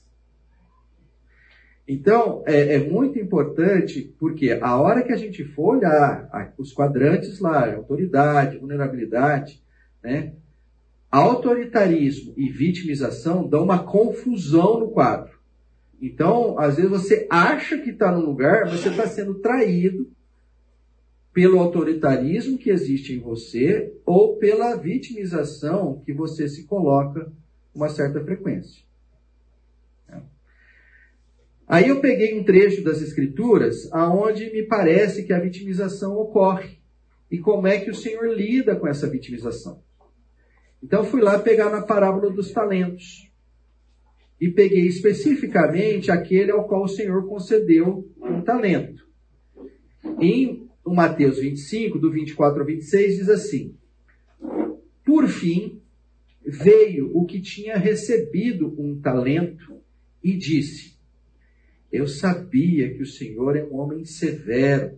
Então, 1.88 2.44
é, 2.46 2.76
é, 2.76 2.80
muito 2.80 3.18
importante, 3.18 4.14
porque 4.20 4.52
a 4.52 4.76
hora 4.76 5.02
que 5.02 5.14
a 5.14 5.16
gente 5.16 5.46
for 5.46 5.78
olhar 5.78 6.30
os 6.58 6.74
quadrantes 6.74 7.40
lá, 7.40 7.74
autoridade, 7.74 8.58
vulnerabilidade, 8.58 9.64
né, 10.04 10.34
autoritarismo 11.10 12.34
e 12.36 12.50
vitimização 12.50 13.48
dão 13.48 13.64
uma 13.64 13.82
confusão 13.82 14.78
no 14.78 14.90
quadro. 14.90 15.40
Então, 16.02 16.60
às 16.60 16.76
vezes 16.76 16.92
você 16.92 17.26
acha 17.30 17.78
que 17.78 17.92
está 17.92 18.12
num 18.12 18.26
lugar, 18.26 18.66
mas 18.66 18.82
você 18.82 18.90
está 18.90 19.08
sendo 19.08 19.36
traído 19.36 20.12
pelo 21.32 21.60
autoritarismo 21.60 22.58
que 22.58 22.70
existe 22.70 23.14
em 23.14 23.20
você 23.20 23.94
ou 24.06 24.36
pela 24.36 24.76
vitimização 24.76 26.02
que 26.06 26.12
você 26.12 26.50
se 26.50 26.66
coloca 26.66 27.32
uma 27.76 27.90
certa 27.90 28.24
frequência. 28.24 28.86
Aí 31.68 31.90
eu 31.90 32.00
peguei 32.00 32.40
um 32.40 32.44
trecho 32.44 32.84
das 32.84 33.02
escrituras 33.02 33.92
aonde 33.92 34.52
me 34.52 34.64
parece 34.64 35.24
que 35.24 35.34
a 35.34 35.40
vitimização 35.40 36.16
ocorre 36.16 36.78
e 37.30 37.40
como 37.40 37.68
é 37.68 37.80
que 37.80 37.90
o 37.90 37.96
Senhor 37.96 38.28
lida 38.28 38.76
com 38.76 38.88
essa 38.88 39.10
vitimização. 39.10 39.84
Então 40.82 41.04
fui 41.04 41.22
lá 41.22 41.40
pegar 41.40 41.72
na 41.72 41.82
parábola 41.82 42.32
dos 42.32 42.52
talentos 42.52 43.32
e 44.40 44.50
peguei 44.50 44.86
especificamente 44.86 46.12
aquele 46.12 46.52
ao 46.52 46.68
qual 46.68 46.84
o 46.84 46.88
Senhor 46.88 47.28
concedeu 47.28 48.08
um 48.22 48.42
talento. 48.42 49.04
Em 50.20 50.70
Mateus 50.86 51.40
25, 51.40 51.98
do 51.98 52.12
24 52.12 52.60
ao 52.60 52.66
26, 52.66 53.18
diz 53.18 53.30
assim: 53.30 53.76
Por 55.04 55.28
fim, 55.28 55.82
veio 56.46 57.12
o 57.18 57.26
que 57.26 57.42
tinha 57.42 57.78
recebido 57.78 58.74
um 58.78 59.00
talento 59.00 59.82
e 60.24 60.38
disse: 60.38 60.98
Eu 61.92 62.08
sabia 62.08 62.94
que 62.94 63.02
o 63.02 63.08
Senhor 63.08 63.56
é 63.56 63.64
um 63.64 63.76
homem 63.76 64.06
severo, 64.06 64.98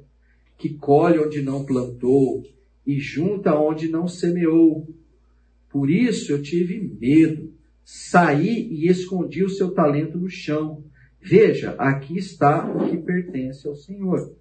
que 0.57 0.73
colhe 0.73 1.19
onde 1.19 1.41
não 1.41 1.65
plantou 1.65 2.43
e 2.85 2.99
junta 2.99 3.55
onde 3.55 3.87
não 3.87 4.07
semeou. 4.07 4.87
Por 5.69 5.89
isso 5.89 6.31
eu 6.31 6.41
tive 6.41 6.79
medo. 6.79 7.53
Saí 7.83 8.67
e 8.69 8.87
escondi 8.87 9.43
o 9.43 9.49
seu 9.49 9.71
talento 9.71 10.17
no 10.17 10.29
chão. 10.29 10.83
Veja, 11.21 11.71
aqui 11.77 12.17
está 12.17 12.69
o 12.69 12.89
que 12.89 12.97
pertence 12.97 13.65
ao 13.67 13.75
Senhor. 13.75 14.35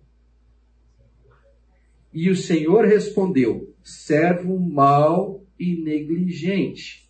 E 2.13 2.31
o 2.31 2.37
Senhor 2.37 2.85
respondeu: 2.85 3.73
servo 3.85 4.59
mau 4.59 5.46
e 5.59 5.83
negligente. 5.83 7.09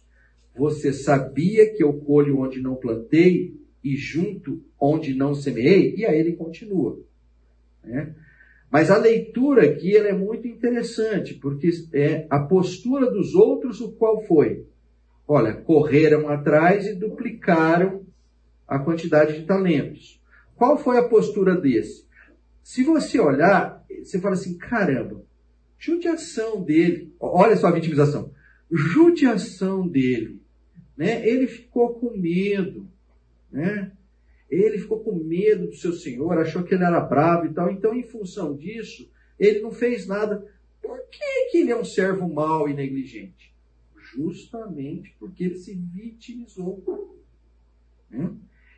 Você 0.56 0.92
sabia 0.92 1.72
que 1.74 1.82
eu 1.82 1.92
colho 1.92 2.38
onde 2.38 2.60
não 2.60 2.76
plantei 2.76 3.54
e 3.84 3.96
junto 3.96 4.64
onde 4.80 5.14
não 5.14 5.34
semeei? 5.34 5.94
E 5.96 6.06
aí 6.06 6.18
ele 6.18 6.32
continua. 6.32 6.98
Né? 7.84 8.14
Mas 8.70 8.90
a 8.90 8.96
leitura 8.96 9.64
aqui 9.64 9.96
ela 9.96 10.08
é 10.08 10.12
muito 10.12 10.48
interessante, 10.48 11.34
porque 11.34 11.70
é 11.92 12.26
a 12.28 12.40
postura 12.40 13.10
dos 13.10 13.34
outros, 13.34 13.80
o 13.80 13.92
qual 13.92 14.22
foi? 14.22 14.66
Olha, 15.28 15.54
correram 15.54 16.28
atrás 16.28 16.86
e 16.86 16.94
duplicaram 16.94 18.04
a 18.66 18.78
quantidade 18.78 19.38
de 19.38 19.46
talentos. 19.46 20.20
Qual 20.56 20.78
foi 20.78 20.98
a 20.98 21.08
postura 21.08 21.54
desse? 21.54 22.06
Se 22.62 22.82
você 22.82 23.20
olhar, 23.20 23.84
você 24.02 24.20
fala 24.20 24.34
assim, 24.34 24.56
caramba, 24.58 25.24
judiação 25.78 26.62
dele, 26.62 27.14
olha 27.20 27.56
só 27.56 27.68
a 27.68 27.72
vitimização, 27.72 28.32
judiação 28.70 29.86
dele, 29.86 30.40
né? 30.96 31.28
Ele 31.28 31.46
ficou 31.46 31.94
com 31.94 32.16
medo, 32.16 32.88
né? 33.50 33.92
Ele 34.50 34.78
ficou 34.78 35.00
com 35.00 35.14
medo 35.14 35.66
do 35.66 35.74
seu 35.74 35.92
senhor, 35.92 36.38
achou 36.38 36.62
que 36.62 36.74
ele 36.74 36.84
era 36.84 37.00
bravo 37.00 37.46
e 37.46 37.52
tal. 37.52 37.70
Então, 37.70 37.94
em 37.94 38.04
função 38.04 38.56
disso, 38.56 39.10
ele 39.38 39.60
não 39.60 39.72
fez 39.72 40.06
nada. 40.06 40.46
Por 40.80 40.98
que, 41.10 41.50
que 41.50 41.58
ele 41.58 41.72
é 41.72 41.76
um 41.76 41.84
servo 41.84 42.28
mau 42.32 42.68
e 42.68 42.74
negligente? 42.74 43.52
Justamente 44.14 45.14
porque 45.18 45.44
ele 45.44 45.56
se 45.56 45.74
vitimizou. 45.74 47.20
Né? 48.08 48.32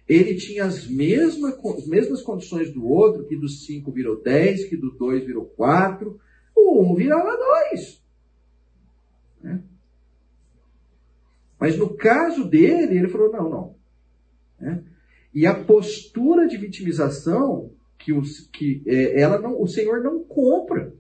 Ele 0.09 0.34
tinha 0.36 0.64
as 0.64 0.86
mesmas, 0.86 1.55
as 1.55 1.86
mesmas 1.86 2.22
condições 2.22 2.72
do 2.72 2.86
outro, 2.86 3.26
que 3.26 3.36
do 3.36 3.49
5 3.49 3.92
virou 3.92 4.22
10, 4.22 4.64
que 4.64 4.76
do 4.76 4.90
2 4.92 5.26
virou 5.26 5.44
4, 5.44 6.18
o 6.59 6.83
1 6.83 6.93
um 6.93 6.95
virava 6.95 7.37
2. 7.71 8.05
Né? 9.43 9.63
Mas 11.59 11.77
no 11.77 11.97
caso 11.97 12.45
dele, 12.49 12.99
ele 12.99 13.09
falou: 13.09 13.33
não, 13.33 13.49
não. 13.51 13.75
Né? 14.61 14.85
E 15.35 15.47
a 15.47 15.55
postura 15.55 16.47
de 16.47 16.57
vitimização 16.57 17.73
que, 17.99 18.13
os, 18.13 18.49
que 18.53 18.83
é, 18.87 19.21
ela 19.21 19.39
não, 19.39 19.61
o 19.61 19.67
Senhor 19.67 20.03
não 20.03 20.23
compra. 20.23 20.93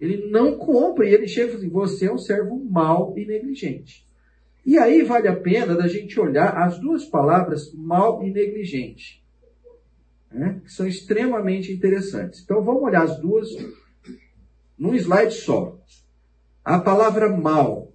Ele 0.00 0.30
não 0.30 0.58
compra 0.58 1.08
e 1.08 1.14
ele 1.14 1.28
chega 1.28 1.46
e 1.46 1.50
fala 1.52 1.58
assim: 1.58 1.70
você 1.70 2.06
é 2.06 2.12
um 2.12 2.18
servo 2.18 2.62
mau 2.64 3.16
e 3.16 3.24
negligente. 3.24 4.06
E 4.64 4.78
aí 4.78 5.02
vale 5.02 5.26
a 5.26 5.36
pena 5.36 5.74
da 5.74 5.88
gente 5.88 6.18
olhar 6.20 6.56
as 6.56 6.78
duas 6.78 7.04
palavras 7.04 7.72
mal 7.74 8.22
e 8.22 8.30
negligente, 8.30 9.24
né? 10.30 10.60
que 10.64 10.70
são 10.70 10.86
extremamente 10.86 11.72
interessantes. 11.72 12.42
Então 12.42 12.62
vamos 12.64 12.82
olhar 12.82 13.02
as 13.02 13.18
duas 13.20 13.48
num 14.78 14.94
slide 14.94 15.34
só. 15.34 15.78
A 16.64 16.78
palavra 16.78 17.28
mal 17.28 17.92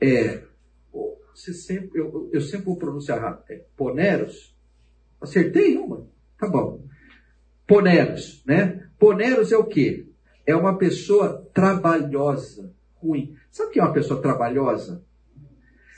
é, 0.00 0.42
você 1.34 1.52
sempre, 1.52 2.00
eu, 2.00 2.30
eu 2.32 2.40
sempre 2.40 2.66
vou 2.66 2.76
pronunciar 2.76 3.20
rápido, 3.20 3.50
é 3.50 3.64
poneros, 3.76 4.56
Acertei 5.20 5.76
uma? 5.76 6.06
Tá 6.38 6.48
bom. 6.48 6.84
Poneros, 7.66 8.42
né? 8.46 8.88
Poneros 8.98 9.50
é 9.50 9.56
o 9.56 9.64
quê? 9.64 10.06
É 10.46 10.54
uma 10.54 10.78
pessoa 10.78 11.48
trabalhosa, 11.52 12.72
ruim. 12.96 13.34
Sabe 13.50 13.70
o 13.70 13.72
que 13.72 13.80
é 13.80 13.82
uma 13.82 13.92
pessoa 13.92 14.20
trabalhosa? 14.20 15.04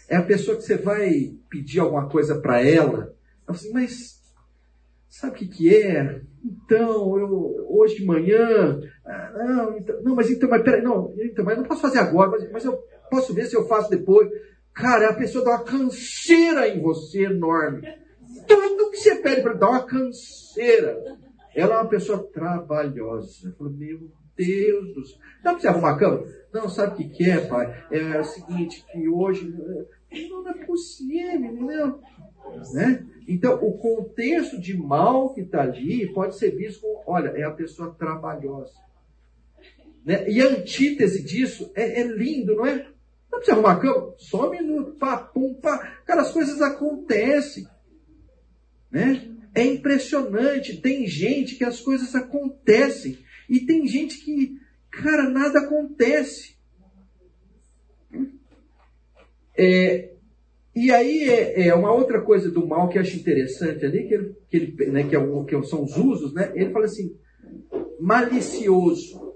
É 0.09 0.17
a 0.17 0.23
pessoa 0.23 0.57
que 0.57 0.63
você 0.63 0.77
vai 0.77 1.35
pedir 1.51 1.81
alguma 1.81 2.09
coisa 2.09 2.41
para 2.41 2.63
ela. 2.63 3.15
Ela 3.47 3.57
assim, 3.57 3.73
mas 3.73 4.23
sabe 5.09 5.35
o 5.35 5.39
que, 5.39 5.49
que 5.49 5.75
é? 5.77 6.23
Então, 6.45 7.19
eu, 7.19 7.67
hoje 7.69 7.97
de 7.97 8.07
manhã, 8.07 8.81
ah, 9.05 9.33
não, 9.37 9.77
então, 9.77 10.03
não, 10.03 10.15
mas 10.15 10.31
então, 10.31 10.49
mas 10.49 10.63
peraí, 10.63 10.83
não, 10.83 11.15
então, 11.19 11.45
mas 11.45 11.57
eu 11.57 11.63
não 11.63 11.69
posso 11.69 11.83
fazer 11.83 11.99
agora, 11.99 12.31
mas, 12.31 12.53
mas 12.53 12.65
eu 12.65 12.79
posso 13.11 13.35
ver 13.35 13.47
se 13.47 13.57
eu 13.57 13.67
faço 13.67 13.91
depois. 13.91 14.29
Cara, 14.73 15.11
a 15.11 15.15
pessoa 15.15 15.45
dá 15.45 15.51
uma 15.51 15.65
canseira 15.65 16.69
em 16.69 16.81
você 16.81 17.25
enorme 17.25 17.83
tudo 18.49 18.91
que 18.91 18.97
você 18.97 19.17
pede 19.17 19.43
para 19.43 19.55
dar 19.55 19.71
uma 19.71 19.87
canseira. 19.87 20.99
Ela 21.55 21.75
é 21.75 21.79
uma 21.79 21.89
pessoa 21.89 22.27
trabalhosa. 22.33 23.49
Eu 23.49 23.53
falo, 23.55 23.71
meu 23.71 24.11
Deus 24.37 24.95
do 24.95 25.07
céu. 25.07 25.19
Dá 25.43 25.51
para 25.51 25.61
você 25.61 25.69
arrumar 25.69 25.91
a 25.91 25.99
cama? 25.99 26.25
Não, 26.53 26.69
sabe 26.69 26.93
o 26.93 26.97
que, 26.97 27.09
que 27.09 27.31
é, 27.31 27.47
pai? 27.47 27.87
É 27.91 28.21
o 28.21 28.25
seguinte, 28.25 28.85
que 28.91 29.09
hoje. 29.09 29.53
Não 30.31 30.49
é 30.49 30.65
possível, 30.65 31.35
entendeu? 31.35 32.01
Né? 32.73 33.07
Então, 33.27 33.55
o 33.63 33.77
contexto 33.79 34.61
de 34.61 34.77
mal 34.77 35.35
que 35.35 35.43
está 35.43 35.63
ali 35.63 36.11
pode 36.13 36.39
ser 36.39 36.51
visto 36.57 36.81
como: 36.81 37.03
olha, 37.07 37.29
é 37.31 37.45
a 37.45 37.51
pessoa 37.51 37.95
trabalhosa. 37.95 38.73
Né? 40.05 40.29
E 40.31 40.41
a 40.41 40.47
antítese 40.47 41.23
disso 41.23 41.71
é, 41.75 42.01
é 42.01 42.05
lindo, 42.05 42.57
não 42.57 42.67
é? 42.67 42.87
Para 43.29 43.41
você 43.43 43.51
arrumar 43.51 43.73
a 43.73 43.81
cama? 43.81 44.15
Só 44.17 44.49
um 44.49 44.51
minuto, 44.51 44.93
pá, 44.93 45.19
pum, 45.19 45.55
pá. 45.55 46.01
Cara, 46.07 46.23
as 46.23 46.33
coisas 46.33 46.63
acontecem. 46.63 47.69
Né? 48.91 49.31
É 49.55 49.65
impressionante. 49.65 50.81
Tem 50.81 51.07
gente 51.07 51.57
que 51.57 51.65
as 51.65 51.81
coisas 51.81 52.15
acontecem. 52.15 53.19
E 53.49 53.61
tem 53.61 53.87
gente 53.87 54.19
que, 54.25 54.59
cara, 54.91 55.29
nada 55.29 55.61
acontece. 55.61 56.57
É, 59.57 60.13
E 60.79 60.93
aí 60.93 61.29
é, 61.29 61.67
é, 61.67 61.75
uma 61.75 61.91
outra 61.91 62.23
coisa 62.23 62.49
do 62.49 62.65
mal 62.65 62.89
que 62.89 62.99
eu 62.99 63.03
acho 63.03 63.17
interessante 63.17 63.85
ali, 63.85 64.07
que, 64.07 64.15
ele, 64.15 64.37
que, 64.49 64.57
ele, 64.57 64.87
né, 64.93 65.09
que, 65.09 65.17
é 65.17 65.19
o, 65.19 65.45
que 65.45 65.61
são 65.65 65.83
os 65.83 65.97
usos, 65.97 66.33
né? 66.33 66.53
Ele 66.55 66.71
fala 66.71 66.85
assim, 66.85 67.19
malicioso. 67.99 69.35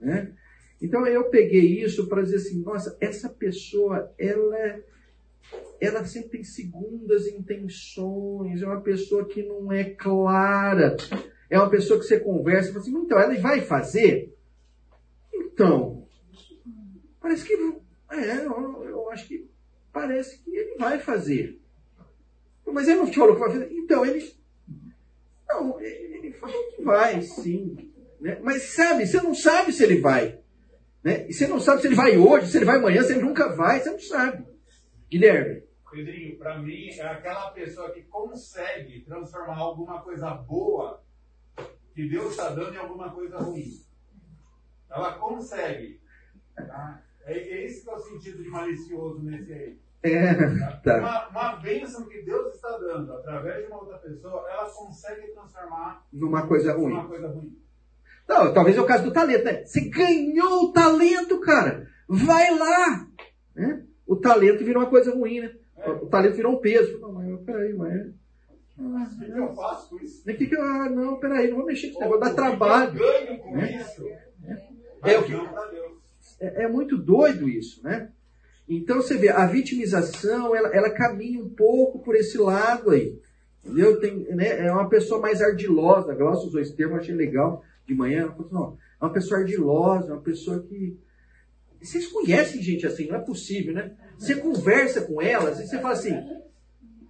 Né? 0.00 0.32
Então 0.80 1.06
eu 1.06 1.24
peguei 1.28 1.84
isso 1.84 2.08
para 2.08 2.22
dizer 2.22 2.36
assim, 2.36 2.62
nossa, 2.62 2.96
essa 3.02 3.28
pessoa, 3.28 4.10
ela, 4.18 4.80
ela 5.78 6.06
sempre 6.06 6.30
tem 6.30 6.44
segundas 6.44 7.26
intenções, 7.26 8.62
é 8.62 8.66
uma 8.66 8.80
pessoa 8.80 9.28
que 9.28 9.42
não 9.42 9.70
é 9.70 9.84
clara, 9.84 10.96
é 11.50 11.58
uma 11.58 11.68
pessoa 11.68 12.00
que 12.00 12.06
você 12.06 12.18
conversa 12.18 12.70
e 12.70 12.72
fala 12.72 12.82
assim, 12.82 12.96
então, 12.96 13.20
ela 13.20 13.38
vai 13.40 13.60
fazer? 13.60 14.34
Então, 15.34 16.06
parece 17.20 17.44
que, 17.44 17.52
é, 18.10 18.46
eu, 18.46 18.84
eu 18.84 19.10
acho 19.10 19.28
que 19.28 19.51
parece 19.92 20.38
que 20.38 20.50
ele 20.50 20.76
vai 20.76 20.98
fazer. 20.98 21.60
Mas 22.66 22.88
ele 22.88 23.00
não 23.00 23.10
te 23.10 23.16
falou 23.16 23.34
que 23.34 23.40
vai 23.40 23.52
fazer? 23.52 23.70
Então, 23.72 24.06
ele, 24.06 24.34
não, 25.48 25.80
ele 25.80 26.32
falou 26.32 26.70
que 26.70 26.82
vai, 26.82 27.20
sim. 27.22 27.92
Né? 28.20 28.38
Mas 28.42 28.62
sabe, 28.74 29.06
você 29.06 29.20
não 29.20 29.34
sabe 29.34 29.72
se 29.72 29.82
ele 29.82 30.00
vai. 30.00 30.38
Né? 31.04 31.26
E 31.28 31.34
você 31.34 31.46
não 31.46 31.60
sabe 31.60 31.80
se 31.80 31.88
ele 31.88 31.96
vai 31.96 32.16
hoje, 32.16 32.46
se 32.46 32.56
ele 32.56 32.64
vai 32.64 32.76
amanhã, 32.76 33.02
se 33.02 33.12
ele 33.12 33.22
nunca 33.22 33.54
vai, 33.54 33.80
você 33.80 33.90
não 33.90 34.00
sabe. 34.00 34.46
Guilherme. 35.10 35.64
Pedrinho, 35.90 36.38
para 36.38 36.58
mim, 36.58 36.88
é 36.88 37.02
aquela 37.02 37.50
pessoa 37.50 37.90
que 37.90 38.02
consegue 38.04 39.00
transformar 39.00 39.58
alguma 39.58 40.00
coisa 40.00 40.30
boa 40.30 41.02
que 41.94 42.08
Deus 42.08 42.30
está 42.30 42.48
dando 42.48 42.74
em 42.74 42.78
alguma 42.78 43.10
coisa 43.10 43.36
ruim. 43.36 43.78
Ela 44.88 45.12
consegue. 45.18 46.00
Tá? 46.54 47.02
É, 47.24 47.38
é 47.38 47.64
esse 47.66 47.82
que 47.82 47.90
é 47.90 47.94
o 47.94 47.98
sentido 47.98 48.42
de 48.42 48.48
malicioso 48.48 49.22
nesse 49.22 49.52
aí. 49.52 49.78
É, 50.02 50.34
tá. 50.82 50.98
Uma, 50.98 51.28
uma 51.28 51.56
bênção 51.56 52.08
que 52.08 52.22
Deus 52.22 52.54
está 52.54 52.76
dando 52.76 53.12
através 53.12 53.64
de 53.64 53.70
uma 53.70 53.80
outra 53.80 53.98
pessoa, 53.98 54.44
ela 54.50 54.68
consegue 54.68 55.28
transformar 55.28 56.04
numa 56.12 56.46
coisa 56.46 56.72
ruim. 56.72 56.92
Numa 56.92 57.08
coisa 57.08 57.28
ruim. 57.28 57.56
Não, 58.28 58.52
talvez 58.52 58.76
é 58.76 58.80
o 58.80 58.86
caso 58.86 59.04
do 59.04 59.12
talento, 59.12 59.44
né? 59.44 59.64
Você 59.64 59.88
ganhou 59.88 60.64
o 60.64 60.72
talento, 60.72 61.38
cara. 61.40 61.86
Vai 62.08 62.50
lá. 62.56 63.06
Né? 63.54 63.84
O 64.06 64.16
talento 64.16 64.64
virou 64.64 64.82
uma 64.82 64.90
coisa 64.90 65.14
ruim, 65.14 65.40
né? 65.40 65.54
É. 65.76 65.90
O 65.90 66.06
talento 66.06 66.34
virou 66.34 66.54
um 66.54 66.60
peso. 66.60 66.98
Não, 67.00 67.12
mas 67.12 67.40
peraí, 67.42 67.74
mas. 67.74 68.12
Ah, 68.78 69.06
o 69.06 69.18
que, 69.18 69.30
que, 69.30 69.38
eu 69.38 69.54
faço 69.54 69.90
com 69.90 70.04
isso? 70.04 70.22
O 70.22 70.34
que, 70.34 70.46
que 70.46 70.56
eu. 70.56 70.62
Ah, 70.62 70.88
não, 70.88 71.20
peraí, 71.20 71.48
não 71.48 71.58
vou 71.58 71.66
mexer 71.66 71.88
com 71.88 71.92
esse 71.92 72.00
negócio, 72.00 72.20
dá 72.20 72.34
trabalho. 72.34 72.96
Eu 72.96 72.98
ganho 72.98 73.38
com 73.38 73.56
né? 73.56 73.76
isso. 73.76 74.06
É, 74.08 75.12
é, 75.12 75.18
o 75.18 75.24
que, 75.24 75.32
é, 76.42 76.64
é 76.64 76.68
muito 76.68 76.98
doido 76.98 77.48
isso, 77.48 77.82
né? 77.82 78.10
Então 78.68 78.96
você 78.96 79.16
vê, 79.16 79.28
a 79.28 79.46
vitimização, 79.46 80.54
ela, 80.54 80.68
ela 80.68 80.90
caminha 80.90 81.42
um 81.42 81.48
pouco 81.48 82.00
por 82.00 82.14
esse 82.16 82.38
lado 82.38 82.90
aí. 82.90 83.20
Entendeu? 83.64 84.00
Tem, 84.00 84.24
né, 84.34 84.66
é 84.66 84.72
uma 84.72 84.88
pessoa 84.88 85.20
mais 85.20 85.40
ardilosa. 85.40 86.14
Glaucio 86.14 86.48
usou 86.48 86.60
esse 86.60 86.74
termo, 86.74 86.96
achei 86.96 87.14
legal 87.14 87.62
de 87.86 87.94
manhã. 87.94 88.34
Não, 88.50 88.76
é 89.00 89.04
uma 89.04 89.12
pessoa 89.12 89.40
ardilosa, 89.40 90.12
uma 90.12 90.22
pessoa 90.22 90.62
que. 90.62 90.98
Vocês 91.80 92.06
conhecem 92.06 92.62
gente 92.62 92.86
assim, 92.86 93.08
não 93.08 93.16
é 93.16 93.20
possível, 93.20 93.74
né? 93.74 93.96
Você 94.16 94.36
conversa 94.36 95.02
com 95.02 95.20
elas 95.20 95.58
e 95.58 95.66
você 95.66 95.78
fala 95.78 95.94
assim. 95.94 96.14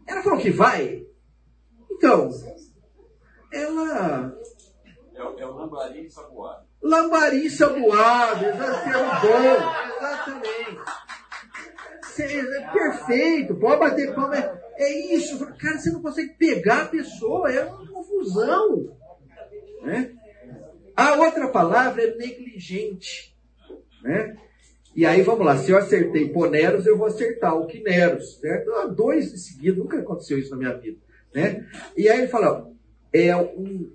Ela 0.06 0.22
falou 0.22 0.40
que 0.40 0.50
vai. 0.50 1.06
Então, 1.90 2.30
ela. 3.52 4.34
É, 5.14 5.42
é 5.42 5.46
o 5.46 5.52
lambarim 5.52 6.08
saboado. 6.08 6.66
Lambarim 6.82 7.48
saboado, 7.48 8.44
exatamente. 8.46 9.26
Bom, 9.26 9.96
exatamente. 9.96 11.02
É 12.20 12.70
perfeito, 12.72 13.54
pode 13.56 13.80
bater 13.80 14.14
palma. 14.14 14.36
É, 14.36 14.60
é 14.76 15.14
isso. 15.14 15.38
Cara, 15.56 15.78
você 15.78 15.90
não 15.90 16.02
consegue 16.02 16.34
pegar 16.34 16.82
a 16.82 16.88
pessoa, 16.88 17.50
é 17.50 17.64
uma 17.64 17.86
confusão. 17.86 18.96
Né? 19.82 20.12
A 20.96 21.14
outra 21.14 21.48
palavra 21.48 22.02
é 22.02 22.14
negligente. 22.14 23.34
Né? 24.02 24.36
E 24.94 25.06
aí 25.06 25.22
vamos 25.22 25.46
lá, 25.46 25.56
se 25.56 25.70
eu 25.70 25.78
acertei 25.78 26.28
poneros, 26.28 26.86
eu 26.86 26.98
vou 26.98 27.06
acertar 27.06 27.56
o 27.56 27.66
quineros. 27.66 28.38
Certo? 28.38 28.88
Dois 28.94 29.32
em 29.32 29.38
seguida, 29.38 29.78
nunca 29.78 29.98
aconteceu 29.98 30.38
isso 30.38 30.50
na 30.50 30.56
minha 30.56 30.74
vida. 30.74 30.98
Né? 31.34 31.66
E 31.96 32.08
aí 32.08 32.20
ele 32.20 32.28
fala, 32.28 32.70
é 33.12 33.34
um, 33.34 33.90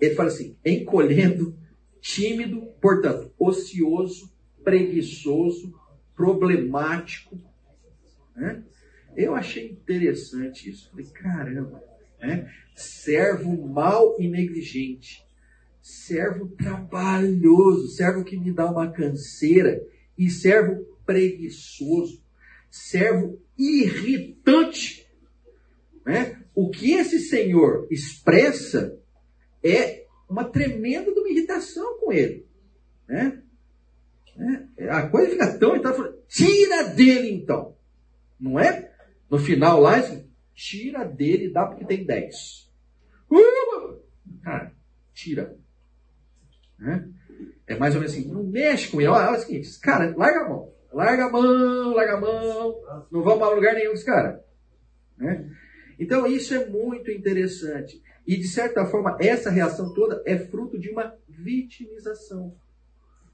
ele 0.00 0.14
fala 0.14 0.28
assim, 0.28 0.56
encolhendo, 0.64 1.56
tímido, 2.00 2.62
portanto, 2.80 3.32
ocioso, 3.38 4.32
preguiçoso, 4.64 5.74
problemático. 6.14 7.38
Né? 8.34 8.62
Eu 9.16 9.34
achei 9.34 9.70
interessante 9.70 10.70
isso. 10.70 10.90
Falei, 10.90 11.06
caramba, 11.06 11.82
né? 12.20 12.50
servo 12.74 13.66
mal 13.66 14.16
e 14.18 14.28
negligente, 14.28 15.22
servo 15.80 16.48
trabalhoso, 16.48 17.88
servo 17.88 18.24
que 18.24 18.36
me 18.36 18.52
dá 18.52 18.70
uma 18.70 18.90
canseira 18.90 19.82
e 20.16 20.30
servo 20.30 20.84
preguiçoso, 21.04 22.22
servo 22.70 23.40
irritante. 23.58 25.06
Né? 26.04 26.42
O 26.54 26.70
que 26.70 26.92
esse 26.92 27.18
senhor 27.20 27.86
expressa 27.90 28.99
é 29.62 30.06
uma 30.28 30.44
tremenda 30.44 31.10
uma 31.10 31.28
irritação 31.28 31.98
com 31.98 32.12
ele. 32.12 32.46
Né? 33.08 33.42
É, 34.76 34.88
a 34.88 35.08
coisa 35.08 35.30
fica 35.30 35.58
tão. 35.58 35.76
Então, 35.76 36.14
tira 36.28 36.84
dele 36.84 37.30
então. 37.30 37.76
Não 38.38 38.58
é? 38.58 38.92
No 39.28 39.38
final 39.38 39.80
lá, 39.80 39.96
assim, 39.96 40.30
tira 40.54 41.04
dele 41.04 41.46
e 41.46 41.52
dá 41.52 41.66
porque 41.66 41.84
tem 41.84 42.04
10. 42.04 42.70
Uh, 43.30 44.00
cara, 44.42 44.72
tira. 45.12 45.56
Né? 46.78 47.08
É 47.66 47.76
mais 47.76 47.94
ou 47.94 48.00
menos 48.00 48.14
assim, 48.14 48.28
não 48.32 48.42
mexe 48.42 48.88
com 48.90 49.00
ele. 49.00 49.10
Olha, 49.10 49.28
olha 49.28 49.38
o 49.38 49.40
seguinte, 49.40 49.78
cara, 49.80 50.14
larga 50.16 50.40
a 50.40 50.48
mão. 50.48 50.72
Larga 50.92 51.26
a 51.26 51.30
mão, 51.30 51.94
larga 51.94 52.16
a 52.16 52.20
mão. 52.20 53.06
Não 53.12 53.22
vamos 53.22 53.38
para 53.38 53.54
lugar 53.54 53.74
nenhum 53.74 53.90
com 53.90 53.94
esse 53.94 54.04
cara. 54.04 54.44
Né? 55.16 55.48
Então 55.98 56.26
isso 56.26 56.54
é 56.54 56.66
muito 56.66 57.10
interessante. 57.10 58.02
E 58.26 58.36
de 58.36 58.46
certa 58.48 58.84
forma, 58.86 59.16
essa 59.20 59.50
reação 59.50 59.92
toda 59.94 60.22
é 60.26 60.38
fruto 60.38 60.78
de 60.78 60.90
uma 60.90 61.14
vitimização. 61.28 62.54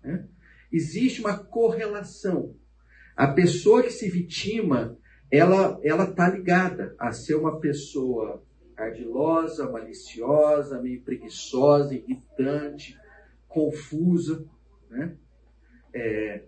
Né? 0.03 0.27
existe 0.73 1.21
uma 1.21 1.39
correlação. 1.39 2.55
A 3.17 3.29
pessoa 3.29 3.83
que 3.83 3.91
se 3.91 4.09
vitima, 4.11 4.97
ela 5.31 5.81
ela 5.83 6.05
está 6.05 6.29
ligada 6.29 6.95
a 6.99 7.13
ser 7.13 7.35
uma 7.35 7.59
pessoa 7.61 8.43
ardilosa, 8.77 9.71
maliciosa, 9.71 10.81
meio 10.81 11.01
preguiçosa, 11.03 11.95
irritante, 11.95 12.99
confusa, 13.49 14.45
né? 14.91 15.17
É, 15.95 16.45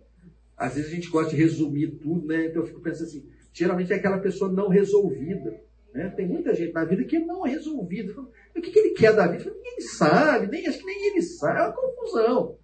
às 0.57 0.75
vezes 0.75 0.91
a 0.91 0.95
gente 0.95 1.09
gosta 1.09 1.31
de 1.31 1.41
resumir 1.43 1.93
tudo, 1.93 2.27
né? 2.27 2.47
Então 2.47 2.63
eu 2.63 2.67
fico 2.67 2.81
pensando 2.81 3.07
assim, 3.07 3.27
geralmente 3.53 3.93
é 3.93 3.97
aquela 3.97 4.19
pessoa 4.19 4.53
não 4.53 4.69
resolvida, 4.69 5.59
né? 5.93 6.11
Tem 6.11 6.27
muita 6.27 6.55
gente 6.55 6.73
na 6.73 6.85
vida 6.85 7.05
que 7.05 7.17
é 7.17 7.21
não 7.21 7.43
resolvida. 7.43 8.13
O 8.21 8.61
que, 8.61 8.71
que 8.71 8.79
ele 8.79 8.91
quer 8.91 9.15
da 9.15 9.27
vida? 9.27 9.51
Ninguém 9.51 9.81
sabe, 9.81 10.47
nem, 10.47 10.67
acho 10.67 10.79
que 10.79 10.87
nem 10.87 11.07
ele 11.11 11.23
sabe, 11.23 11.59
é 11.59 11.63
uma 11.63 11.73
confusão. 11.73 12.59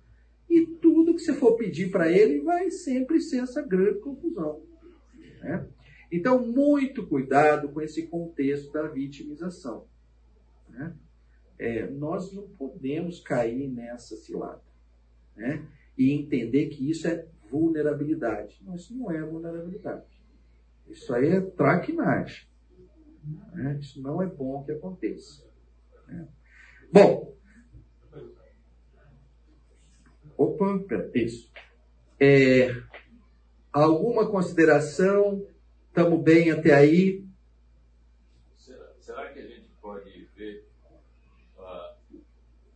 E 0.49 0.67
tudo 0.67 1.15
que 1.15 1.21
você 1.21 1.33
for 1.33 1.57
pedir 1.57 1.91
para 1.91 2.11
ele 2.11 2.41
vai 2.41 2.71
sempre 2.71 3.21
ser 3.21 3.39
essa 3.39 3.63
grande 3.63 4.01
confusão. 4.01 4.63
Né? 5.41 5.67
Então, 6.13 6.47
muito 6.47 7.07
cuidado 7.07 7.69
com 7.71 7.81
esse 7.81 8.07
contexto 8.07 8.73
da 8.73 8.87
vitimização. 8.87 9.87
Né? 10.69 10.95
É, 11.59 11.91
nós 11.91 12.33
não 12.33 12.49
podemos 12.51 13.21
cair 13.21 13.69
nessa 13.69 14.17
cilada. 14.17 14.63
Né? 15.37 15.67
E 15.97 16.13
entender 16.13 16.67
que 16.67 16.89
isso 16.89 17.09
é 17.09 17.27
vulnerabilidade. 17.51 18.61
Não, 18.63 18.77
isso 18.77 18.95
não 18.97 19.11
é 19.11 19.21
vulnerabilidade. 19.23 20.07
Isso 20.87 21.13
aí 21.15 21.29
é 21.29 21.41
traquinagem. 21.41 22.47
Né? 23.53 23.79
Isso 23.81 24.01
não 24.01 24.23
é 24.23 24.27
bom 24.27 24.65
que 24.65 24.73
aconteça. 24.73 25.45
Né? 26.07 26.29
Bom, 26.93 27.35
Opa, 30.37 30.79
pera, 30.89 31.11
isso. 31.15 31.51
É, 32.19 32.69
alguma 33.73 34.29
consideração? 34.29 35.47
Estamos 35.87 36.23
bem 36.25 36.51
até 36.51 36.75
aí? 36.75 37.25
Será, 38.57 38.93
será, 38.99 39.33
que 39.33 39.39
a 39.39 39.47
gente 39.47 39.69
pode 39.81 40.25
ver 40.35 40.69
uh, 41.57 42.21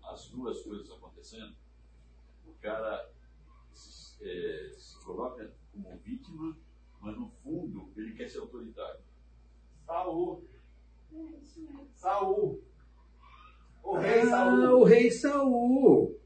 as 0.04 0.28
duas 0.28 0.62
coisas 0.62 0.88
acontecendo? 0.92 1.52
O 2.46 2.52
cara 2.60 3.10
se, 3.72 4.16
é, 4.22 4.72
se 4.78 4.98
coloca 5.04 5.52
como 5.72 5.98
vítima, 5.98 6.56
mas 7.00 7.16
no 7.16 7.28
fundo 7.42 7.92
ele 7.96 8.14
quer 8.14 8.28
ser 8.28 8.38
autoritário. 8.38 9.00
Saul. 9.88 10.44
Saul. 11.96 12.62
O 13.82 13.96
rei 13.96 14.20
ah, 14.20 14.26
Saul. 14.26 14.80
O 14.80 14.84
rei 14.84 15.10
Saul. 15.10 16.18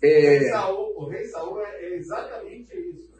É... 0.00 0.06
O, 0.06 0.38
rei 0.38 0.48
Saul, 0.48 0.96
o 0.96 1.08
rei 1.08 1.24
Saul 1.24 1.60
é 1.60 1.94
exatamente 1.94 2.72
isso. 2.76 3.12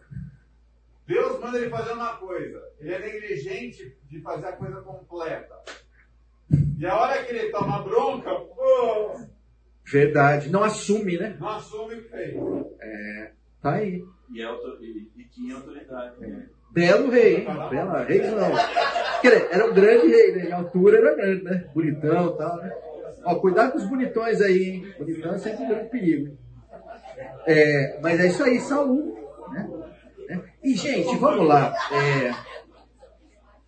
Deus 1.07 1.41
manda 1.41 1.59
ele 1.59 1.69
fazer 1.71 1.93
uma 1.93 2.17
coisa, 2.17 2.63
ele 2.79 2.95
é 2.95 2.99
negligente 2.99 3.95
de 4.09 4.21
fazer 4.23 4.47
a 4.47 4.53
coisa 4.57 4.81
completa. 4.81 5.61
E 6.79 6.87
a 6.87 6.99
hora 6.99 7.23
que 7.25 7.33
ele 7.35 7.51
toma 7.51 7.83
bronca, 7.83 8.31
pô, 8.35 9.21
Verdade. 9.85 10.49
Não 10.51 10.63
assume, 10.65 11.19
né? 11.19 11.37
não 11.39 11.49
assume 11.49 11.95
o 11.97 12.03
que 12.03 12.09
fez. 12.09 12.35
É, 12.81 13.33
tá 13.61 13.75
aí. 13.75 14.03
E, 14.31 14.41
é 14.41 14.45
auto- 14.45 14.83
e- 14.83 15.11
e 15.17 15.25
tinha 15.25 15.57
autoridade. 15.57 16.19
né? 16.21 16.49
Belo 16.75 17.09
rei, 17.09 17.37
hein? 17.37 17.47
Bela 17.71 18.03
rei 18.03 18.21
não. 18.23 18.51
Quer 19.23 19.31
dizer, 19.31 19.49
era 19.53 19.65
um 19.65 19.73
grande 19.73 20.09
rei, 20.09 20.33
né? 20.33 20.49
Em 20.49 20.53
altura 20.53 20.99
era 20.99 21.15
grande, 21.15 21.45
né? 21.45 21.65
Bonitão 21.73 22.35
e 22.35 22.37
tal, 22.37 22.57
né? 22.57 22.73
Ó, 23.25 23.37
cuidado 23.37 23.73
com 23.73 23.79
os 23.79 23.89
bonitões 23.89 24.41
aí, 24.41 24.63
hein? 24.65 24.95
Bonitão 24.99 25.35
é 25.35 25.39
sempre 25.39 25.65
um 25.65 25.69
grande 25.69 25.89
perigo. 25.89 26.37
É, 27.47 28.01
mas 28.03 28.19
é 28.19 28.27
isso 28.27 28.43
aí, 28.43 28.59
Saul. 28.59 29.17
Né? 29.53 29.71
Né? 30.29 30.43
E, 30.65 30.75
gente, 30.75 31.17
vamos 31.17 31.47
lá. 31.47 31.73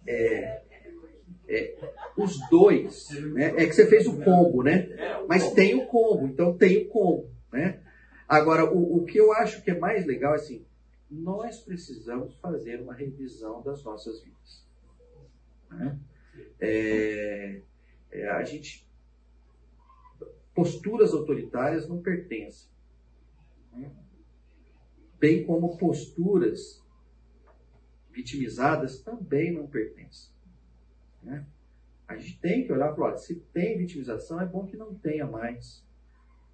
É, 0.05 0.13
é, 0.13 0.63
é, 1.49 1.75
os 2.17 2.41
dois, 2.51 3.11
né? 3.33 3.55
É 3.57 3.67
que 3.67 3.73
você 3.73 3.87
fez 3.87 4.05
o 4.09 4.19
combo, 4.19 4.65
né? 4.65 4.89
Mas 5.29 5.53
tem 5.53 5.77
o 5.77 5.87
combo, 5.87 6.27
então 6.27 6.59
tem 6.59 6.79
o 6.79 6.89
combo, 6.89 7.31
né? 7.53 7.79
Agora, 8.29 8.65
o, 8.65 8.97
o 8.97 9.05
que 9.05 9.17
eu 9.17 9.33
acho 9.33 9.63
que 9.63 9.71
é 9.71 9.79
mais 9.79 10.05
legal 10.05 10.33
é 10.33 10.37
assim, 10.37 10.67
nós 11.11 11.61
precisamos 11.61 12.35
fazer 12.37 12.81
uma 12.81 12.95
revisão 12.95 13.63
das 13.63 13.83
nossas 13.85 14.23
vidas. 14.23 14.67
né? 15.71 15.99
É, 16.61 17.63
é, 18.11 18.29
a 18.29 18.43
gente 18.45 18.87
posturas 20.55 21.13
autoritárias 21.13 21.87
não 21.87 22.01
pertencem, 22.01 22.71
né? 23.73 23.95
bem 25.19 25.45
como 25.45 25.77
posturas 25.77 26.83
vitimizadas 28.11 29.03
também 29.03 29.53
não 29.53 29.67
pertencem. 29.67 30.33
né? 31.23 31.47
A 32.09 32.17
gente 32.17 32.39
tem 32.39 32.65
que 32.65 32.73
olhar 32.73 32.93
para 32.93 33.03
o 33.03 33.07
lado. 33.07 33.19
Se 33.19 33.35
tem 33.53 33.77
vitimização, 33.77 34.41
é 34.41 34.47
bom 34.47 34.65
que 34.65 34.77
não 34.77 34.95
tenha 34.95 35.27
mais. 35.27 35.85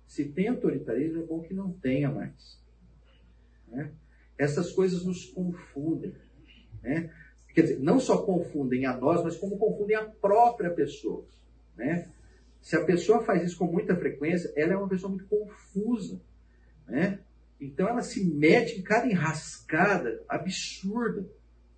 Se 0.07 0.29
tem 0.29 0.49
autoritarismo, 0.49 1.23
é 1.23 1.27
bom 1.27 1.41
que 1.41 1.55
não 1.55 1.73
tenha 1.73 2.11
mais. 2.11 2.61
né? 3.69 3.93
Essas 4.43 4.73
coisas 4.73 5.05
nos 5.05 5.27
confundem. 5.27 6.13
Né? 6.83 7.15
Quer 7.55 7.63
dizer, 7.63 7.79
não 7.79 8.01
só 8.01 8.23
confundem 8.23 8.87
a 8.87 8.97
nós, 8.97 9.23
mas 9.23 9.37
como 9.37 9.57
confundem 9.57 9.95
a 9.95 10.05
própria 10.05 10.69
pessoa. 10.69 11.25
Né? 11.77 12.11
Se 12.61 12.75
a 12.75 12.85
pessoa 12.85 13.23
faz 13.23 13.45
isso 13.45 13.57
com 13.57 13.67
muita 13.67 13.95
frequência, 13.95 14.53
ela 14.57 14.73
é 14.73 14.77
uma 14.77 14.89
pessoa 14.89 15.11
muito 15.11 15.27
confusa. 15.27 16.21
Né? 16.89 17.21
Então 17.61 17.87
ela 17.87 18.03
se 18.03 18.25
mete 18.25 18.81
em 18.81 18.83
cada 18.83 19.07
enrascada 19.07 20.25
absurda. 20.29 21.25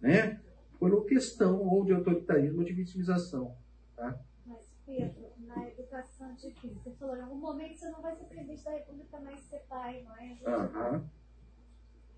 Né? 0.00 0.40
Por 0.78 0.90
uma 0.90 1.04
questão 1.04 1.60
ou 1.68 1.84
de 1.84 1.92
autoritarismo 1.92 2.60
ou 2.60 2.64
de 2.64 2.72
vitimização. 2.72 3.54
Tá? 3.94 4.18
Mas, 4.46 4.66
Pedro, 4.86 5.26
na 5.38 5.68
educação 5.68 6.34
de 6.34 6.50
filho, 6.54 6.80
você 6.82 6.90
falou, 6.92 7.14
em 7.14 7.20
algum 7.20 7.36
momento 7.36 7.76
você 7.76 7.90
não 7.90 8.00
vai 8.00 8.16
ser 8.16 8.24
presidente 8.24 8.64
da 8.64 8.70
República, 8.70 9.20
mas 9.20 9.40
ser 9.42 9.62
pai, 9.68 10.02
não 10.02 10.16
é? 10.16 10.38
Aham. 10.46 11.10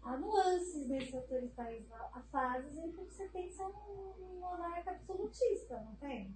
Há 0.07 0.17
nuances 0.19 0.89
nesse 0.89 1.17
autoritarismo, 1.17 1.93
há 1.95 2.23
fases 2.31 2.79
em 2.79 2.93
que 2.93 3.05
você 3.05 3.27
tem 3.29 3.49
que 3.49 3.55
ser 3.55 3.65
um, 3.65 4.15
um 4.21 4.39
monarca 4.41 4.93
absolutista, 4.93 5.81
não 5.85 5.97
tem? 5.97 6.33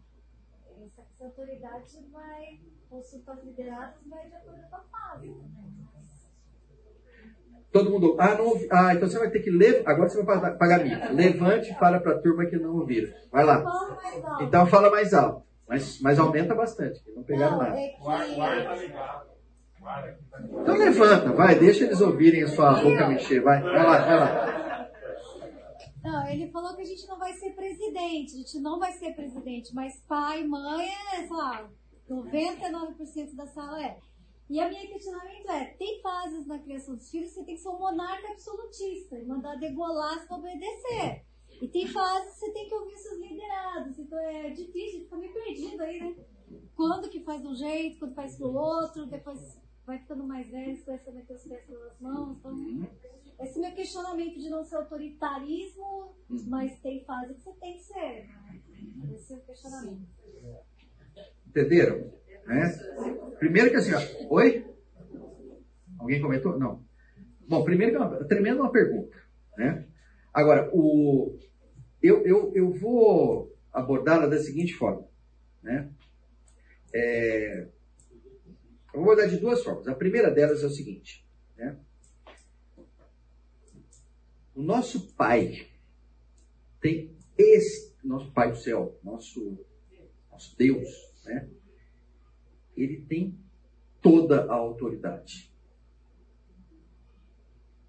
Essa, 0.85 1.03
essa 1.03 1.25
autoridade 1.25 2.05
vai 2.11 2.61
consultar 2.89 3.37
os 3.37 3.45
liderados, 3.45 4.01
vai 4.09 4.29
de 4.29 4.35
acordo 4.35 4.68
com 4.68 4.77
a 4.77 4.81
fase 4.81 5.29
também. 5.29 5.81
Todo 7.71 7.91
mundo. 7.91 8.16
Ah, 8.18 8.35
não 8.35 8.47
ouvi. 8.49 8.66
Ah, 8.73 8.93
então 8.93 9.09
você 9.09 9.18
vai 9.18 9.31
ter 9.31 9.41
que 9.41 9.51
ler. 9.51 9.85
Agora 9.87 10.09
você 10.09 10.21
vai 10.25 10.57
pagar- 10.57 10.83
mico. 10.83 11.12
Levante 11.12 11.71
e 11.71 11.75
fala 11.75 12.01
para 12.01 12.16
a 12.16 12.18
turma 12.21 12.47
que 12.47 12.57
não 12.57 12.75
ouviram. 12.75 13.14
Vai 13.31 13.45
lá. 13.45 13.62
Então 14.41 14.66
fala 14.66 14.91
mais 14.91 15.14
alto. 15.14 15.47
Mas, 15.68 16.01
mas 16.01 16.18
aumenta 16.18 16.53
bastante, 16.53 17.01
não 17.14 17.23
pegaram 17.23 17.53
não, 17.53 17.62
nada. 17.62 17.81
é 17.81 17.91
que... 17.91 19.30
Então 20.61 20.76
levanta, 20.76 21.33
vai, 21.33 21.59
deixa 21.59 21.85
eles 21.85 22.01
ouvirem 22.01 22.43
a 22.43 22.49
sua 22.49 22.74
boca 22.74 23.09
mexer. 23.09 23.41
Vai, 23.41 23.62
vai 23.62 23.83
lá, 23.83 23.99
vai 23.99 24.20
lá. 24.20 24.91
Não, 26.03 26.28
ele 26.28 26.51
falou 26.51 26.74
que 26.74 26.83
a 26.83 26.87
gente 26.87 27.07
não 27.07 27.18
vai 27.18 27.33
ser 27.35 27.51
presidente, 27.51 28.35
a 28.35 28.39
gente 28.39 28.59
não 28.61 28.78
vai 28.78 28.93
ser 28.93 29.14
presidente, 29.14 29.74
mas 29.74 29.99
pai, 30.09 30.45
mãe 30.45 30.89
é, 31.14 31.26
sei 31.26 31.37
lá, 31.37 31.68
99% 32.09 33.35
da 33.37 33.47
sala 33.47 33.83
é. 33.83 33.99
E 34.49 34.59
a 34.59 34.68
minha 34.68 34.87
questionamento 34.89 35.49
é, 35.49 35.66
tem 35.78 36.01
fases 36.03 36.47
na 36.47 36.59
criação 36.59 36.97
dos 36.97 37.09
filhos 37.09 37.31
você 37.31 37.45
tem 37.45 37.55
que 37.55 37.61
ser 37.61 37.68
um 37.68 37.78
monarca 37.78 38.33
absolutista 38.33 39.16
e 39.16 39.24
mandar 39.24 39.57
degolar 39.57 40.26
para 40.26 40.37
obedecer. 40.37 41.24
E 41.62 41.68
tem 41.68 41.87
fases 41.87 42.35
você 42.35 42.51
tem 42.51 42.66
que 42.66 42.74
ouvir 42.74 42.97
seus 42.97 43.20
liderados. 43.20 43.99
Então 43.99 44.18
é 44.18 44.51
difícil, 44.51 45.03
fica 45.03 45.16
meio 45.16 45.33
perdido 45.33 45.83
aí, 45.83 46.01
né? 46.01 46.16
Quando 46.74 47.09
que 47.09 47.22
faz 47.22 47.43
de 47.43 47.47
um 47.47 47.55
jeito, 47.55 47.99
quando 47.99 48.14
faz 48.14 48.37
do 48.39 48.53
outro, 48.53 49.07
depois 49.07 49.61
vai 49.91 49.99
ficando 49.99 50.24
mais 50.24 50.49
velho, 50.49 50.84
começa 50.84 51.11
a 51.11 51.12
meter 51.12 51.34
os 51.34 51.43
pés 51.43 51.64
pelas 51.66 52.01
mãos. 52.01 52.36
Então, 52.38 52.88
esse 53.41 53.59
meu 53.59 53.72
questionamento 53.72 54.38
de 54.38 54.49
não 54.49 54.64
ser 54.64 54.76
autoritarismo, 54.76 56.14
mas 56.47 56.78
tem 56.80 57.05
fase 57.05 57.34
que 57.34 57.41
você 57.41 57.53
tem 57.55 57.74
que 57.74 57.82
ser. 57.82 58.28
Né? 58.28 58.61
Esse 59.14 59.32
é 59.32 59.36
o 59.36 59.41
questionamento. 59.41 60.07
Entenderam? 61.49 62.12
Né? 62.47 62.68
Primeiro 63.38 63.70
que 63.70 63.76
assim, 63.76 63.93
ó, 63.95 64.34
oi? 64.34 64.64
Alguém 65.99 66.22
comentou? 66.22 66.57
Não. 66.57 66.84
Bom, 67.49 67.64
primeiro 67.64 67.93
que 67.93 67.97
é 67.97 68.01
uma 68.07 68.24
tremenda 68.26 68.62
uma 68.62 68.70
pergunta. 68.70 69.16
Né? 69.57 69.88
Agora, 70.32 70.70
o, 70.72 71.36
eu, 72.01 72.24
eu, 72.24 72.53
eu 72.55 72.72
vou 72.74 73.53
abordá-la 73.72 74.26
da 74.26 74.38
seguinte 74.38 74.72
forma. 74.72 75.05
Né? 75.61 75.91
É, 76.95 77.68
eu 78.93 79.01
vou 79.01 79.12
abordar 79.12 79.28
de 79.28 79.38
duas 79.38 79.62
formas. 79.62 79.86
A 79.88 79.95
primeira 79.95 80.30
delas 80.30 80.62
é 80.62 80.66
o 80.66 80.70
seguinte. 80.70 81.24
Né? 81.57 81.78
O 84.55 84.62
nosso 84.62 85.14
Pai 85.14 85.68
tem 86.80 87.16
esse, 87.38 87.97
nosso 88.03 88.30
Pai 88.32 88.51
do 88.51 88.59
céu, 88.59 88.99
nosso, 89.03 89.64
nosso 90.30 90.57
Deus, 90.57 90.88
né? 91.24 91.49
ele 92.76 93.03
tem 93.03 93.38
toda 94.03 94.45
a 94.45 94.55
autoridade. 94.55 95.51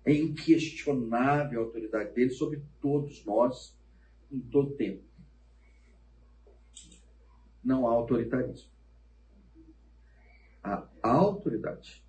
É 0.03 0.13
inquestionável 0.13 1.61
a 1.61 1.65
autoridade 1.65 2.13
dele 2.13 2.31
sobre 2.31 2.61
todos 2.79 3.23
nós, 3.25 3.77
em 4.31 4.39
todo 4.39 4.75
tempo. 4.75 5.03
Não 7.63 7.87
há 7.87 7.91
autoritarismo. 7.91 8.70
Há 10.63 10.87
autoridade. 11.01 12.03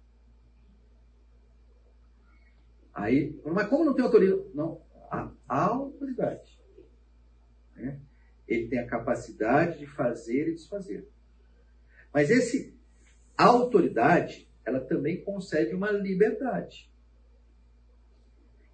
Aí, 2.95 3.41
mas 3.45 3.69
como 3.69 3.85
não 3.85 3.95
tem 3.95 4.05
autoridade? 4.05 4.43
Não, 4.55 4.83
há 5.11 5.31
autoridade. 5.49 6.59
né? 7.75 7.99
Ele 8.47 8.69
tem 8.69 8.79
a 8.81 8.87
capacidade 8.87 9.79
de 9.79 9.87
fazer 9.87 10.49
e 10.49 10.55
desfazer. 10.55 11.09
Mas 12.13 12.31
esse 12.31 12.77
autoridade, 13.37 14.49
ela 14.65 14.81
também 14.81 15.23
concede 15.25 15.75
uma 15.75 15.91
liberdade. 15.91 16.91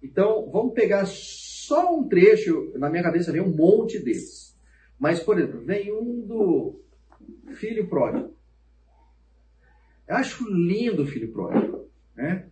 Então, 0.01 0.49
vamos 0.49 0.73
pegar 0.73 1.05
só 1.05 1.95
um 1.95 2.07
trecho, 2.07 2.71
na 2.77 2.89
minha 2.89 3.03
cabeça 3.03 3.31
vem 3.31 3.41
um 3.41 3.55
monte 3.55 3.99
desses. 3.99 4.57
Mas, 4.97 5.21
por 5.21 5.37
exemplo, 5.37 5.63
vem 5.63 5.91
um 5.91 6.21
do 6.21 6.81
filho 7.55 7.87
pródigo. 7.87 8.35
Eu 10.09 10.15
acho 10.15 10.51
lindo 10.51 11.03
o 11.03 11.05
filho 11.05 11.31
pródigo, 11.31 11.87
né? 12.15 12.49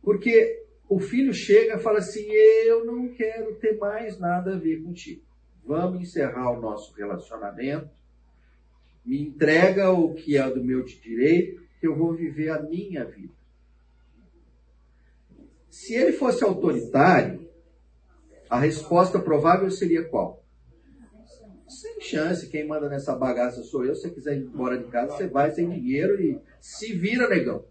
Porque 0.00 0.62
o 0.88 1.00
filho 1.00 1.34
chega 1.34 1.74
e 1.74 1.80
fala 1.80 1.98
assim: 1.98 2.24
Eu 2.30 2.84
não 2.84 3.08
quero 3.08 3.56
ter 3.56 3.76
mais 3.78 4.16
nada 4.16 4.54
a 4.54 4.58
ver 4.58 4.80
contigo. 4.80 5.20
Vamos 5.66 6.00
encerrar 6.00 6.52
o 6.52 6.60
nosso 6.60 6.94
relacionamento. 6.94 7.90
Me 9.04 9.20
entrega 9.20 9.90
o 9.90 10.14
que 10.14 10.36
é 10.36 10.48
do 10.48 10.62
meu 10.62 10.84
direito, 10.84 11.64
que 11.80 11.86
eu 11.88 11.96
vou 11.96 12.14
viver 12.14 12.50
a 12.50 12.62
minha 12.62 13.04
vida. 13.04 13.34
Se 15.68 15.94
ele 15.94 16.12
fosse 16.12 16.44
autoritário, 16.44 17.50
a 18.48 18.60
resposta 18.60 19.18
provável 19.18 19.68
seria 19.68 20.04
qual? 20.04 20.43
Sem 21.68 22.00
chance, 22.00 22.48
quem 22.48 22.66
manda 22.66 22.88
nessa 22.88 23.14
bagaça 23.14 23.62
sou 23.62 23.84
eu. 23.84 23.94
Se 23.94 24.02
você 24.02 24.10
quiser 24.10 24.36
ir 24.36 24.42
embora 24.42 24.78
de 24.78 24.84
casa, 24.84 25.16
você 25.16 25.26
vai 25.26 25.50
sem 25.50 25.68
dinheiro 25.68 26.20
e 26.20 26.40
se 26.60 26.92
vira, 26.94 27.28
negão. 27.28 27.64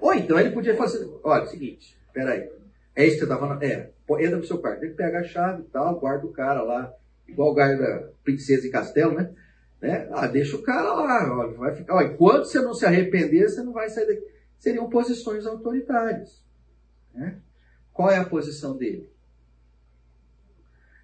Ou 0.00 0.14
então 0.14 0.38
ele 0.38 0.50
podia 0.50 0.80
assim: 0.80 1.10
olha, 1.24 1.42
é 1.42 1.46
seguinte, 1.46 1.98
peraí, 2.12 2.50
é 2.94 3.06
isso 3.06 3.16
que 3.16 3.24
você 3.24 3.28
tá 3.28 3.38
falando? 3.38 3.62
É, 3.62 3.90
entra 4.20 4.38
pro 4.38 4.46
seu 4.46 4.58
quarto, 4.58 4.80
tem 4.80 4.90
que 4.90 4.96
pegar 4.96 5.20
a 5.20 5.24
chave 5.24 5.62
e 5.62 5.66
tal, 5.66 5.98
guarda 5.98 6.26
o 6.26 6.32
cara 6.32 6.62
lá, 6.62 6.92
igual 7.26 7.50
o 7.50 7.54
guarda 7.54 7.78
da 7.78 8.08
Princesa 8.22 8.66
e 8.66 8.70
Castelo, 8.70 9.14
né? 9.14 9.34
né? 9.80 10.08
Ah, 10.12 10.26
deixa 10.26 10.56
o 10.56 10.62
cara 10.62 10.92
lá, 10.92 11.38
olha, 11.38 11.56
vai 11.56 11.74
ficar. 11.74 11.94
Olha, 11.94 12.08
enquanto 12.08 12.44
você 12.44 12.60
não 12.60 12.74
se 12.74 12.84
arrepender, 12.84 13.48
você 13.48 13.62
não 13.62 13.72
vai 13.72 13.88
sair 13.88 14.06
daqui. 14.06 14.26
Seriam 14.58 14.88
posições 14.88 15.46
autoritárias. 15.46 16.42
Né? 17.14 17.38
Qual 17.92 18.10
é 18.10 18.16
a 18.16 18.24
posição 18.24 18.76
dele? 18.76 19.10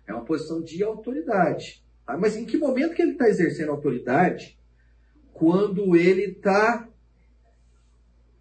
É 0.07 0.13
uma 0.13 0.25
posição 0.25 0.63
de 0.63 0.83
autoridade. 0.83 1.82
Ah, 2.07 2.17
mas 2.17 2.37
em 2.37 2.45
que 2.45 2.57
momento 2.57 2.95
que 2.95 3.03
ele 3.03 3.13
está 3.13 3.29
exercendo 3.29 3.71
autoridade? 3.71 4.59
Quando 5.33 5.97
ele 5.97 6.25
está. 6.33 6.89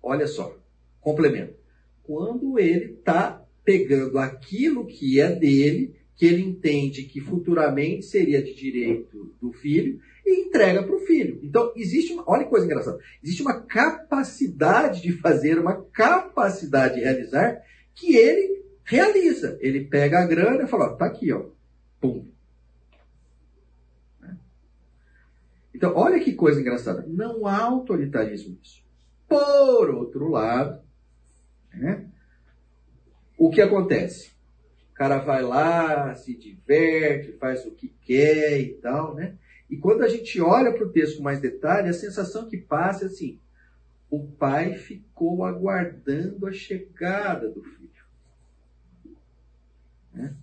Olha 0.01 0.27
só, 0.27 0.57
complemento. 0.99 1.55
Quando 2.03 2.59
ele 2.59 2.93
está 2.93 3.45
pegando 3.63 4.17
aquilo 4.17 4.87
que 4.87 5.19
é 5.19 5.33
dele, 5.33 5.95
que 6.15 6.25
ele 6.25 6.41
entende 6.41 7.03
que 7.03 7.19
futuramente 7.19 8.05
seria 8.05 8.41
de 8.41 8.53
direito 8.53 9.33
do 9.39 9.51
filho, 9.53 9.99
e 10.25 10.41
entrega 10.41 10.83
para 10.83 10.95
o 10.95 10.99
filho. 10.99 11.39
Então, 11.43 11.71
existe 11.75 12.13
uma. 12.13 12.23
Olha 12.27 12.43
que 12.43 12.49
coisa 12.49 12.65
engraçada. 12.65 12.99
Existe 13.23 13.41
uma 13.41 13.61
capacidade 13.61 15.01
de 15.01 15.11
fazer, 15.13 15.59
uma 15.59 15.81
capacidade 15.91 16.95
de 16.95 17.01
realizar, 17.01 17.61
que 17.93 18.15
ele 18.15 18.63
realiza. 18.83 19.57
Ele 19.61 19.85
pega 19.85 20.19
a 20.19 20.25
grana 20.25 20.63
e 20.63 20.67
fala: 20.67 20.93
ó, 20.93 20.95
tá 20.95 21.05
aqui, 21.05 21.31
ó. 21.31 21.45
Pum. 21.99 22.30
Então, 25.81 25.95
olha 25.95 26.19
que 26.19 26.33
coisa 26.33 26.61
engraçada. 26.61 27.03
Não 27.07 27.47
há 27.47 27.57
autoritarismo 27.57 28.55
nisso. 28.55 28.85
Por 29.27 29.89
outro 29.89 30.29
lado, 30.29 30.79
né, 31.73 32.05
o 33.35 33.49
que 33.49 33.59
acontece? 33.61 34.29
O 34.91 34.93
cara 34.93 35.17
vai 35.17 35.41
lá, 35.41 36.13
se 36.13 36.35
diverte, 36.37 37.31
faz 37.31 37.65
o 37.65 37.71
que 37.71 37.87
quer 37.99 38.61
e 38.61 38.73
tal, 38.75 39.15
né? 39.15 39.39
E 39.67 39.75
quando 39.75 40.03
a 40.03 40.07
gente 40.07 40.39
olha 40.39 40.71
para 40.71 40.85
o 40.85 40.91
texto 40.91 41.17
com 41.17 41.23
mais 41.23 41.41
detalhe, 41.41 41.89
a 41.89 41.93
sensação 41.93 42.47
que 42.47 42.57
passa 42.57 43.05
é 43.05 43.07
assim: 43.07 43.39
o 44.07 44.23
pai 44.27 44.75
ficou 44.75 45.43
aguardando 45.43 46.45
a 46.45 46.51
chegada 46.51 47.49
do 47.49 47.63
filho. 47.63 47.89
Né? 50.13 50.35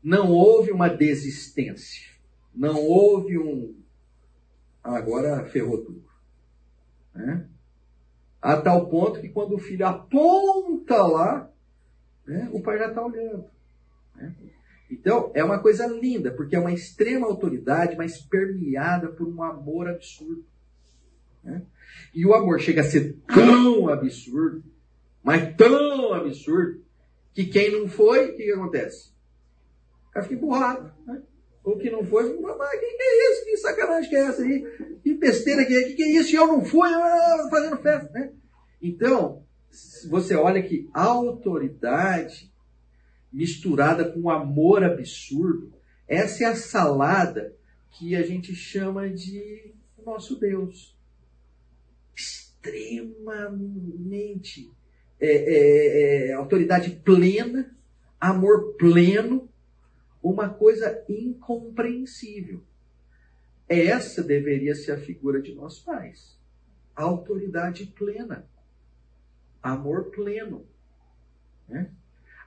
Não 0.00 0.30
houve 0.30 0.70
uma 0.70 0.86
desistência. 0.86 2.08
Não 2.54 2.80
houve 2.80 3.36
um. 3.36 3.82
Agora 4.84 5.44
ferrou 5.46 5.82
tudo. 5.82 6.04
Né? 7.14 7.48
A 8.40 8.60
tal 8.60 8.88
ponto 8.88 9.20
que 9.20 9.30
quando 9.30 9.54
o 9.54 9.58
filho 9.58 9.86
aponta 9.86 11.02
lá, 11.02 11.50
né, 12.26 12.50
o 12.52 12.62
pai 12.62 12.78
já 12.78 12.88
está 12.88 13.02
olhando. 13.02 13.46
Né? 14.14 14.34
Então, 14.90 15.32
é 15.34 15.42
uma 15.42 15.58
coisa 15.58 15.86
linda, 15.86 16.30
porque 16.30 16.54
é 16.54 16.60
uma 16.60 16.72
extrema 16.72 17.26
autoridade, 17.26 17.96
mas 17.96 18.20
permeada 18.20 19.08
por 19.08 19.26
um 19.26 19.42
amor 19.42 19.88
absurdo. 19.88 20.44
Né? 21.42 21.62
E 22.14 22.26
o 22.26 22.34
amor 22.34 22.60
chega 22.60 22.82
a 22.82 22.84
ser 22.84 23.18
tão 23.26 23.88
absurdo, 23.88 24.62
mas 25.22 25.56
tão 25.56 26.12
absurdo, 26.12 26.84
que 27.32 27.46
quem 27.46 27.72
não 27.72 27.88
foi, 27.88 28.30
o 28.30 28.36
que, 28.36 28.44
que 28.44 28.52
acontece? 28.52 29.12
O 30.08 30.12
cara 30.12 30.24
fica 30.24 30.36
empurrado. 30.36 30.92
Né? 31.06 31.22
O 31.64 31.76
que 31.76 31.90
não 31.90 32.04
foi, 32.04 32.38
mas 32.40 32.70
que, 32.78 32.86
que 32.86 33.02
é 33.02 33.32
isso? 33.32 33.44
Que 33.46 33.56
sacanagem 33.56 34.10
que 34.10 34.16
é 34.16 34.20
essa 34.20 34.42
aí? 34.42 34.62
Que 35.02 35.14
besteira 35.14 35.64
que 35.64 35.74
é? 35.74 35.84
Que, 35.84 35.94
que 35.94 36.02
é 36.02 36.12
isso? 36.12 36.30
E 36.30 36.34
eu 36.34 36.46
não 36.46 36.62
fui 36.62 36.90
fazendo 37.50 37.78
festa. 37.78 38.12
Né? 38.12 38.32
Então, 38.82 39.42
você 40.08 40.34
olha 40.34 40.62
que 40.62 40.90
autoridade 40.92 42.52
misturada 43.32 44.04
com 44.04 44.28
amor 44.30 44.84
absurdo, 44.84 45.72
essa 46.06 46.44
é 46.44 46.46
a 46.46 46.54
salada 46.54 47.56
que 47.90 48.14
a 48.14 48.22
gente 48.22 48.54
chama 48.54 49.08
de 49.08 49.72
nosso 50.04 50.38
Deus. 50.38 50.94
Extremamente 52.14 54.70
é, 55.18 55.28
é, 55.28 56.28
é, 56.28 56.32
autoridade 56.34 56.90
plena, 56.90 57.74
amor 58.20 58.74
pleno, 58.74 59.48
uma 60.24 60.48
coisa 60.48 61.04
incompreensível. 61.06 62.62
Essa 63.68 64.22
deveria 64.22 64.74
ser 64.74 64.92
a 64.92 64.98
figura 64.98 65.40
de 65.40 65.54
nós 65.54 65.78
pais. 65.78 66.40
Autoridade 66.96 67.86
plena. 67.86 68.48
Amor 69.62 70.10
pleno. 70.10 70.66
Né? 71.68 71.90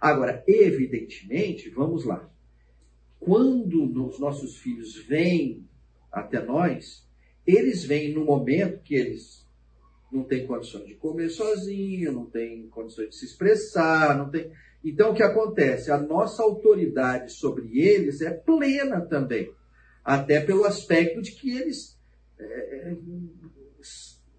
Agora, 0.01 0.43
evidentemente, 0.47 1.69
vamos 1.69 2.03
lá. 2.03 2.27
Quando 3.19 4.07
os 4.07 4.19
nossos 4.19 4.57
filhos 4.57 4.95
vêm 4.95 5.63
até 6.11 6.43
nós, 6.43 7.07
eles 7.45 7.83
vêm 7.83 8.13
no 8.13 8.25
momento 8.25 8.81
que 8.81 8.95
eles 8.95 9.45
não 10.11 10.23
têm 10.23 10.47
condições 10.47 10.87
de 10.87 10.95
comer 10.95 11.29
sozinho, 11.29 12.11
não 12.11 12.25
têm 12.25 12.67
condições 12.69 13.09
de 13.09 13.15
se 13.15 13.25
expressar, 13.25 14.17
não 14.17 14.29
tem. 14.29 14.51
Então, 14.83 15.11
o 15.11 15.13
que 15.13 15.23
acontece? 15.23 15.91
A 15.91 15.97
nossa 15.97 16.43
autoridade 16.43 17.31
sobre 17.31 17.79
eles 17.79 18.21
é 18.21 18.31
plena 18.31 19.01
também. 19.01 19.51
Até 20.03 20.39
pelo 20.39 20.63
aspecto 20.63 21.21
de 21.21 21.31
que 21.31 21.57
eles 21.57 21.97
é, 22.39 22.95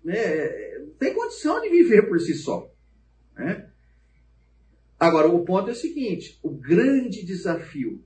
é, 0.07 0.85
têm 0.99 1.15
condição 1.15 1.61
de 1.61 1.69
viver 1.69 2.09
por 2.09 2.21
si 2.21 2.35
só. 2.35 2.71
Né? 3.37 3.71
Agora, 4.99 5.29
o 5.29 5.45
ponto 5.45 5.69
é 5.69 5.73
o 5.73 5.77
seguinte: 5.77 6.39
o 6.43 6.51
grande 6.51 7.25
desafio, 7.25 8.03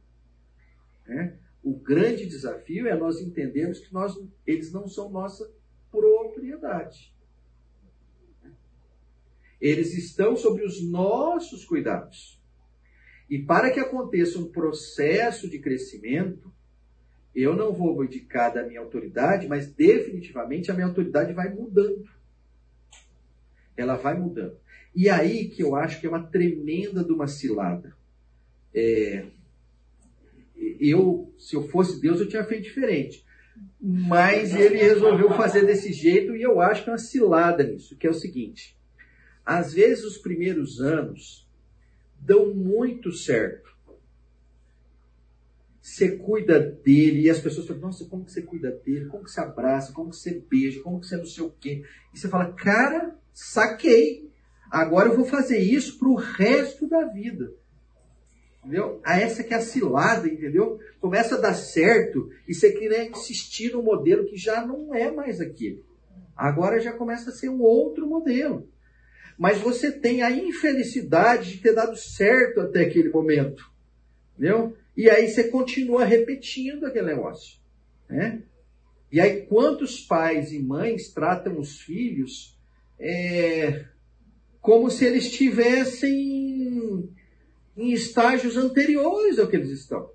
né? 1.07 1.39
o 1.63 1.75
grande 1.75 2.27
desafio 2.27 2.89
é 2.89 2.97
nós 2.97 3.21
entendermos 3.21 3.79
que 3.79 3.93
nós, 3.93 4.15
eles 4.47 4.73
não 4.73 4.89
são 4.89 5.11
nossa 5.11 5.49
propriedade. 5.91 7.15
Eles 9.63 9.95
estão 9.95 10.37
sobre 10.37 10.65
os 10.65 10.83
nossos 10.83 11.65
cuidados. 11.65 12.43
E 13.31 13.39
para 13.39 13.71
que 13.71 13.79
aconteça 13.79 14.41
um 14.41 14.51
processo 14.51 15.49
de 15.49 15.61
crescimento, 15.61 16.53
eu 17.33 17.55
não 17.55 17.73
vou 17.73 18.03
abdicar 18.03 18.53
da 18.53 18.67
minha 18.67 18.81
autoridade, 18.81 19.47
mas 19.47 19.73
definitivamente 19.73 20.71
a 20.71 20.75
minha 20.75 20.89
autoridade 20.89 21.33
vai 21.33 21.49
mudando. 21.49 22.05
Ela 23.77 23.95
vai 23.95 24.19
mudando. 24.19 24.59
E 24.95 25.09
aí 25.09 25.49
que 25.49 25.63
eu 25.63 25.77
acho 25.77 26.01
que 26.01 26.07
é 26.07 26.11
uma 26.11 26.27
tremenda 26.27 27.05
de 27.05 27.13
uma 27.13 27.29
cilada. 27.29 27.97
É, 28.75 29.27
eu, 30.81 31.33
se 31.39 31.55
eu 31.55 31.69
fosse 31.69 32.01
Deus, 32.01 32.21
eu 32.21 32.29
tinha 32.29 32.45
feito 32.45 32.65
diferente. 32.65 33.25
Mas 33.81 34.55
ele 34.57 34.77
resolveu 34.77 35.31
fazer 35.35 35.65
desse 35.65 35.93
jeito 35.93 36.35
e 36.35 36.43
eu 36.43 36.61
acho 36.61 36.83
que 36.83 36.91
é 36.91 36.93
uma 36.93 36.99
cilada 36.99 37.63
nisso, 37.63 37.97
que 37.97 38.09
é 38.09 38.11
o 38.11 38.15
seguinte. 38.15 38.77
Às 39.45 39.73
vezes 39.73 40.05
os 40.05 40.19
primeiros 40.19 40.81
anos 40.81 41.49
dão 42.19 42.55
muito 42.55 43.13
certo. 43.13 43.73
Você 45.81 46.17
cuida 46.17 46.61
dele 46.61 47.23
e 47.23 47.31
as 47.31 47.41
pessoas 47.41 47.67
falam, 47.67 47.83
nossa, 47.83 48.05
como 48.05 48.25
que 48.25 48.31
você 48.31 48.43
cuida 48.43 48.71
dele? 48.71 49.07
Como 49.07 49.25
que 49.25 49.31
você 49.33 49.41
abraça? 49.41 49.93
Como 49.93 50.11
que 50.11 50.17
você 50.17 50.41
beija? 50.49 50.81
Como 50.81 51.01
que 51.01 51.07
você 51.07 51.17
não 51.17 51.27
sei 51.27 51.45
o 51.45 51.51
quê? 51.51 51.85
E 52.15 52.19
você 52.19 52.29
fala, 52.29 52.53
cara, 52.53 53.19
saquei. 53.33 54.31
Agora 54.71 55.09
eu 55.09 55.17
vou 55.17 55.25
fazer 55.25 55.59
isso 55.59 55.99
para 55.99 56.09
o 56.09 56.15
resto 56.15 56.89
da 56.89 57.05
vida. 57.07 57.53
Entendeu? 58.61 59.01
A 59.05 59.19
essa 59.19 59.43
que 59.43 59.53
é 59.53 59.57
a 59.57 59.61
cilada, 59.61 60.29
entendeu? 60.29 60.79
Começa 61.01 61.35
a 61.35 61.41
dar 61.41 61.55
certo 61.55 62.31
e 62.47 62.55
você 62.55 62.71
quer 62.71 63.11
insistir 63.11 63.73
no 63.73 63.83
modelo 63.83 64.25
que 64.25 64.37
já 64.37 64.65
não 64.65 64.95
é 64.95 65.11
mais 65.11 65.41
aquele. 65.41 65.85
Agora 66.37 66.79
já 66.79 66.93
começa 66.93 67.31
a 67.31 67.33
ser 67.33 67.49
um 67.49 67.61
outro 67.61 68.07
modelo. 68.07 68.72
Mas 69.39 69.59
você 69.59 69.91
tem 69.91 70.23
a 70.23 70.31
infelicidade 70.31 71.53
de 71.53 71.59
ter 71.59 71.75
dado 71.75 71.97
certo 71.97 72.61
até 72.61 72.83
aquele 72.83 73.11
momento. 73.11 73.71
Entendeu? 74.37 74.77
E 74.97 75.09
aí 75.09 75.29
você 75.29 75.45
continua 75.45 76.05
repetindo 76.05 76.87
aquele 76.87 77.07
negócio. 77.07 77.59
Né? 78.09 78.43
E 79.11 79.21
aí, 79.21 79.43
quantos 79.43 80.01
pais 80.01 80.53
e 80.53 80.59
mães 80.59 81.09
tratam 81.09 81.59
os 81.59 81.81
filhos 81.81 82.59
é, 82.99 83.85
como 84.61 84.91
se 84.91 85.05
eles 85.05 85.25
estivessem 85.25 87.11
em 87.77 87.93
estágios 87.93 88.57
anteriores 88.57 89.39
ao 89.39 89.49
que 89.49 89.57
eles 89.57 89.71
estão. 89.71 90.11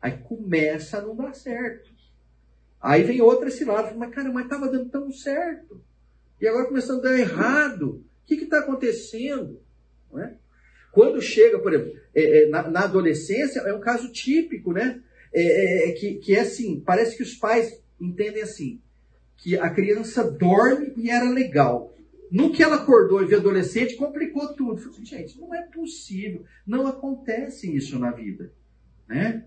Aí 0.00 0.18
começa 0.18 0.98
a 0.98 1.02
não 1.02 1.14
dar 1.14 1.34
certo. 1.34 1.90
Aí 2.80 3.02
vem 3.02 3.20
outra 3.20 3.50
cilada, 3.50 3.94
mas 3.94 4.10
cara, 4.14 4.32
mas 4.32 4.44
estava 4.44 4.68
dando 4.68 4.88
tão 4.88 5.12
certo. 5.12 5.80
E 6.40 6.48
agora 6.48 6.66
começando 6.66 7.00
a 7.00 7.10
dar 7.10 7.18
errado. 7.18 8.04
O 8.22 8.26
que 8.26 8.34
está 8.34 8.60
acontecendo? 8.60 9.60
É? 10.16 10.34
Quando 10.92 11.20
chega, 11.20 11.58
por 11.58 11.72
exemplo, 11.72 12.00
é, 12.14 12.42
é, 12.42 12.48
na, 12.48 12.68
na, 12.68 12.80
adolescência, 12.80 13.60
é 13.60 13.74
um 13.74 13.80
caso 13.80 14.10
típico, 14.10 14.72
né? 14.72 15.00
É, 15.32 15.42
é, 15.42 15.88
é, 15.88 15.92
que, 15.92 16.14
que 16.14 16.34
é 16.34 16.40
assim, 16.40 16.80
parece 16.80 17.16
que 17.16 17.22
os 17.22 17.34
pais 17.34 17.80
entendem 18.00 18.42
assim, 18.42 18.80
que 19.36 19.56
a 19.56 19.70
criança 19.70 20.28
dorme 20.28 20.92
e 20.96 21.10
era 21.10 21.30
legal. 21.30 21.94
No 22.30 22.52
que 22.52 22.62
ela 22.62 22.76
acordou 22.76 23.22
e 23.22 23.26
viu 23.26 23.38
adolescente, 23.38 23.96
complicou 23.96 24.54
tudo. 24.54 24.78
Falei 24.78 24.94
assim, 24.94 25.04
gente, 25.04 25.40
não 25.40 25.54
é 25.54 25.62
possível. 25.62 26.44
Não 26.66 26.86
acontece 26.86 27.74
isso 27.74 27.98
na 27.98 28.12
vida. 28.12 28.52
Né? 29.08 29.44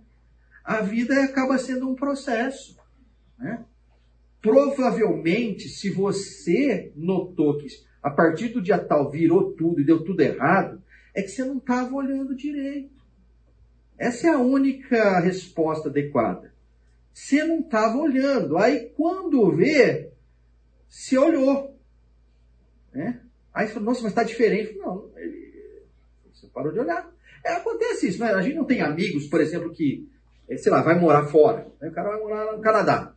A 0.64 0.82
vida 0.82 1.24
acaba 1.24 1.58
sendo 1.58 1.90
um 1.90 1.96
processo. 1.96 2.78
Né? 3.40 3.64
Provavelmente, 4.44 5.70
se 5.70 5.90
você 5.90 6.92
notou 6.98 7.58
que 7.58 7.68
a 8.02 8.10
partir 8.10 8.50
do 8.50 8.62
dia 8.62 8.78
tal 8.78 9.10
virou 9.10 9.54
tudo 9.54 9.80
e 9.80 9.86
deu 9.86 10.04
tudo 10.04 10.20
errado, 10.20 10.84
é 11.16 11.22
que 11.22 11.30
você 11.30 11.46
não 11.46 11.60
estava 11.60 11.96
olhando 11.96 12.36
direito. 12.36 12.92
Essa 13.98 14.28
é 14.28 14.30
a 14.32 14.40
única 14.40 15.18
resposta 15.22 15.88
adequada. 15.88 16.54
Você 17.14 17.46
não 17.46 17.62
estava 17.62 17.98
olhando. 17.98 18.58
Aí 18.58 18.90
quando 18.98 19.56
vê, 19.56 20.12
se 20.90 21.18
olhou. 21.18 21.80
Né? 22.92 23.22
Aí 23.54 23.66
você 23.68 23.74
falou, 23.76 23.86
nossa, 23.86 24.02
mas 24.02 24.12
está 24.12 24.24
diferente. 24.24 24.78
Não, 24.78 25.10
ele, 25.16 25.54
você 26.34 26.48
parou 26.48 26.74
de 26.74 26.80
olhar. 26.80 27.10
É, 27.46 27.54
acontece 27.54 28.10
isso, 28.10 28.20
né? 28.20 28.34
A 28.34 28.42
gente 28.42 28.58
não 28.58 28.66
tem 28.66 28.82
amigos, 28.82 29.26
por 29.28 29.40
exemplo, 29.40 29.72
que, 29.72 30.06
sei 30.58 30.70
lá, 30.70 30.82
vai 30.82 31.00
morar 31.00 31.28
fora. 31.28 31.72
Aí 31.82 31.88
o 31.88 31.94
cara 31.94 32.10
vai 32.10 32.20
morar 32.20 32.58
no 32.58 32.62
Canadá. 32.62 33.13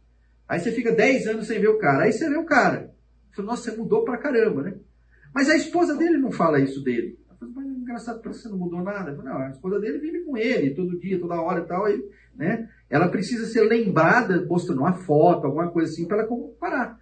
Aí 0.49 0.61
você 0.61 0.71
fica 0.73 0.93
10 0.93 1.27
anos 1.27 1.47
sem 1.47 1.61
ver 1.61 1.69
o 1.69 1.79
cara. 1.79 2.05
Aí 2.05 2.13
você 2.13 2.29
vê 2.29 2.37
o 2.37 2.45
cara. 2.45 2.95
Você 3.31 3.37
fala, 3.37 3.49
nossa, 3.49 3.71
você 3.71 3.77
mudou 3.77 4.05
pra 4.05 4.19
caramba, 4.19 4.63
né? 4.63 4.75
Mas 5.35 5.51
a 5.51 5.57
esposa 5.57 5.97
dele 5.97 6.19
não 6.19 6.31
fala 6.31 6.61
isso 6.61 6.83
dele. 6.83 7.19
Mas 7.41 7.67
engraçado, 7.67 8.21
parece 8.23 8.43
que 8.43 8.49
você 8.49 8.53
não 8.53 8.59
mudou 8.59 8.83
nada. 8.83 9.15
Falo, 9.15 9.29
não, 9.29 9.39
a 9.39 9.51
esposa 9.51 9.79
dele 9.79 9.99
vive 9.99 10.25
com 10.25 10.37
ele 10.37 10.75
todo 10.75 10.99
dia, 10.99 11.21
toda 11.21 11.41
hora 11.41 11.61
e 11.61 11.67
tal. 11.67 11.89
E, 11.89 12.03
né? 12.35 12.69
Ela 12.89 13.09
precisa 13.09 13.47
ser 13.47 13.63
lembrada, 13.63 14.47
postando 14.47 14.81
uma 14.81 14.95
foto, 14.95 15.47
alguma 15.47 15.71
coisa 15.71 15.91
assim, 15.91 16.07
para 16.07 16.19
ela 16.19 16.29
comparar. 16.29 16.99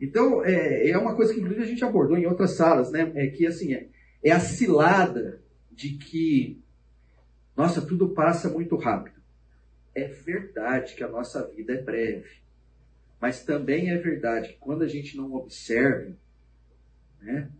Então, 0.00 0.44
é, 0.44 0.90
é 0.90 0.98
uma 0.98 1.14
coisa 1.14 1.32
que 1.32 1.40
inclusive 1.40 1.62
a 1.62 1.66
gente 1.66 1.84
abordou 1.84 2.16
em 2.18 2.26
outras 2.26 2.56
salas, 2.56 2.90
né? 2.90 3.10
É 3.14 3.28
que 3.28 3.46
assim, 3.46 3.72
é, 3.72 3.88
é 4.22 4.32
a 4.32 4.40
cilada 4.40 5.40
de 5.70 5.96
que, 5.96 6.62
nossa, 7.56 7.80
tudo 7.80 8.10
passa 8.10 8.50
muito 8.50 8.76
rápido. 8.76 9.13
É 9.94 10.08
verdade 10.08 10.94
que 10.94 11.04
a 11.04 11.08
nossa 11.08 11.46
vida 11.48 11.72
é 11.72 11.82
breve. 11.82 12.42
Mas 13.20 13.44
também 13.44 13.90
é 13.90 13.96
verdade 13.96 14.48
que 14.48 14.58
quando 14.58 14.82
a 14.82 14.88
gente 14.88 15.16
não 15.16 15.32
observa, 15.34 16.16
né, 17.20 17.50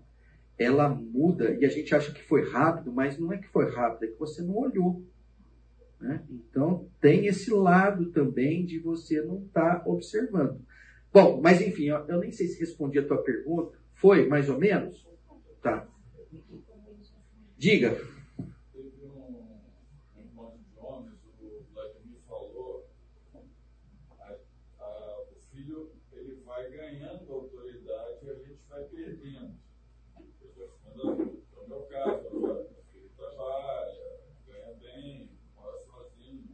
ela 0.59 0.89
muda 0.89 1.55
e 1.55 1.64
a 1.64 1.68
gente 1.68 1.95
acha 1.95 2.12
que 2.12 2.22
foi 2.22 2.49
rápido, 2.49 2.93
mas 2.93 3.18
não 3.18 3.32
é 3.32 3.39
que 3.39 3.49
foi 3.49 3.70
rápido, 3.70 4.05
é 4.05 4.12
que 4.12 4.18
você 4.18 4.43
não 4.43 4.57
olhou. 4.57 5.03
Né? 6.01 6.22
Então, 6.28 6.89
tem 7.01 7.26
esse 7.26 7.51
lado 7.51 8.07
também 8.07 8.66
de 8.66 8.78
você 8.78 9.22
não 9.22 9.45
estar 9.45 9.80
tá 9.80 9.89
observando. 9.89 10.61
Bom, 11.12 11.41
mas 11.41 11.61
enfim, 11.61 11.85
eu, 11.85 12.05
eu 12.09 12.18
nem 12.18 12.32
sei 12.32 12.49
se 12.49 12.59
respondi 12.59 12.99
a 12.99 13.07
tua 13.07 13.22
pergunta. 13.22 13.78
Foi, 13.95 14.26
mais 14.26 14.51
ou 14.51 14.59
menos? 14.59 15.07
Tá. 15.62 15.89
Diga. 17.57 17.95
Teve 18.72 19.07
um 19.07 19.55
encontro 20.18 20.59
de 20.59 20.78
homens, 20.78 21.14
o 21.41 21.64
Vladimir 21.72 22.18
falou, 22.28 22.91
a, 24.18 24.37
a, 24.80 25.20
o 25.22 25.37
filho 25.53 25.93
ele 26.12 26.35
vai 26.45 26.68
ganhando 26.68 27.32
autoridade 27.32 28.26
e 28.26 28.30
a 28.30 28.35
gente 28.35 28.61
vai 28.68 28.85
perdendo. 28.85 29.55
Ele 30.18 30.53
vai 30.57 30.68
ficando 30.68 31.11
adulto. 31.11 31.43
No 31.57 31.68
meu 31.68 31.82
caso, 31.87 32.26
o 32.26 32.82
filho 32.93 33.11
trabalha, 33.16 34.20
ganha 34.47 34.74
bem, 34.74 35.30
mora 35.55 35.78
sozinho. 35.87 36.45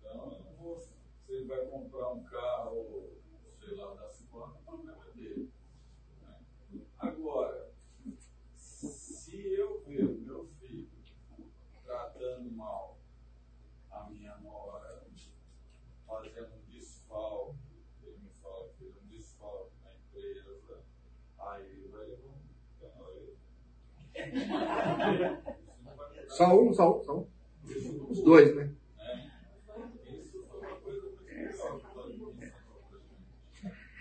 Então, 0.00 0.32
eu 0.32 0.44
não 0.44 0.52
vou, 0.58 0.78
se 0.78 1.32
ele 1.32 1.46
vai 1.46 1.64
comprar 1.94 2.10
um 2.12 2.24
carro 2.24 3.12
sei 3.60 3.76
lá, 3.76 3.94
da 3.94 4.08
Silvana, 4.10 4.54
o 4.54 4.62
problema 4.64 5.06
é 5.08 5.12
dele. 5.16 5.52
Né? 6.20 6.36
Agora, 6.98 7.70
se 8.54 9.54
eu 9.54 9.80
ver 9.86 10.04
o 10.04 10.20
meu 10.20 10.44
filho 10.60 10.90
tratando 11.84 12.50
mal 12.50 12.98
a 13.90 14.10
minha 14.10 14.36
nora, 14.38 15.04
fazendo 16.06 16.54
um 16.54 16.70
desfalque, 16.70 17.56
ele 18.02 18.18
me 18.18 18.30
fala 18.42 18.68
que 18.68 18.78
fez 18.78 18.96
um 18.96 19.06
desfalque 19.06 19.72
na 19.84 19.94
empresa, 19.94 20.82
aí 21.38 21.88
vai 21.92 22.06
levar 22.06 22.28
um 22.28 22.44
Só 26.28 26.60
um, 26.60 26.72
só 26.74 26.98
um, 26.98 27.04
só 27.04 27.18
um. 27.18 27.28
Os 28.10 28.22
dois, 28.22 28.54
né? 28.56 28.74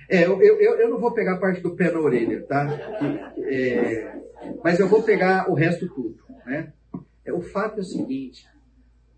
É, 0.10 0.26
eu, 0.26 0.42
eu, 0.42 0.60
eu 0.60 0.90
não 0.90 1.00
vou 1.00 1.14
pegar 1.14 1.36
a 1.36 1.40
parte 1.40 1.62
do 1.62 1.76
pé 1.76 1.92
na 1.92 2.00
orelha, 2.00 2.44
tá? 2.44 2.68
É, 3.38 4.22
mas 4.64 4.80
eu 4.80 4.88
vou 4.88 5.04
pegar 5.04 5.50
o 5.50 5.54
resto 5.54 5.88
tudo, 5.88 6.24
né? 6.46 6.74
É, 7.24 7.32
o 7.32 7.42
fato 7.42 7.78
é 7.78 7.82
o 7.82 7.86
seguinte, 7.86 8.46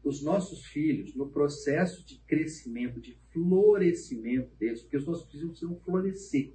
os 0.04 0.22
nossos 0.22 0.66
filhos, 0.66 1.16
no 1.16 1.28
processo 1.28 2.06
de 2.06 2.20
crescimento, 2.28 3.00
de 3.00 3.18
florescimento 3.34 4.56
deles, 4.60 4.82
porque 4.82 4.98
os 4.98 5.06
nossos 5.06 5.30
filhos 5.32 5.50
precisam 5.50 5.76
florescer, 5.84 6.54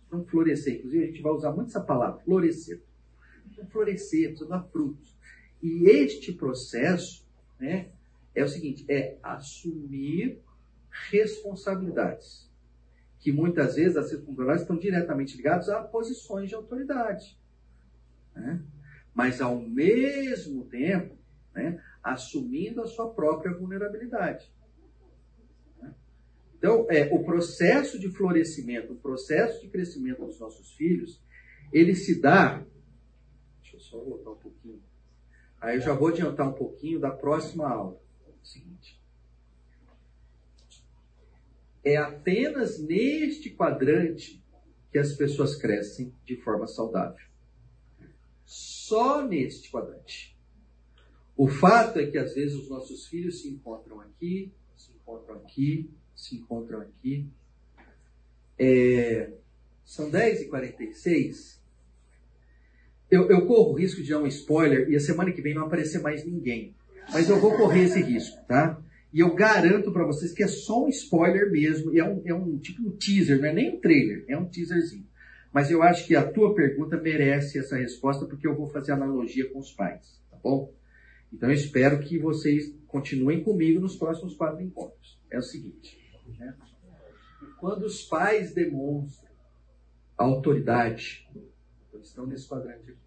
precisam 0.00 0.26
florescer, 0.26 0.74
inclusive 0.74 1.04
a 1.04 1.06
gente 1.06 1.22
vai 1.22 1.32
usar 1.32 1.52
muito 1.52 1.68
essa 1.68 1.80
palavra, 1.80 2.22
florescer. 2.22 2.82
Precisam 3.44 3.66
florescer, 3.70 4.28
precisam 4.28 4.48
dar 4.48 4.62
frutos. 4.64 5.16
E 5.62 5.86
este 5.86 6.32
processo, 6.32 7.26
né, 7.58 7.88
é 8.34 8.44
o 8.44 8.48
seguinte, 8.48 8.84
é 8.88 9.16
assumir 9.22 10.38
responsabilidades 11.10 12.49
que 13.20 13.30
muitas 13.30 13.76
vezes 13.76 13.96
as 13.96 14.10
responsabilidades 14.10 14.62
estão 14.62 14.78
diretamente 14.78 15.36
ligadas 15.36 15.68
a 15.68 15.82
posições 15.82 16.48
de 16.48 16.54
autoridade. 16.54 17.38
Né? 18.34 18.64
Mas, 19.14 19.40
ao 19.40 19.60
mesmo 19.60 20.64
tempo, 20.64 21.16
né, 21.54 21.82
assumindo 22.02 22.80
a 22.80 22.86
sua 22.86 23.12
própria 23.12 23.52
vulnerabilidade. 23.52 24.50
Né? 25.80 25.94
Então, 26.56 26.86
é, 26.90 27.14
o 27.14 27.22
processo 27.22 27.98
de 27.98 28.08
florescimento, 28.08 28.94
o 28.94 28.96
processo 28.96 29.60
de 29.60 29.68
crescimento 29.68 30.24
dos 30.24 30.40
nossos 30.40 30.72
filhos, 30.74 31.22
ele 31.70 31.94
se 31.94 32.20
dá. 32.20 32.64
Deixa 33.60 33.76
eu 33.76 33.80
só 33.80 34.02
voltar 34.02 34.30
um 34.30 34.38
pouquinho. 34.38 34.82
Aí 35.60 35.76
eu 35.76 35.82
já 35.82 35.92
vou 35.92 36.08
adiantar 36.08 36.48
um 36.48 36.54
pouquinho 36.54 36.98
da 36.98 37.10
próxima 37.10 37.68
aula. 37.68 38.00
É 38.26 38.30
seguinte. 38.42 38.99
É 41.82 41.96
apenas 41.96 42.78
neste 42.78 43.50
quadrante 43.50 44.42
que 44.90 44.98
as 44.98 45.12
pessoas 45.12 45.56
crescem 45.56 46.12
de 46.24 46.36
forma 46.36 46.66
saudável. 46.66 47.24
Só 48.44 49.26
neste 49.26 49.70
quadrante. 49.70 50.36
O 51.36 51.48
fato 51.48 51.98
é 51.98 52.06
que 52.06 52.18
às 52.18 52.34
vezes 52.34 52.54
os 52.54 52.68
nossos 52.68 53.06
filhos 53.06 53.40
se 53.40 53.48
encontram 53.48 54.00
aqui, 54.00 54.52
se 54.76 54.92
encontram 54.92 55.36
aqui, 55.36 55.90
se 56.14 56.36
encontram 56.36 56.80
aqui. 56.80 57.26
É, 58.58 59.32
são 59.84 60.10
10h46. 60.10 61.60
Eu, 63.10 63.30
eu 63.30 63.46
corro 63.46 63.72
o 63.72 63.74
risco 63.74 64.02
de 64.02 64.10
dar 64.10 64.18
um 64.18 64.26
spoiler 64.26 64.88
e 64.90 64.96
a 64.96 65.00
semana 65.00 65.32
que 65.32 65.40
vem 65.40 65.54
não 65.54 65.66
aparecer 65.66 66.00
mais 66.00 66.24
ninguém. 66.24 66.74
Mas 67.12 67.28
eu 67.28 67.40
vou 67.40 67.56
correr 67.56 67.84
esse 67.84 68.00
risco, 68.02 68.36
tá? 68.46 68.80
E 69.12 69.20
eu 69.20 69.34
garanto 69.34 69.92
para 69.92 70.06
vocês 70.06 70.32
que 70.32 70.42
é 70.42 70.46
só 70.46 70.84
um 70.84 70.88
spoiler 70.88 71.50
mesmo, 71.50 71.96
é 71.96 72.04
um, 72.04 72.22
é 72.24 72.34
um 72.34 72.58
tipo 72.58 72.82
um 72.82 72.96
teaser, 72.96 73.40
não 73.40 73.48
é 73.48 73.52
nem 73.52 73.76
um 73.76 73.80
trailer, 73.80 74.24
é 74.28 74.36
um 74.36 74.46
teaserzinho. 74.46 75.06
Mas 75.52 75.70
eu 75.70 75.82
acho 75.82 76.06
que 76.06 76.14
a 76.14 76.30
tua 76.30 76.54
pergunta 76.54 76.96
merece 76.96 77.58
essa 77.58 77.76
resposta, 77.76 78.24
porque 78.24 78.46
eu 78.46 78.54
vou 78.54 78.68
fazer 78.68 78.92
analogia 78.92 79.50
com 79.50 79.58
os 79.58 79.72
pais, 79.72 80.22
tá 80.30 80.36
bom? 80.42 80.72
Então 81.32 81.48
eu 81.48 81.54
espero 81.54 81.98
que 82.00 82.18
vocês 82.18 82.72
continuem 82.86 83.42
comigo 83.42 83.80
nos 83.80 83.96
próximos 83.96 84.34
quatro 84.34 84.62
encontros. 84.62 85.20
É 85.28 85.38
o 85.38 85.42
seguinte, 85.42 85.98
né? 86.38 86.54
quando 87.58 87.84
os 87.84 88.02
pais 88.02 88.54
demonstram 88.54 89.30
autoridade, 90.16 91.28
estão 92.02 92.26
nesse 92.26 92.48
quadrante 92.48 92.90
aqui, 92.90 93.00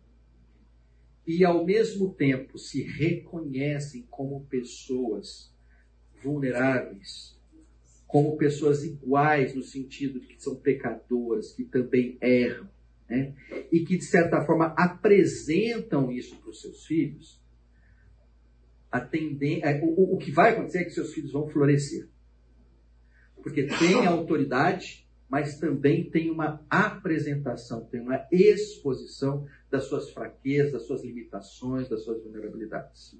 e 1.25 1.45
ao 1.45 1.65
mesmo 1.65 2.13
tempo 2.13 2.57
se 2.57 2.83
reconhecem 2.83 4.05
como 4.09 4.45
pessoas 4.45 5.52
vulneráveis, 6.23 7.37
como 8.07 8.37
pessoas 8.37 8.83
iguais, 8.83 9.55
no 9.55 9.63
sentido 9.63 10.19
de 10.19 10.27
que 10.27 10.43
são 10.43 10.55
pecadoras, 10.55 11.51
que 11.51 11.63
também 11.63 12.17
erram, 12.21 12.69
né? 13.09 13.33
e 13.71 13.83
que, 13.83 13.97
de 13.97 14.05
certa 14.05 14.45
forma, 14.45 14.67
apresentam 14.77 16.11
isso 16.11 16.35
para 16.37 16.51
os 16.51 16.61
seus 16.61 16.85
filhos, 16.85 17.41
a 18.91 19.01
tenden... 19.01 19.63
É, 19.63 19.81
o, 19.83 20.13
o 20.13 20.17
que 20.17 20.31
vai 20.31 20.51
acontecer 20.51 20.79
é 20.79 20.83
que 20.83 20.91
seus 20.91 21.11
filhos 21.13 21.31
vão 21.31 21.47
florescer. 21.47 22.07
Porque 23.41 23.63
tem 23.63 24.05
autoridade, 24.05 25.07
mas 25.27 25.57
também 25.57 26.07
tem 26.09 26.29
uma 26.29 26.63
apresentação, 26.69 27.83
tem 27.85 27.99
uma 27.99 28.27
exposição 28.31 29.47
das 29.71 29.85
suas 29.85 30.11
fraquezas, 30.11 30.73
das 30.73 30.85
suas 30.85 31.03
limitações, 31.03 31.89
das 31.89 32.03
suas 32.03 32.21
vulnerabilidades. 32.21 33.17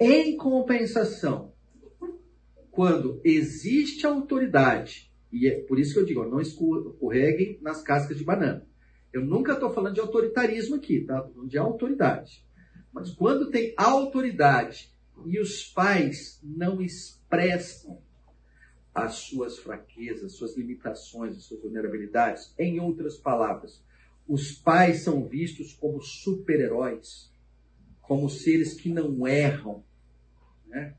Em 0.00 0.36
compensação, 0.36 1.52
quando 2.70 3.20
existe 3.24 4.06
autoridade, 4.06 5.12
e 5.32 5.48
é 5.48 5.60
por 5.62 5.78
isso 5.78 5.94
que 5.94 6.00
eu 6.00 6.04
digo, 6.04 6.24
não 6.24 6.40
escorreguem 6.40 7.58
nas 7.60 7.82
cascas 7.82 8.16
de 8.16 8.24
banana. 8.24 8.66
Eu 9.12 9.24
nunca 9.24 9.52
estou 9.52 9.72
falando 9.72 9.94
de 9.94 10.00
autoritarismo 10.00 10.76
aqui, 10.76 11.00
tá? 11.00 11.18
Estou 11.18 11.32
falando 11.34 11.50
de 11.50 11.58
autoridade. 11.58 12.46
Mas 12.92 13.10
quando 13.10 13.50
tem 13.50 13.74
autoridade 13.76 14.92
e 15.26 15.38
os 15.40 15.64
pais 15.64 16.40
não 16.42 16.80
expressam 16.80 18.00
as 18.94 19.14
suas 19.14 19.58
fraquezas, 19.58 20.24
as 20.24 20.32
suas 20.32 20.56
limitações, 20.56 21.36
as 21.36 21.44
suas 21.44 21.62
vulnerabilidades, 21.62 22.52
em 22.58 22.80
outras 22.80 23.16
palavras, 23.16 23.82
os 24.26 24.52
pais 24.52 25.02
são 25.02 25.24
vistos 25.24 25.72
como 25.72 26.02
super-heróis, 26.02 27.32
como 28.02 28.28
seres 28.28 28.74
que 28.74 28.90
não 28.90 29.26
erram, 29.26 29.84
né? 30.66 30.96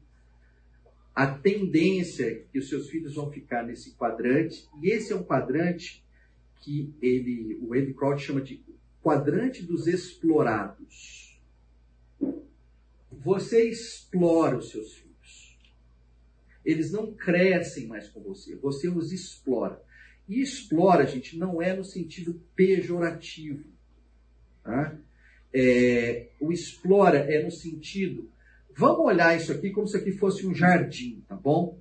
A 1.20 1.28
tendência 1.28 2.32
é 2.32 2.36
que 2.50 2.58
os 2.58 2.70
seus 2.70 2.90
filhos 2.90 3.16
vão 3.16 3.30
ficar 3.30 3.64
nesse 3.64 3.92
quadrante, 3.92 4.66
e 4.82 4.90
esse 4.90 5.12
é 5.12 5.16
um 5.18 5.22
quadrante 5.22 6.02
que 6.62 6.94
ele, 7.02 7.60
o 7.62 7.74
Andy 7.74 7.94
Crouch 7.94 8.26
chama 8.26 8.40
de 8.40 8.64
quadrante 9.04 9.62
dos 9.62 9.86
explorados. 9.86 11.38
Você 13.12 13.70
explora 13.70 14.60
os 14.60 14.70
seus 14.70 14.94
filhos. 14.94 15.58
Eles 16.64 16.90
não 16.90 17.12
crescem 17.12 17.86
mais 17.86 18.08
com 18.08 18.22
você, 18.22 18.56
você 18.56 18.88
os 18.88 19.12
explora. 19.12 19.84
E 20.26 20.42
explora, 20.42 21.06
gente, 21.06 21.38
não 21.38 21.62
é 21.62 21.76
no 21.76 21.84
sentido 21.84 22.42
pejorativo. 22.56 23.66
Tá? 24.64 24.98
É, 25.54 26.30
o 26.40 26.50
explora 26.54 27.18
é 27.18 27.44
no 27.44 27.52
sentido. 27.52 28.32
Vamos 28.80 29.08
olhar 29.08 29.36
isso 29.36 29.52
aqui 29.52 29.72
como 29.72 29.86
se 29.90 29.98
aqui 29.98 30.14
fosse 30.14 30.48
um 30.48 30.56
jardim, 30.56 31.22
tá 31.28 31.36
bom? 31.36 31.78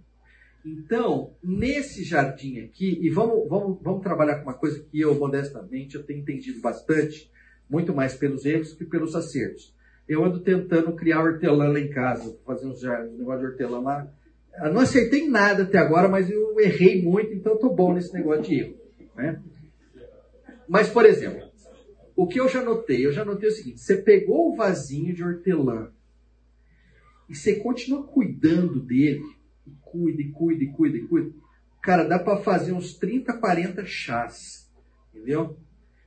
Então, 0.67 1.33
nesse 1.41 2.03
jardim 2.03 2.59
aqui, 2.59 2.99
e 3.01 3.09
vamos, 3.09 3.49
vamos, 3.49 3.81
vamos 3.81 4.03
trabalhar 4.03 4.39
com 4.39 4.51
uma 4.51 4.59
coisa 4.59 4.81
que 4.81 5.01
eu, 5.01 5.15
modestamente, 5.15 5.95
eu 5.95 6.03
tenho 6.03 6.19
entendido 6.19 6.61
bastante, 6.61 7.31
muito 7.71 7.95
mais 7.95 8.15
pelos 8.15 8.45
erros 8.45 8.73
que 8.73 8.85
pelos 8.85 9.15
acertos. 9.15 9.73
Eu 10.09 10.25
ando 10.25 10.41
tentando 10.41 10.93
criar 10.97 11.23
hortelã 11.23 11.69
lá 11.69 11.79
em 11.79 11.89
casa, 11.89 12.37
fazer 12.45 12.67
uns 12.67 12.83
negócio 13.17 13.43
de 13.43 13.47
hortelã 13.47 13.79
lá. 13.79 14.13
Eu 14.61 14.75
não 14.75 14.81
acertei 14.81 15.29
nada 15.29 15.63
até 15.63 15.79
agora, 15.79 16.09
mas 16.09 16.29
eu 16.29 16.59
errei 16.59 17.01
muito, 17.01 17.33
então 17.33 17.53
eu 17.53 17.59
tô 17.61 17.73
bom 17.73 17.95
nesse 17.95 18.13
negócio 18.13 18.43
de 18.43 18.59
erro. 18.59 18.75
Né? 19.15 19.41
Mas, 20.69 20.89
por 20.89 21.07
exemplo, 21.07 21.49
o 22.17 22.27
que 22.27 22.41
eu 22.41 22.49
já 22.49 22.61
notei? 22.61 23.07
Eu 23.07 23.13
já 23.13 23.25
notei 23.25 23.51
o 23.51 23.53
seguinte: 23.53 23.81
você 23.81 23.99
pegou 23.99 24.51
o 24.51 24.57
vasinho 24.57 25.15
de 25.15 25.23
hortelã 25.23 25.93
e 27.29 27.35
você 27.35 27.57
continua 27.57 28.05
cuidando 28.05 28.81
dele, 28.81 29.25
e 29.67 29.71
cuida, 29.83 30.23
e 30.23 30.31
cuida, 30.31 30.65
e 30.65 30.73
cuida, 30.73 30.97
e 30.97 31.07
cuida. 31.07 31.33
Cara, 31.83 32.05
dá 32.05 32.19
para 32.19 32.43
fazer 32.43 32.73
uns 32.73 32.95
30, 32.95 33.39
40 33.39 33.85
chás. 33.85 34.71
Entendeu? 35.13 35.59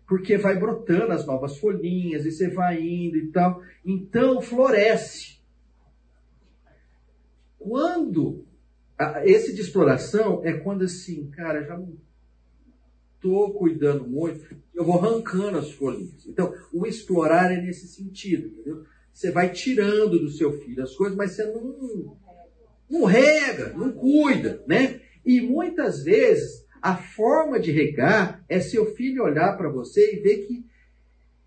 Porque 0.07 0.37
vai 0.37 0.57
brotando 0.57 1.13
as 1.13 1.25
novas 1.25 1.57
folhinhas, 1.57 2.25
e 2.25 2.31
você 2.31 2.49
vai 2.49 2.81
indo 2.81 3.17
e 3.17 3.27
tal. 3.27 3.61
Então, 3.85 4.41
floresce. 4.41 5.39
Quando 7.57 8.45
esse 9.23 9.53
de 9.53 9.61
exploração 9.61 10.41
é 10.43 10.53
quando 10.53 10.83
assim, 10.83 11.29
cara, 11.31 11.63
já 11.63 11.77
não 11.77 11.95
estou 13.15 13.53
cuidando 13.53 14.07
muito, 14.07 14.55
eu 14.73 14.83
vou 14.83 14.99
arrancando 14.99 15.57
as 15.57 15.71
folhinhas. 15.71 16.25
Então, 16.25 16.53
o 16.73 16.85
explorar 16.85 17.51
é 17.51 17.61
nesse 17.61 17.87
sentido, 17.87 18.47
entendeu? 18.47 18.85
Você 19.13 19.31
vai 19.31 19.51
tirando 19.51 20.19
do 20.19 20.29
seu 20.29 20.53
filho 20.59 20.83
as 20.83 20.95
coisas, 20.95 21.17
mas 21.17 21.31
você 21.31 21.45
não, 21.45 22.17
não 22.89 23.05
rega, 23.05 23.73
não 23.73 23.91
cuida, 23.91 24.63
né? 24.67 25.01
E 25.25 25.41
muitas 25.41 26.03
vezes 26.03 26.65
a 26.81 26.95
forma 26.95 27.59
de 27.59 27.71
regar 27.71 28.43
é 28.49 28.59
seu 28.59 28.95
filho 28.95 29.23
olhar 29.23 29.55
para 29.55 29.69
você 29.69 30.15
e 30.15 30.19
ver 30.19 30.47
que 30.47 30.65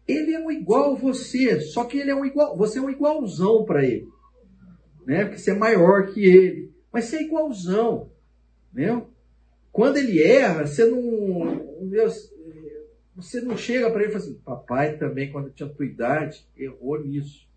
ele 0.06 0.34
é 0.34 0.38
um 0.38 0.50
igual 0.50 0.94
a 0.94 0.98
você, 0.98 1.60
só 1.60 1.84
que 1.84 1.98
ele 1.98 2.10
é 2.10 2.14
um 2.14 2.24
igual, 2.24 2.56
você 2.56 2.78
é 2.78 2.82
um 2.82 2.90
igualzão 2.90 3.64
para 3.64 3.84
ele, 3.84 4.06
né? 5.06 5.24
Porque 5.24 5.38
você 5.38 5.50
é 5.50 5.54
maior 5.54 6.06
que 6.12 6.24
ele, 6.24 6.72
mas 6.92 7.06
você 7.06 7.16
é 7.16 7.22
igualzão, 7.22 8.12
né? 8.72 9.02
Quando 9.72 9.96
ele 9.96 10.22
erra, 10.22 10.66
você 10.66 10.84
não, 10.84 11.66
você 13.16 13.40
não 13.40 13.56
chega 13.56 13.90
para 13.90 14.02
ele 14.02 14.10
e 14.10 14.12
fala 14.12 14.24
assim, 14.24 14.40
papai 14.44 14.96
também 14.98 15.32
quando 15.32 15.50
tinha 15.50 15.68
tua 15.68 15.84
idade 15.84 16.46
errou 16.56 17.02
nisso. 17.02 17.48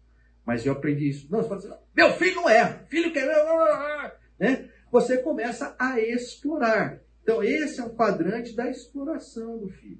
Mas 0.47 0.65
eu 0.65 0.71
aprendi 0.71 1.09
isso. 1.09 1.27
Não, 1.29 1.41
você 1.41 1.49
fala 1.49 1.59
assim, 1.59 1.83
meu 1.93 2.13
filho 2.13 2.35
não 2.35 2.49
é, 2.49 2.85
filho 2.87 3.11
quer. 3.11 3.27
Né? 4.39 4.69
Você 4.89 5.17
começa 5.17 5.75
a 5.77 5.99
explorar. 5.99 7.01
Então, 7.21 7.43
esse 7.43 7.81
é 7.81 7.83
um 7.83 7.93
quadrante 7.93 8.55
da 8.55 8.69
exploração 8.69 9.57
do 9.57 9.67
filho. 9.67 9.99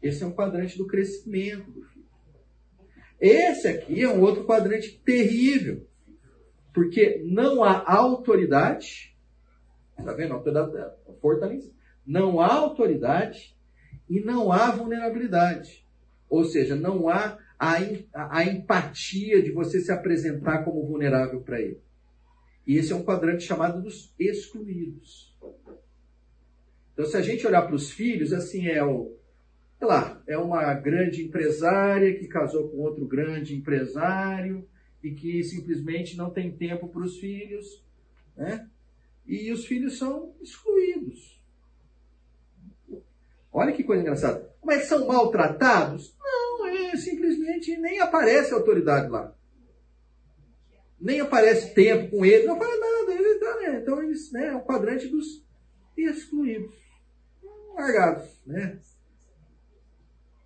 Esse 0.00 0.22
é 0.22 0.26
um 0.26 0.32
quadrante 0.32 0.78
do 0.78 0.86
crescimento 0.86 1.68
do 1.68 1.82
filho. 1.82 2.06
Esse 3.20 3.66
aqui 3.66 4.04
é 4.04 4.08
um 4.08 4.20
outro 4.20 4.44
quadrante 4.44 5.02
terrível. 5.04 5.84
Porque 6.72 7.20
não 7.26 7.64
há 7.64 7.82
autoridade. 7.92 9.16
Está 9.98 10.12
vendo? 10.12 10.32
A 10.32 10.36
autoridade 10.36 10.94
fortalecida. 11.20 11.74
Não 12.06 12.40
há 12.40 12.54
autoridade 12.54 13.56
e 14.08 14.20
não 14.20 14.52
há 14.52 14.70
vulnerabilidade. 14.70 15.84
Ou 16.28 16.44
seja, 16.44 16.76
não 16.76 17.08
há 17.08 17.36
a, 17.60 18.38
a 18.38 18.44
empatia 18.44 19.42
de 19.42 19.52
você 19.52 19.80
se 19.80 19.92
apresentar 19.92 20.64
como 20.64 20.86
vulnerável 20.86 21.42
para 21.42 21.60
ele. 21.60 21.78
E 22.66 22.78
esse 22.78 22.90
é 22.90 22.96
um 22.96 23.04
quadrante 23.04 23.44
chamado 23.44 23.82
dos 23.82 24.14
excluídos. 24.18 25.36
Então, 26.94 27.04
se 27.04 27.16
a 27.18 27.20
gente 27.20 27.46
olhar 27.46 27.62
para 27.62 27.74
os 27.74 27.90
filhos, 27.90 28.32
assim 28.32 28.66
é 28.66 28.82
o, 28.82 29.14
sei 29.78 29.86
lá, 29.86 30.22
é 30.26 30.38
uma 30.38 30.72
grande 30.72 31.22
empresária 31.22 32.18
que 32.18 32.26
casou 32.28 32.70
com 32.70 32.78
outro 32.78 33.06
grande 33.06 33.54
empresário 33.54 34.66
e 35.02 35.10
que 35.10 35.42
simplesmente 35.42 36.16
não 36.16 36.30
tem 36.30 36.50
tempo 36.50 36.88
para 36.88 37.02
os 37.02 37.18
filhos, 37.18 37.84
né? 38.36 38.68
E 39.26 39.52
os 39.52 39.66
filhos 39.66 39.98
são 39.98 40.34
excluídos. 40.40 41.39
Olha 43.52 43.72
que 43.72 43.84
coisa 43.84 44.02
engraçada. 44.02 44.48
Mas 44.64 44.84
são 44.84 45.06
maltratados? 45.06 46.16
Não, 46.18 46.66
é 46.66 46.96
simplesmente 46.96 47.76
nem 47.78 48.00
aparece 48.00 48.54
autoridade 48.54 49.08
lá. 49.08 49.34
Nem 51.00 51.20
aparece 51.20 51.74
tempo 51.74 52.10
com 52.10 52.24
ele, 52.24 52.46
não 52.46 52.58
fala 52.58 52.76
nada. 52.76 53.12
Ele 53.12 53.38
tá, 53.38 53.56
né? 53.56 53.80
Então 53.82 54.02
eles, 54.02 54.30
né, 54.32 54.48
é 54.48 54.56
o 54.56 54.62
quadrante 54.62 55.08
dos 55.08 55.44
excluídos, 55.96 56.74
largados, 57.74 58.28
né? 58.46 58.78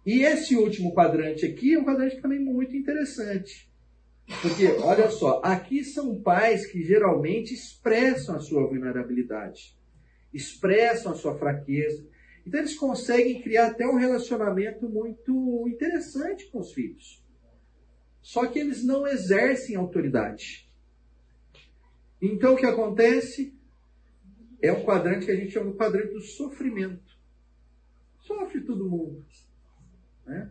E 0.07 0.23
esse 0.23 0.55
último 0.57 0.95
quadrante 0.95 1.47
aqui 1.47 1.75
é 1.75 1.79
um 1.79 1.85
quadrante 1.85 2.21
também 2.21 2.39
muito 2.39 2.77
interessante. 2.77 3.73
Porque, 4.41 4.67
olha 4.83 5.11
só, 5.11 5.41
aqui 5.45 5.85
são 5.85 6.21
pais 6.21 6.67
que 6.67 6.83
geralmente 6.83 7.53
expressam 7.53 8.37
a 8.37 8.41
sua 8.41 8.67
vulnerabilidade, 8.67 9.77
expressam 10.33 11.13
a 11.13 11.15
sua 11.15 11.37
fraqueza, 11.39 12.07
então 12.47 12.61
eles 12.61 12.77
conseguem 12.77 13.41
criar 13.41 13.69
até 13.69 13.87
um 13.87 13.97
relacionamento 13.97 14.89
muito 14.89 15.67
interessante 15.69 16.47
com 16.47 16.61
os 16.61 16.73
filhos. 16.73 17.23
Só 18.21 18.47
que 18.47 18.59
eles 18.59 18.85
não 18.85 19.07
exercem 19.07 19.77
autoridade. 19.77 20.71
Então 22.21 22.55
o 22.55 22.57
que 22.57 22.67
acontece? 22.67 23.55
É 24.61 24.73
um 24.73 24.83
quadrante 24.83 25.27
que 25.27 25.33
a 25.33 25.37
gente 25.37 25.53
chama 25.53 25.73
de 25.73 25.77
quadrante 25.77 26.13
do 26.13 26.21
sofrimento. 26.21 27.19
Sofre 28.21 28.63
todo 28.63 28.89
mundo. 28.89 29.25
Né? 30.27 30.51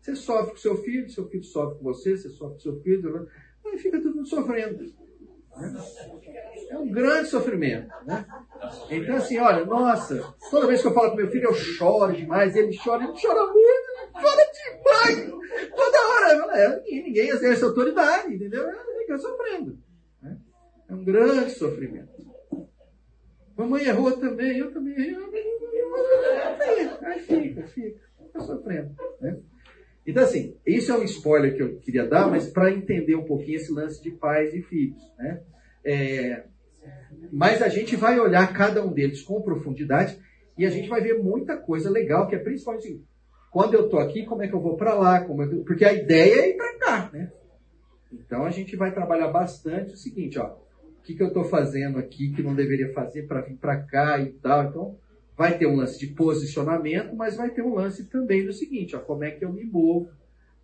Você 0.00 0.14
sofre 0.14 0.52
com 0.52 0.58
seu 0.58 0.82
filho, 0.82 1.10
seu 1.10 1.28
filho 1.28 1.44
sofre 1.44 1.78
com 1.78 1.84
você, 1.84 2.16
você 2.16 2.28
sofre 2.28 2.54
com 2.54 2.60
seu 2.60 2.80
filho, 2.82 3.28
aí 3.64 3.78
fica 3.78 4.00
todo 4.00 4.14
mundo 4.14 4.28
sofrendo. 4.28 4.94
É 6.68 6.76
um 6.76 6.90
grande 6.90 7.28
sofrimento. 7.28 7.88
Né? 8.04 8.26
Então, 8.90 9.16
assim, 9.16 9.38
olha, 9.38 9.64
nossa, 9.64 10.34
toda 10.50 10.66
vez 10.66 10.82
que 10.82 10.88
eu 10.88 10.92
falo 10.94 11.10
com 11.10 11.16
meu 11.16 11.30
filho, 11.30 11.44
eu 11.44 11.54
choro 11.54 12.12
demais, 12.12 12.54
ele 12.54 12.76
chora, 12.76 13.04
ele 13.04 13.14
chora 13.20 13.46
muito, 13.46 14.12
chora 14.12 14.50
demais, 14.52 15.30
toda 15.74 16.08
hora. 16.08 16.58
É, 16.58 16.82
ninguém 16.82 17.28
exerce 17.28 17.64
autoridade, 17.64 18.34
entendeu? 18.34 18.68
Ele 18.68 19.00
fica 19.00 19.18
sofrendo. 19.18 19.78
Né? 20.22 20.36
É 20.88 20.94
um 20.94 21.04
grande 21.04 21.50
sofrimento. 21.52 22.26
Mamãe 23.56 23.84
errou 23.84 24.12
também, 24.12 24.58
eu 24.58 24.72
também 24.72 24.94
errei. 24.94 25.16
Aí 27.02 27.20
fica, 27.20 27.66
fica, 27.68 28.00
fica 28.18 28.40
sofrendo. 28.40 28.94
Né? 29.20 29.40
Então, 30.06 30.22
assim, 30.22 30.56
isso 30.64 30.92
é 30.92 30.96
um 30.96 31.02
spoiler 31.02 31.56
que 31.56 31.62
eu 31.62 31.78
queria 31.78 32.06
dar, 32.06 32.30
mas 32.30 32.48
para 32.48 32.72
entender 32.72 33.16
um 33.16 33.24
pouquinho 33.24 33.56
esse 33.56 33.72
lance 33.72 34.00
de 34.00 34.12
pais 34.12 34.54
e 34.54 34.62
filhos. 34.62 35.02
Né? 35.18 35.42
É, 35.84 36.44
mas 37.32 37.60
a 37.60 37.68
gente 37.68 37.96
vai 37.96 38.18
olhar 38.20 38.52
cada 38.52 38.84
um 38.84 38.92
deles 38.92 39.22
com 39.22 39.42
profundidade 39.42 40.16
e 40.56 40.64
a 40.64 40.70
gente 40.70 40.88
vai 40.88 41.00
ver 41.00 41.18
muita 41.18 41.56
coisa 41.56 41.90
legal, 41.90 42.28
que 42.28 42.36
é 42.36 42.38
principalmente 42.38 42.86
assim, 42.86 43.04
quando 43.50 43.74
eu 43.74 43.86
estou 43.86 43.98
aqui, 43.98 44.24
como 44.24 44.42
é 44.42 44.48
que 44.48 44.54
eu 44.54 44.60
vou 44.60 44.76
para 44.76 44.94
lá? 44.94 45.24
Como 45.24 45.42
eu... 45.42 45.64
Porque 45.64 45.84
a 45.84 45.92
ideia 45.92 46.42
é 46.42 46.50
ir 46.50 46.56
para 46.56 46.78
cá, 46.78 47.10
né? 47.12 47.32
Então 48.12 48.44
a 48.44 48.50
gente 48.50 48.76
vai 48.76 48.92
trabalhar 48.92 49.28
bastante 49.28 49.94
o 49.94 49.96
seguinte, 49.96 50.38
ó, 50.38 50.54
o 50.54 51.02
que, 51.02 51.14
que 51.14 51.22
eu 51.22 51.28
estou 51.28 51.44
fazendo 51.44 51.98
aqui 51.98 52.32
que 52.32 52.42
não 52.42 52.54
deveria 52.54 52.92
fazer 52.92 53.26
para 53.26 53.40
vir 53.40 53.56
para 53.56 53.82
cá 53.82 54.20
e 54.20 54.32
tal. 54.34 54.64
Então, 54.64 54.98
vai 55.36 55.58
ter 55.58 55.66
um 55.66 55.76
lance 55.76 55.98
de 55.98 56.06
posicionamento, 56.08 57.14
mas 57.14 57.36
vai 57.36 57.50
ter 57.50 57.62
um 57.62 57.74
lance 57.74 58.04
também 58.04 58.44
do 58.44 58.52
seguinte, 58.52 58.96
ó, 58.96 59.00
como 59.00 59.24
é 59.24 59.30
que 59.30 59.44
eu 59.44 59.52
me 59.52 59.64
movo 59.64 60.10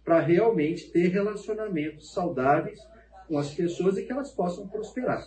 para 0.05 0.21
realmente 0.21 0.91
ter 0.91 1.09
relacionamentos 1.09 2.13
saudáveis 2.13 2.81
com 3.29 3.39
as 3.39 3.55
pessoas 3.55 3.97
e 3.97 4.03
que 4.05 4.13
elas 4.13 4.33
possam 4.33 4.67
prosperar. 4.67 5.27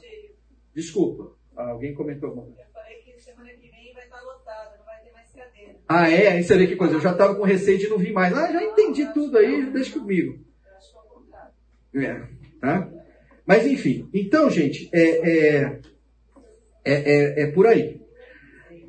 Desculpa, 0.74 1.32
alguém 1.56 1.94
comentou 1.94 2.30
alguma 2.30 2.48
coisa? 2.48 2.62
Eu 2.62 2.74
falei 2.74 2.98
que 2.98 3.22
semana 3.22 3.50
que 3.52 3.70
vem 3.70 3.94
vai 3.94 4.04
estar 4.04 4.22
lotada, 4.22 4.78
não 4.78 4.86
vai 4.86 5.02
ter 5.02 5.12
mais 5.12 5.32
cadeira. 5.32 5.76
Ah, 5.88 6.10
é? 6.10 6.28
Aí 6.28 6.44
você 6.44 6.58
vê 6.58 6.68
que 6.68 6.76
coisa, 6.76 6.96
eu 6.96 7.02
já 7.02 7.12
estava 7.12 7.36
com 7.36 7.44
receio 7.44 7.78
de 7.78 7.88
não 7.88 7.98
vir 7.98 8.12
mais. 8.12 8.36
Ah, 8.36 8.52
já 8.52 8.64
entendi 8.64 9.12
tudo 9.14 9.38
aí, 9.38 9.72
deixa 9.72 9.98
comigo. 9.98 10.44
É, 11.94 12.22
tá? 12.60 12.92
Mas 13.46 13.66
enfim, 13.66 14.10
então, 14.14 14.50
gente, 14.50 14.90
é, 14.92 15.02
é, 15.02 15.80
é, 16.84 16.94
é, 16.94 17.42
é 17.44 17.52
por 17.52 17.68
aí. 17.68 18.05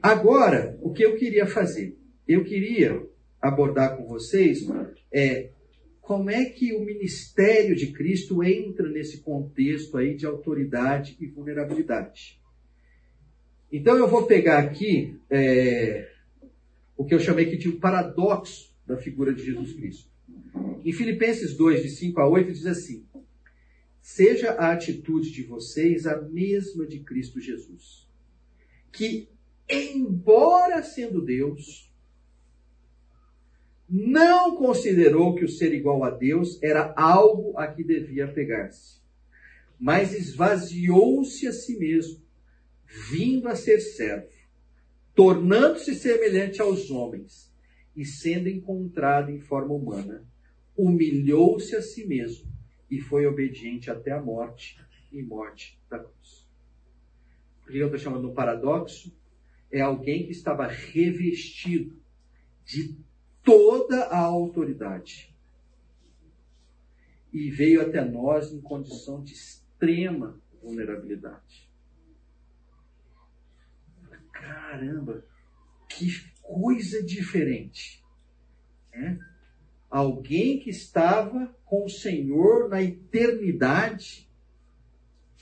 Agora, 0.07 0.79
o 0.81 0.93
que 0.93 1.05
eu 1.05 1.17
queria 1.17 1.49
fazer? 1.49 1.99
Eu 2.29 2.45
queria 2.45 3.05
abordar 3.43 3.97
com 3.97 4.07
vocês 4.07 4.65
é 5.13 5.51
como 6.01 6.31
é 6.31 6.45
que 6.45 6.73
o 6.73 6.85
ministério 6.85 7.75
de 7.75 7.89
Cristo 7.89 8.41
entra 8.45 8.89
nesse 8.89 9.19
contexto 9.19 9.99
aí 9.99 10.15
de 10.15 10.25
autoridade 10.25 11.17
e 11.19 11.27
vulnerabilidade. 11.27 12.41
Então 13.73 13.97
eu 13.97 14.07
vou 14.07 14.29
pegar 14.29 14.59
aqui 14.61 15.19
é, 15.29 16.09
o 16.97 17.05
que 17.05 17.13
eu 17.13 17.19
chamei 17.19 17.47
aqui 17.47 17.57
de 17.57 17.69
um 17.69 17.81
paradoxo 17.81 18.73
da 18.87 18.97
figura 18.97 19.35
de 19.35 19.45
Jesus 19.45 19.73
Cristo. 19.73 20.09
Em 20.85 20.93
Filipenses 20.93 21.57
2, 21.57 21.83
de 21.83 21.89
5 21.89 22.21
a 22.21 22.29
8, 22.29 22.53
diz 22.53 22.67
assim: 22.67 23.05
Seja 24.01 24.53
a 24.53 24.71
atitude 24.71 25.33
de 25.33 25.43
vocês 25.43 26.07
a 26.07 26.23
mesma 26.23 26.87
de 26.87 27.01
Cristo 27.01 27.41
Jesus, 27.41 28.09
que, 28.93 29.35
embora 29.69 30.83
sendo 30.83 31.25
Deus, 31.25 31.91
não 33.89 34.57
considerou 34.57 35.35
que 35.35 35.45
o 35.45 35.49
ser 35.49 35.73
igual 35.73 36.03
a 36.03 36.11
Deus 36.11 36.61
era 36.63 36.93
algo 36.97 37.57
a 37.57 37.69
que 37.69 37.85
devia 37.85 38.27
pegar-se, 38.27 39.01
mas 39.79 40.13
esvaziou-se 40.13 41.47
a 41.47 41.53
si 41.53 41.79
mesmo, 41.79 42.21
vindo 43.11 43.49
a 43.49 43.55
ser 43.55 43.81
servo, 43.81 44.29
tornando-se 45.15 45.95
semelhante 45.95 46.61
aos 46.61 46.91
homens 46.91 47.53
e 47.95 48.05
sendo 48.05 48.49
encontrado 48.49 49.31
em 49.31 49.41
forma 49.41 49.75
humana, 49.75 50.25
humilhou-se 50.77 51.75
a 51.75 51.81
si 51.81 52.07
mesmo 52.07 52.51
e 52.91 53.01
foi 53.01 53.27
obediente 53.27 53.91
até 53.91 54.13
a 54.13 54.21
morte 54.21 54.79
e 55.13 55.23
morte 55.23 55.81
da 55.89 55.99
cruz. 55.99 56.47
O 57.63 57.71
que 57.71 57.79
eu 57.79 57.87
estou 57.87 57.99
chamando 57.99 58.31
um 58.31 58.35
paradoxo? 58.35 59.13
É 59.71 59.81
alguém 59.81 60.25
que 60.27 60.33
estava 60.33 60.67
revestido 60.67 62.01
de 62.65 62.97
toda 63.43 64.05
a 64.07 64.19
autoridade. 64.19 65.35
E 67.33 67.51
veio 67.51 67.83
até 67.83 68.05
nós 68.05 68.53
em 68.53 68.61
condição 68.61 69.23
de 69.23 69.33
extrema 69.35 70.41
vulnerabilidade. 70.63 71.71
Caramba, 74.33 75.25
que 75.89 76.09
coisa 76.43 77.03
diferente. 77.03 78.05
Né? 78.93 79.19
Alguém 79.91 80.59
que 80.59 80.71
estava 80.71 81.55
com 81.65 81.85
o 81.85 81.91
Senhor 81.91 82.69
na 82.69 82.83
eternidade, 82.83 84.26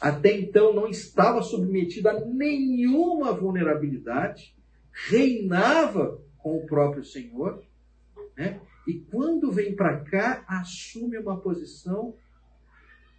até 0.05 0.37
então 0.37 0.75
não 0.75 0.87
estava 0.87 1.41
submetido 1.41 2.11
a 2.11 2.21
nenhuma 2.21 3.33
vulnerabilidade, 3.33 4.55
reinava 4.93 6.21
com 6.37 6.59
o 6.59 6.67
próprio 6.67 7.03
Senhor, 7.03 7.65
né? 8.37 8.61
E 8.87 9.01
quando 9.01 9.51
vem 9.51 9.75
para 9.75 10.05
cá, 10.05 10.45
assume 10.47 11.17
uma 11.17 11.41
posição 11.41 12.15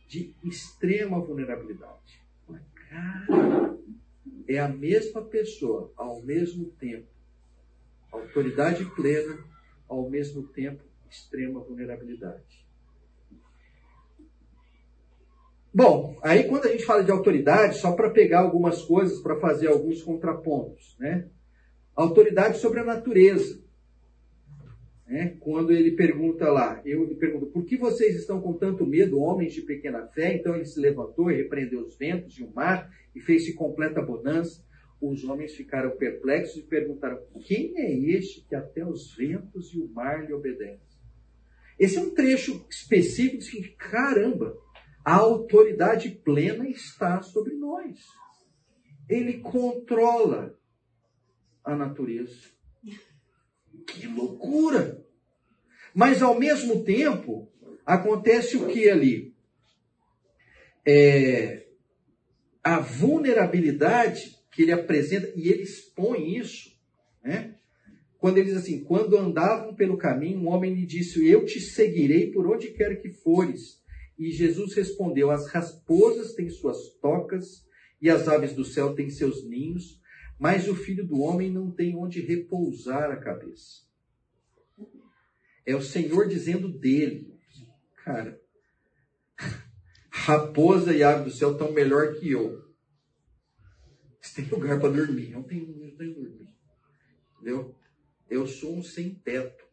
de 0.07 0.35
extrema 0.43 1.19
vulnerabilidade. 1.19 2.21
Cara, 2.87 3.75
é 4.47 4.59
a 4.59 4.69
mesma 4.69 5.23
pessoa, 5.23 5.91
ao 5.97 6.21
mesmo 6.21 6.65
tempo, 6.79 7.07
autoridade 8.11 8.85
plena, 8.95 9.43
ao 9.89 10.07
mesmo 10.07 10.43
tempo, 10.49 10.83
extrema 11.09 11.61
vulnerabilidade. 11.61 12.63
Bom, 15.77 16.17
aí 16.23 16.45
quando 16.45 16.67
a 16.67 16.71
gente 16.71 16.85
fala 16.85 17.03
de 17.03 17.11
autoridade, 17.11 17.79
só 17.79 17.91
para 17.91 18.09
pegar 18.09 18.39
algumas 18.39 18.81
coisas, 18.83 19.19
para 19.19 19.37
fazer 19.41 19.67
alguns 19.67 20.01
contrapontos, 20.01 20.95
né? 20.97 21.27
Autoridade 21.93 22.59
sobre 22.59 22.79
a 22.79 22.85
natureza. 22.85 23.61
Né? 25.05 25.35
Quando 25.41 25.73
ele 25.73 25.91
pergunta 25.91 26.49
lá, 26.49 26.81
eu 26.85 27.05
pergunto, 27.17 27.47
por 27.47 27.65
que 27.65 27.75
vocês 27.75 28.15
estão 28.15 28.39
com 28.39 28.53
tanto 28.53 28.85
medo, 28.85 29.19
homens 29.19 29.53
de 29.53 29.63
pequena 29.63 30.07
fé? 30.07 30.33
Então 30.33 30.55
ele 30.55 30.63
se 30.63 30.79
levantou 30.79 31.29
e 31.29 31.35
repreendeu 31.35 31.81
os 31.81 31.97
ventos 31.97 32.39
e 32.39 32.43
o 32.43 32.53
mar 32.53 32.89
e 33.13 33.19
fez-se 33.19 33.53
completa 33.53 34.01
bonança. 34.01 34.63
Os 35.01 35.25
homens 35.25 35.55
ficaram 35.55 35.91
perplexos 35.97 36.55
e 36.55 36.61
perguntaram: 36.61 37.19
Quem 37.45 37.77
é 37.77 37.91
este 37.91 38.45
que 38.47 38.55
até 38.55 38.85
os 38.85 39.13
ventos 39.13 39.73
e 39.73 39.79
o 39.81 39.89
mar 39.89 40.25
lhe 40.25 40.31
obedecem? 40.31 40.79
Esse 41.77 41.97
é 41.97 42.01
um 42.01 42.13
trecho 42.13 42.65
específico 42.69 43.61
de 43.61 43.71
caramba, 43.71 44.57
a 45.05 45.17
autoridade 45.17 46.09
plena 46.09 46.67
está 46.67 47.21
sobre 47.21 47.53
nós. 47.53 47.99
Ele 49.07 49.37
controla 49.39 50.57
a 51.63 51.75
natureza. 51.75 52.49
Que 53.85 54.07
loucura! 54.07 55.05
Mas 55.93 56.23
ao 56.23 56.37
mesmo 56.37 56.83
tempo, 56.83 57.47
acontece 57.85 58.57
o 58.57 58.67
que 58.67 58.89
ali? 58.89 59.35
É, 60.83 61.67
a 62.63 62.79
vulnerabilidade 62.79 64.35
que 64.51 64.63
ele 64.63 64.71
apresenta, 64.71 65.31
e 65.35 65.49
ele 65.49 65.63
expõe 65.63 66.35
isso, 66.35 66.71
né? 67.23 67.55
Quando 68.17 68.39
ele 68.39 68.49
diz 68.49 68.57
assim: 68.57 68.83
Quando 68.83 69.17
andavam 69.17 69.75
pelo 69.75 69.97
caminho, 69.97 70.39
um 70.39 70.47
homem 70.47 70.73
lhe 70.73 70.85
disse: 70.85 71.27
Eu 71.27 71.45
te 71.45 71.59
seguirei 71.59 72.31
por 72.31 72.47
onde 72.47 72.71
quer 72.71 72.99
que 72.99 73.09
fores. 73.09 73.84
E 74.17 74.31
Jesus 74.31 74.73
respondeu: 74.73 75.31
As 75.31 75.47
raposas 75.47 76.33
têm 76.33 76.49
suas 76.49 76.89
tocas 77.01 77.65
e 78.01 78.09
as 78.09 78.27
aves 78.27 78.53
do 78.53 78.63
céu 78.63 78.93
têm 78.93 79.09
seus 79.09 79.43
ninhos, 79.47 80.01
mas 80.39 80.67
o 80.67 80.75
filho 80.75 81.05
do 81.05 81.19
homem 81.19 81.51
não 81.51 81.71
tem 81.71 81.95
onde 81.95 82.21
repousar 82.21 83.11
a 83.11 83.17
cabeça. 83.17 83.85
É 85.65 85.75
o 85.75 85.81
Senhor 85.81 86.27
dizendo 86.27 86.69
dele. 86.69 87.33
Cara, 88.03 88.39
raposa 90.11 90.95
e 90.95 91.01
ave 91.01 91.25
do 91.25 91.35
céu 91.35 91.53
estão 91.53 91.71
melhor 91.71 92.13
que 92.15 92.29
eu. 92.31 92.63
Você 94.21 94.41
tem 94.41 94.51
lugar 94.51 94.79
para 94.79 94.89
dormir. 94.89 95.31
Não 95.31 95.43
tenho, 95.43 95.67
não 95.67 95.95
tenho 95.95 96.13
dormir. 96.13 96.49
Entendeu? 97.35 97.75
Eu 98.29 98.47
sou 98.47 98.77
um 98.77 98.83
sem 98.83 99.15
teto. 99.15 99.63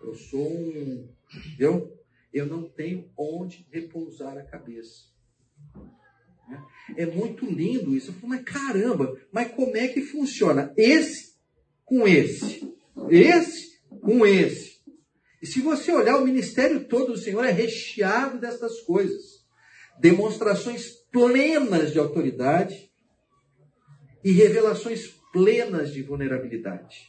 Eu 0.00 0.14
sou 0.14 0.50
um. 0.50 1.08
Entendeu? 1.34 1.97
Eu 2.32 2.46
não 2.46 2.68
tenho 2.68 3.10
onde 3.16 3.66
repousar 3.70 4.36
a 4.36 4.44
cabeça. 4.44 5.08
É 6.96 7.04
muito 7.04 7.46
lindo 7.46 7.94
isso. 7.94 8.10
Eu 8.10 8.14
falo, 8.14 8.28
mas 8.28 8.42
caramba, 8.42 9.14
mas 9.32 9.52
como 9.52 9.76
é 9.76 9.88
que 9.88 10.02
funciona? 10.02 10.72
Esse 10.76 11.34
com 11.84 12.06
esse. 12.06 12.74
Esse 13.10 13.80
com 14.00 14.26
esse. 14.26 14.78
E 15.40 15.46
se 15.46 15.60
você 15.60 15.92
olhar, 15.92 16.16
o 16.16 16.24
ministério 16.24 16.84
todo 16.84 17.12
do 17.12 17.18
Senhor 17.18 17.44
é 17.44 17.50
recheado 17.50 18.38
dessas 18.38 18.80
coisas. 18.80 19.44
Demonstrações 20.00 20.90
plenas 21.10 21.92
de 21.92 21.98
autoridade 21.98 22.90
e 24.24 24.32
revelações 24.32 25.06
plenas 25.32 25.92
de 25.92 26.02
vulnerabilidade. 26.02 27.08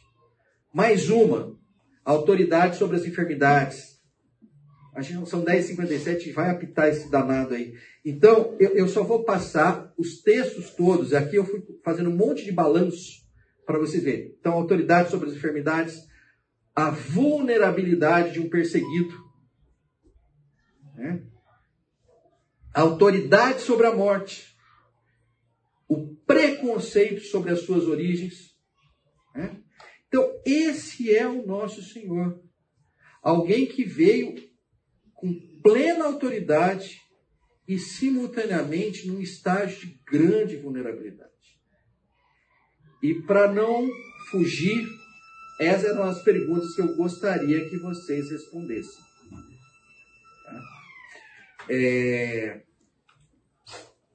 Mais 0.72 1.10
uma, 1.10 1.58
autoridade 2.04 2.76
sobre 2.76 2.96
as 2.96 3.04
enfermidades, 3.04 3.99
a 4.92 5.02
gente, 5.02 5.28
são 5.28 5.44
10h57 5.44 6.32
vai 6.32 6.50
apitar 6.50 6.88
esse 6.88 7.10
danado 7.10 7.54
aí. 7.54 7.74
Então, 8.04 8.56
eu, 8.58 8.70
eu, 8.70 8.88
só 8.88 9.04
vou 9.04 9.22
passar 9.22 9.92
os 9.96 10.20
textos 10.20 10.70
todos. 10.70 11.14
Aqui 11.14 11.36
eu 11.36 11.44
fui 11.44 11.62
fazendo 11.84 12.10
um 12.10 12.16
monte 12.16 12.44
de 12.44 12.50
balanço 12.50 13.24
para 13.64 13.78
vocês 13.78 14.02
verem. 14.02 14.34
Então, 14.38 14.52
autoridade 14.52 15.10
sobre 15.10 15.28
as 15.28 15.36
enfermidades, 15.36 16.08
a 16.74 16.90
vulnerabilidade 16.90 18.32
de 18.32 18.40
um 18.40 18.48
perseguido, 18.48 19.14
né? 20.96 21.22
a 22.74 22.80
autoridade 22.80 23.60
sobre 23.60 23.86
a 23.86 23.94
morte, 23.94 24.56
o 25.88 26.16
preconceito 26.26 27.22
sobre 27.22 27.52
as 27.52 27.60
suas 27.60 27.84
origens. 27.84 28.56
Né? 29.34 29.60
Então, 30.08 30.40
esse 30.44 31.14
é 31.14 31.28
o 31.28 31.46
nosso 31.46 31.80
Senhor. 31.82 32.42
Alguém 33.22 33.66
que 33.66 33.84
veio 33.84 34.49
com 35.20 35.32
plena 35.62 36.06
autoridade 36.06 36.98
e 37.68 37.78
simultaneamente 37.78 39.06
num 39.06 39.20
estágio 39.20 39.78
de 39.86 40.00
grande 40.10 40.56
vulnerabilidade. 40.56 41.30
E 43.02 43.14
para 43.22 43.52
não 43.52 43.88
fugir, 44.30 44.86
essas 45.60 45.90
eram 45.90 46.04
as 46.04 46.22
perguntas 46.22 46.74
que 46.74 46.80
eu 46.80 46.96
gostaria 46.96 47.68
que 47.68 47.76
vocês 47.78 48.30
respondessem. 48.30 49.04
Tá? 50.44 50.62
É... 51.68 52.62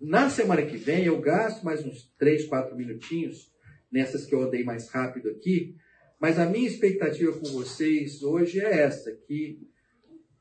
Na 0.02 0.30
semana 0.30 0.66
que 0.66 0.76
vem 0.76 1.06
eu 1.06 1.22
gasto 1.22 1.64
mais 1.64 1.86
uns 1.86 2.12
3, 2.18 2.48
4 2.48 2.76
minutinhos 2.76 3.52
nessas 3.92 4.26
que 4.26 4.36
eu 4.36 4.42
andei 4.42 4.64
mais 4.64 4.90
rápido 4.90 5.30
aqui, 5.30 5.76
mas 6.20 6.40
a 6.40 6.46
minha 6.46 6.68
expectativa 6.68 7.32
com 7.32 7.46
vocês 7.46 8.22
hoje 8.22 8.60
é 8.60 8.82
essa, 8.82 9.16
que 9.28 9.68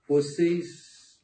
vocês 0.09 1.21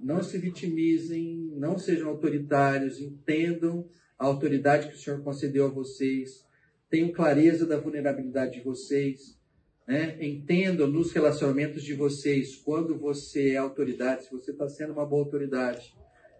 não 0.00 0.22
se 0.22 0.38
vitimizem, 0.38 1.52
não 1.56 1.78
sejam 1.78 2.08
autoritários, 2.08 2.98
entendam 2.98 3.88
a 4.18 4.26
autoridade 4.26 4.88
que 4.88 4.94
o 4.94 4.98
Senhor 4.98 5.22
concedeu 5.22 5.66
a 5.66 5.70
vocês, 5.70 6.46
tenham 6.88 7.12
clareza 7.12 7.66
da 7.66 7.78
vulnerabilidade 7.78 8.58
de 8.58 8.64
vocês, 8.64 9.38
né? 9.86 10.16
entendam 10.20 10.86
nos 10.86 11.12
relacionamentos 11.12 11.82
de 11.82 11.94
vocês 11.94 12.56
quando 12.56 12.98
você 12.98 13.50
é 13.50 13.56
autoridade, 13.56 14.24
se 14.24 14.30
você 14.30 14.50
está 14.52 14.68
sendo 14.68 14.92
uma 14.92 15.06
boa 15.06 15.24
autoridade, 15.24 15.94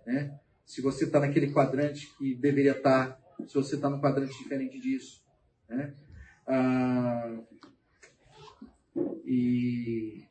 né? 0.07 0.39
se 0.65 0.81
você 0.81 1.05
está 1.05 1.21
naquele 1.21 1.53
quadrante 1.53 2.13
que 2.17 2.35
deveria 2.35 2.73
estar, 2.73 3.13
tá, 3.13 3.47
se 3.47 3.55
você 3.55 3.75
está 3.75 3.91
num 3.91 4.01
quadrante 4.01 4.37
diferente 4.39 4.79
disso. 4.81 5.23
Né? 5.69 5.95
Ah, 6.47 7.41
e 9.25 10.25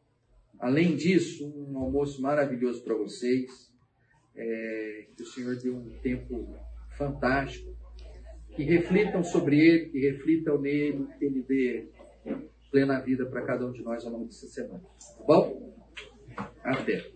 além 0.59 0.95
disso, 0.95 1.47
um 1.47 1.77
almoço 1.77 2.21
maravilhoso 2.21 2.83
para 2.83 2.95
vocês. 2.95 3.69
É, 4.35 5.07
que 5.15 5.23
o 5.23 5.25
Senhor 5.25 5.55
deu 5.57 5.75
um 5.75 5.89
tempo 6.01 6.55
fantástico. 6.97 7.75
Que 8.55 8.63
reflitam 8.63 9.23
sobre 9.23 9.59
ele, 9.59 9.89
que 9.89 9.99
reflitam 9.99 10.59
nele, 10.59 11.07
que 11.17 11.25
ele 11.25 11.43
dê 11.43 11.89
plena 12.71 12.99
vida 12.99 13.25
para 13.25 13.45
cada 13.45 13.65
um 13.65 13.71
de 13.71 13.81
nós 13.81 14.05
ao 14.05 14.11
longo 14.11 14.25
dessa 14.25 14.47
semana. 14.47 14.83
Tá 15.17 15.23
bom? 15.25 15.75
Até. 16.63 17.11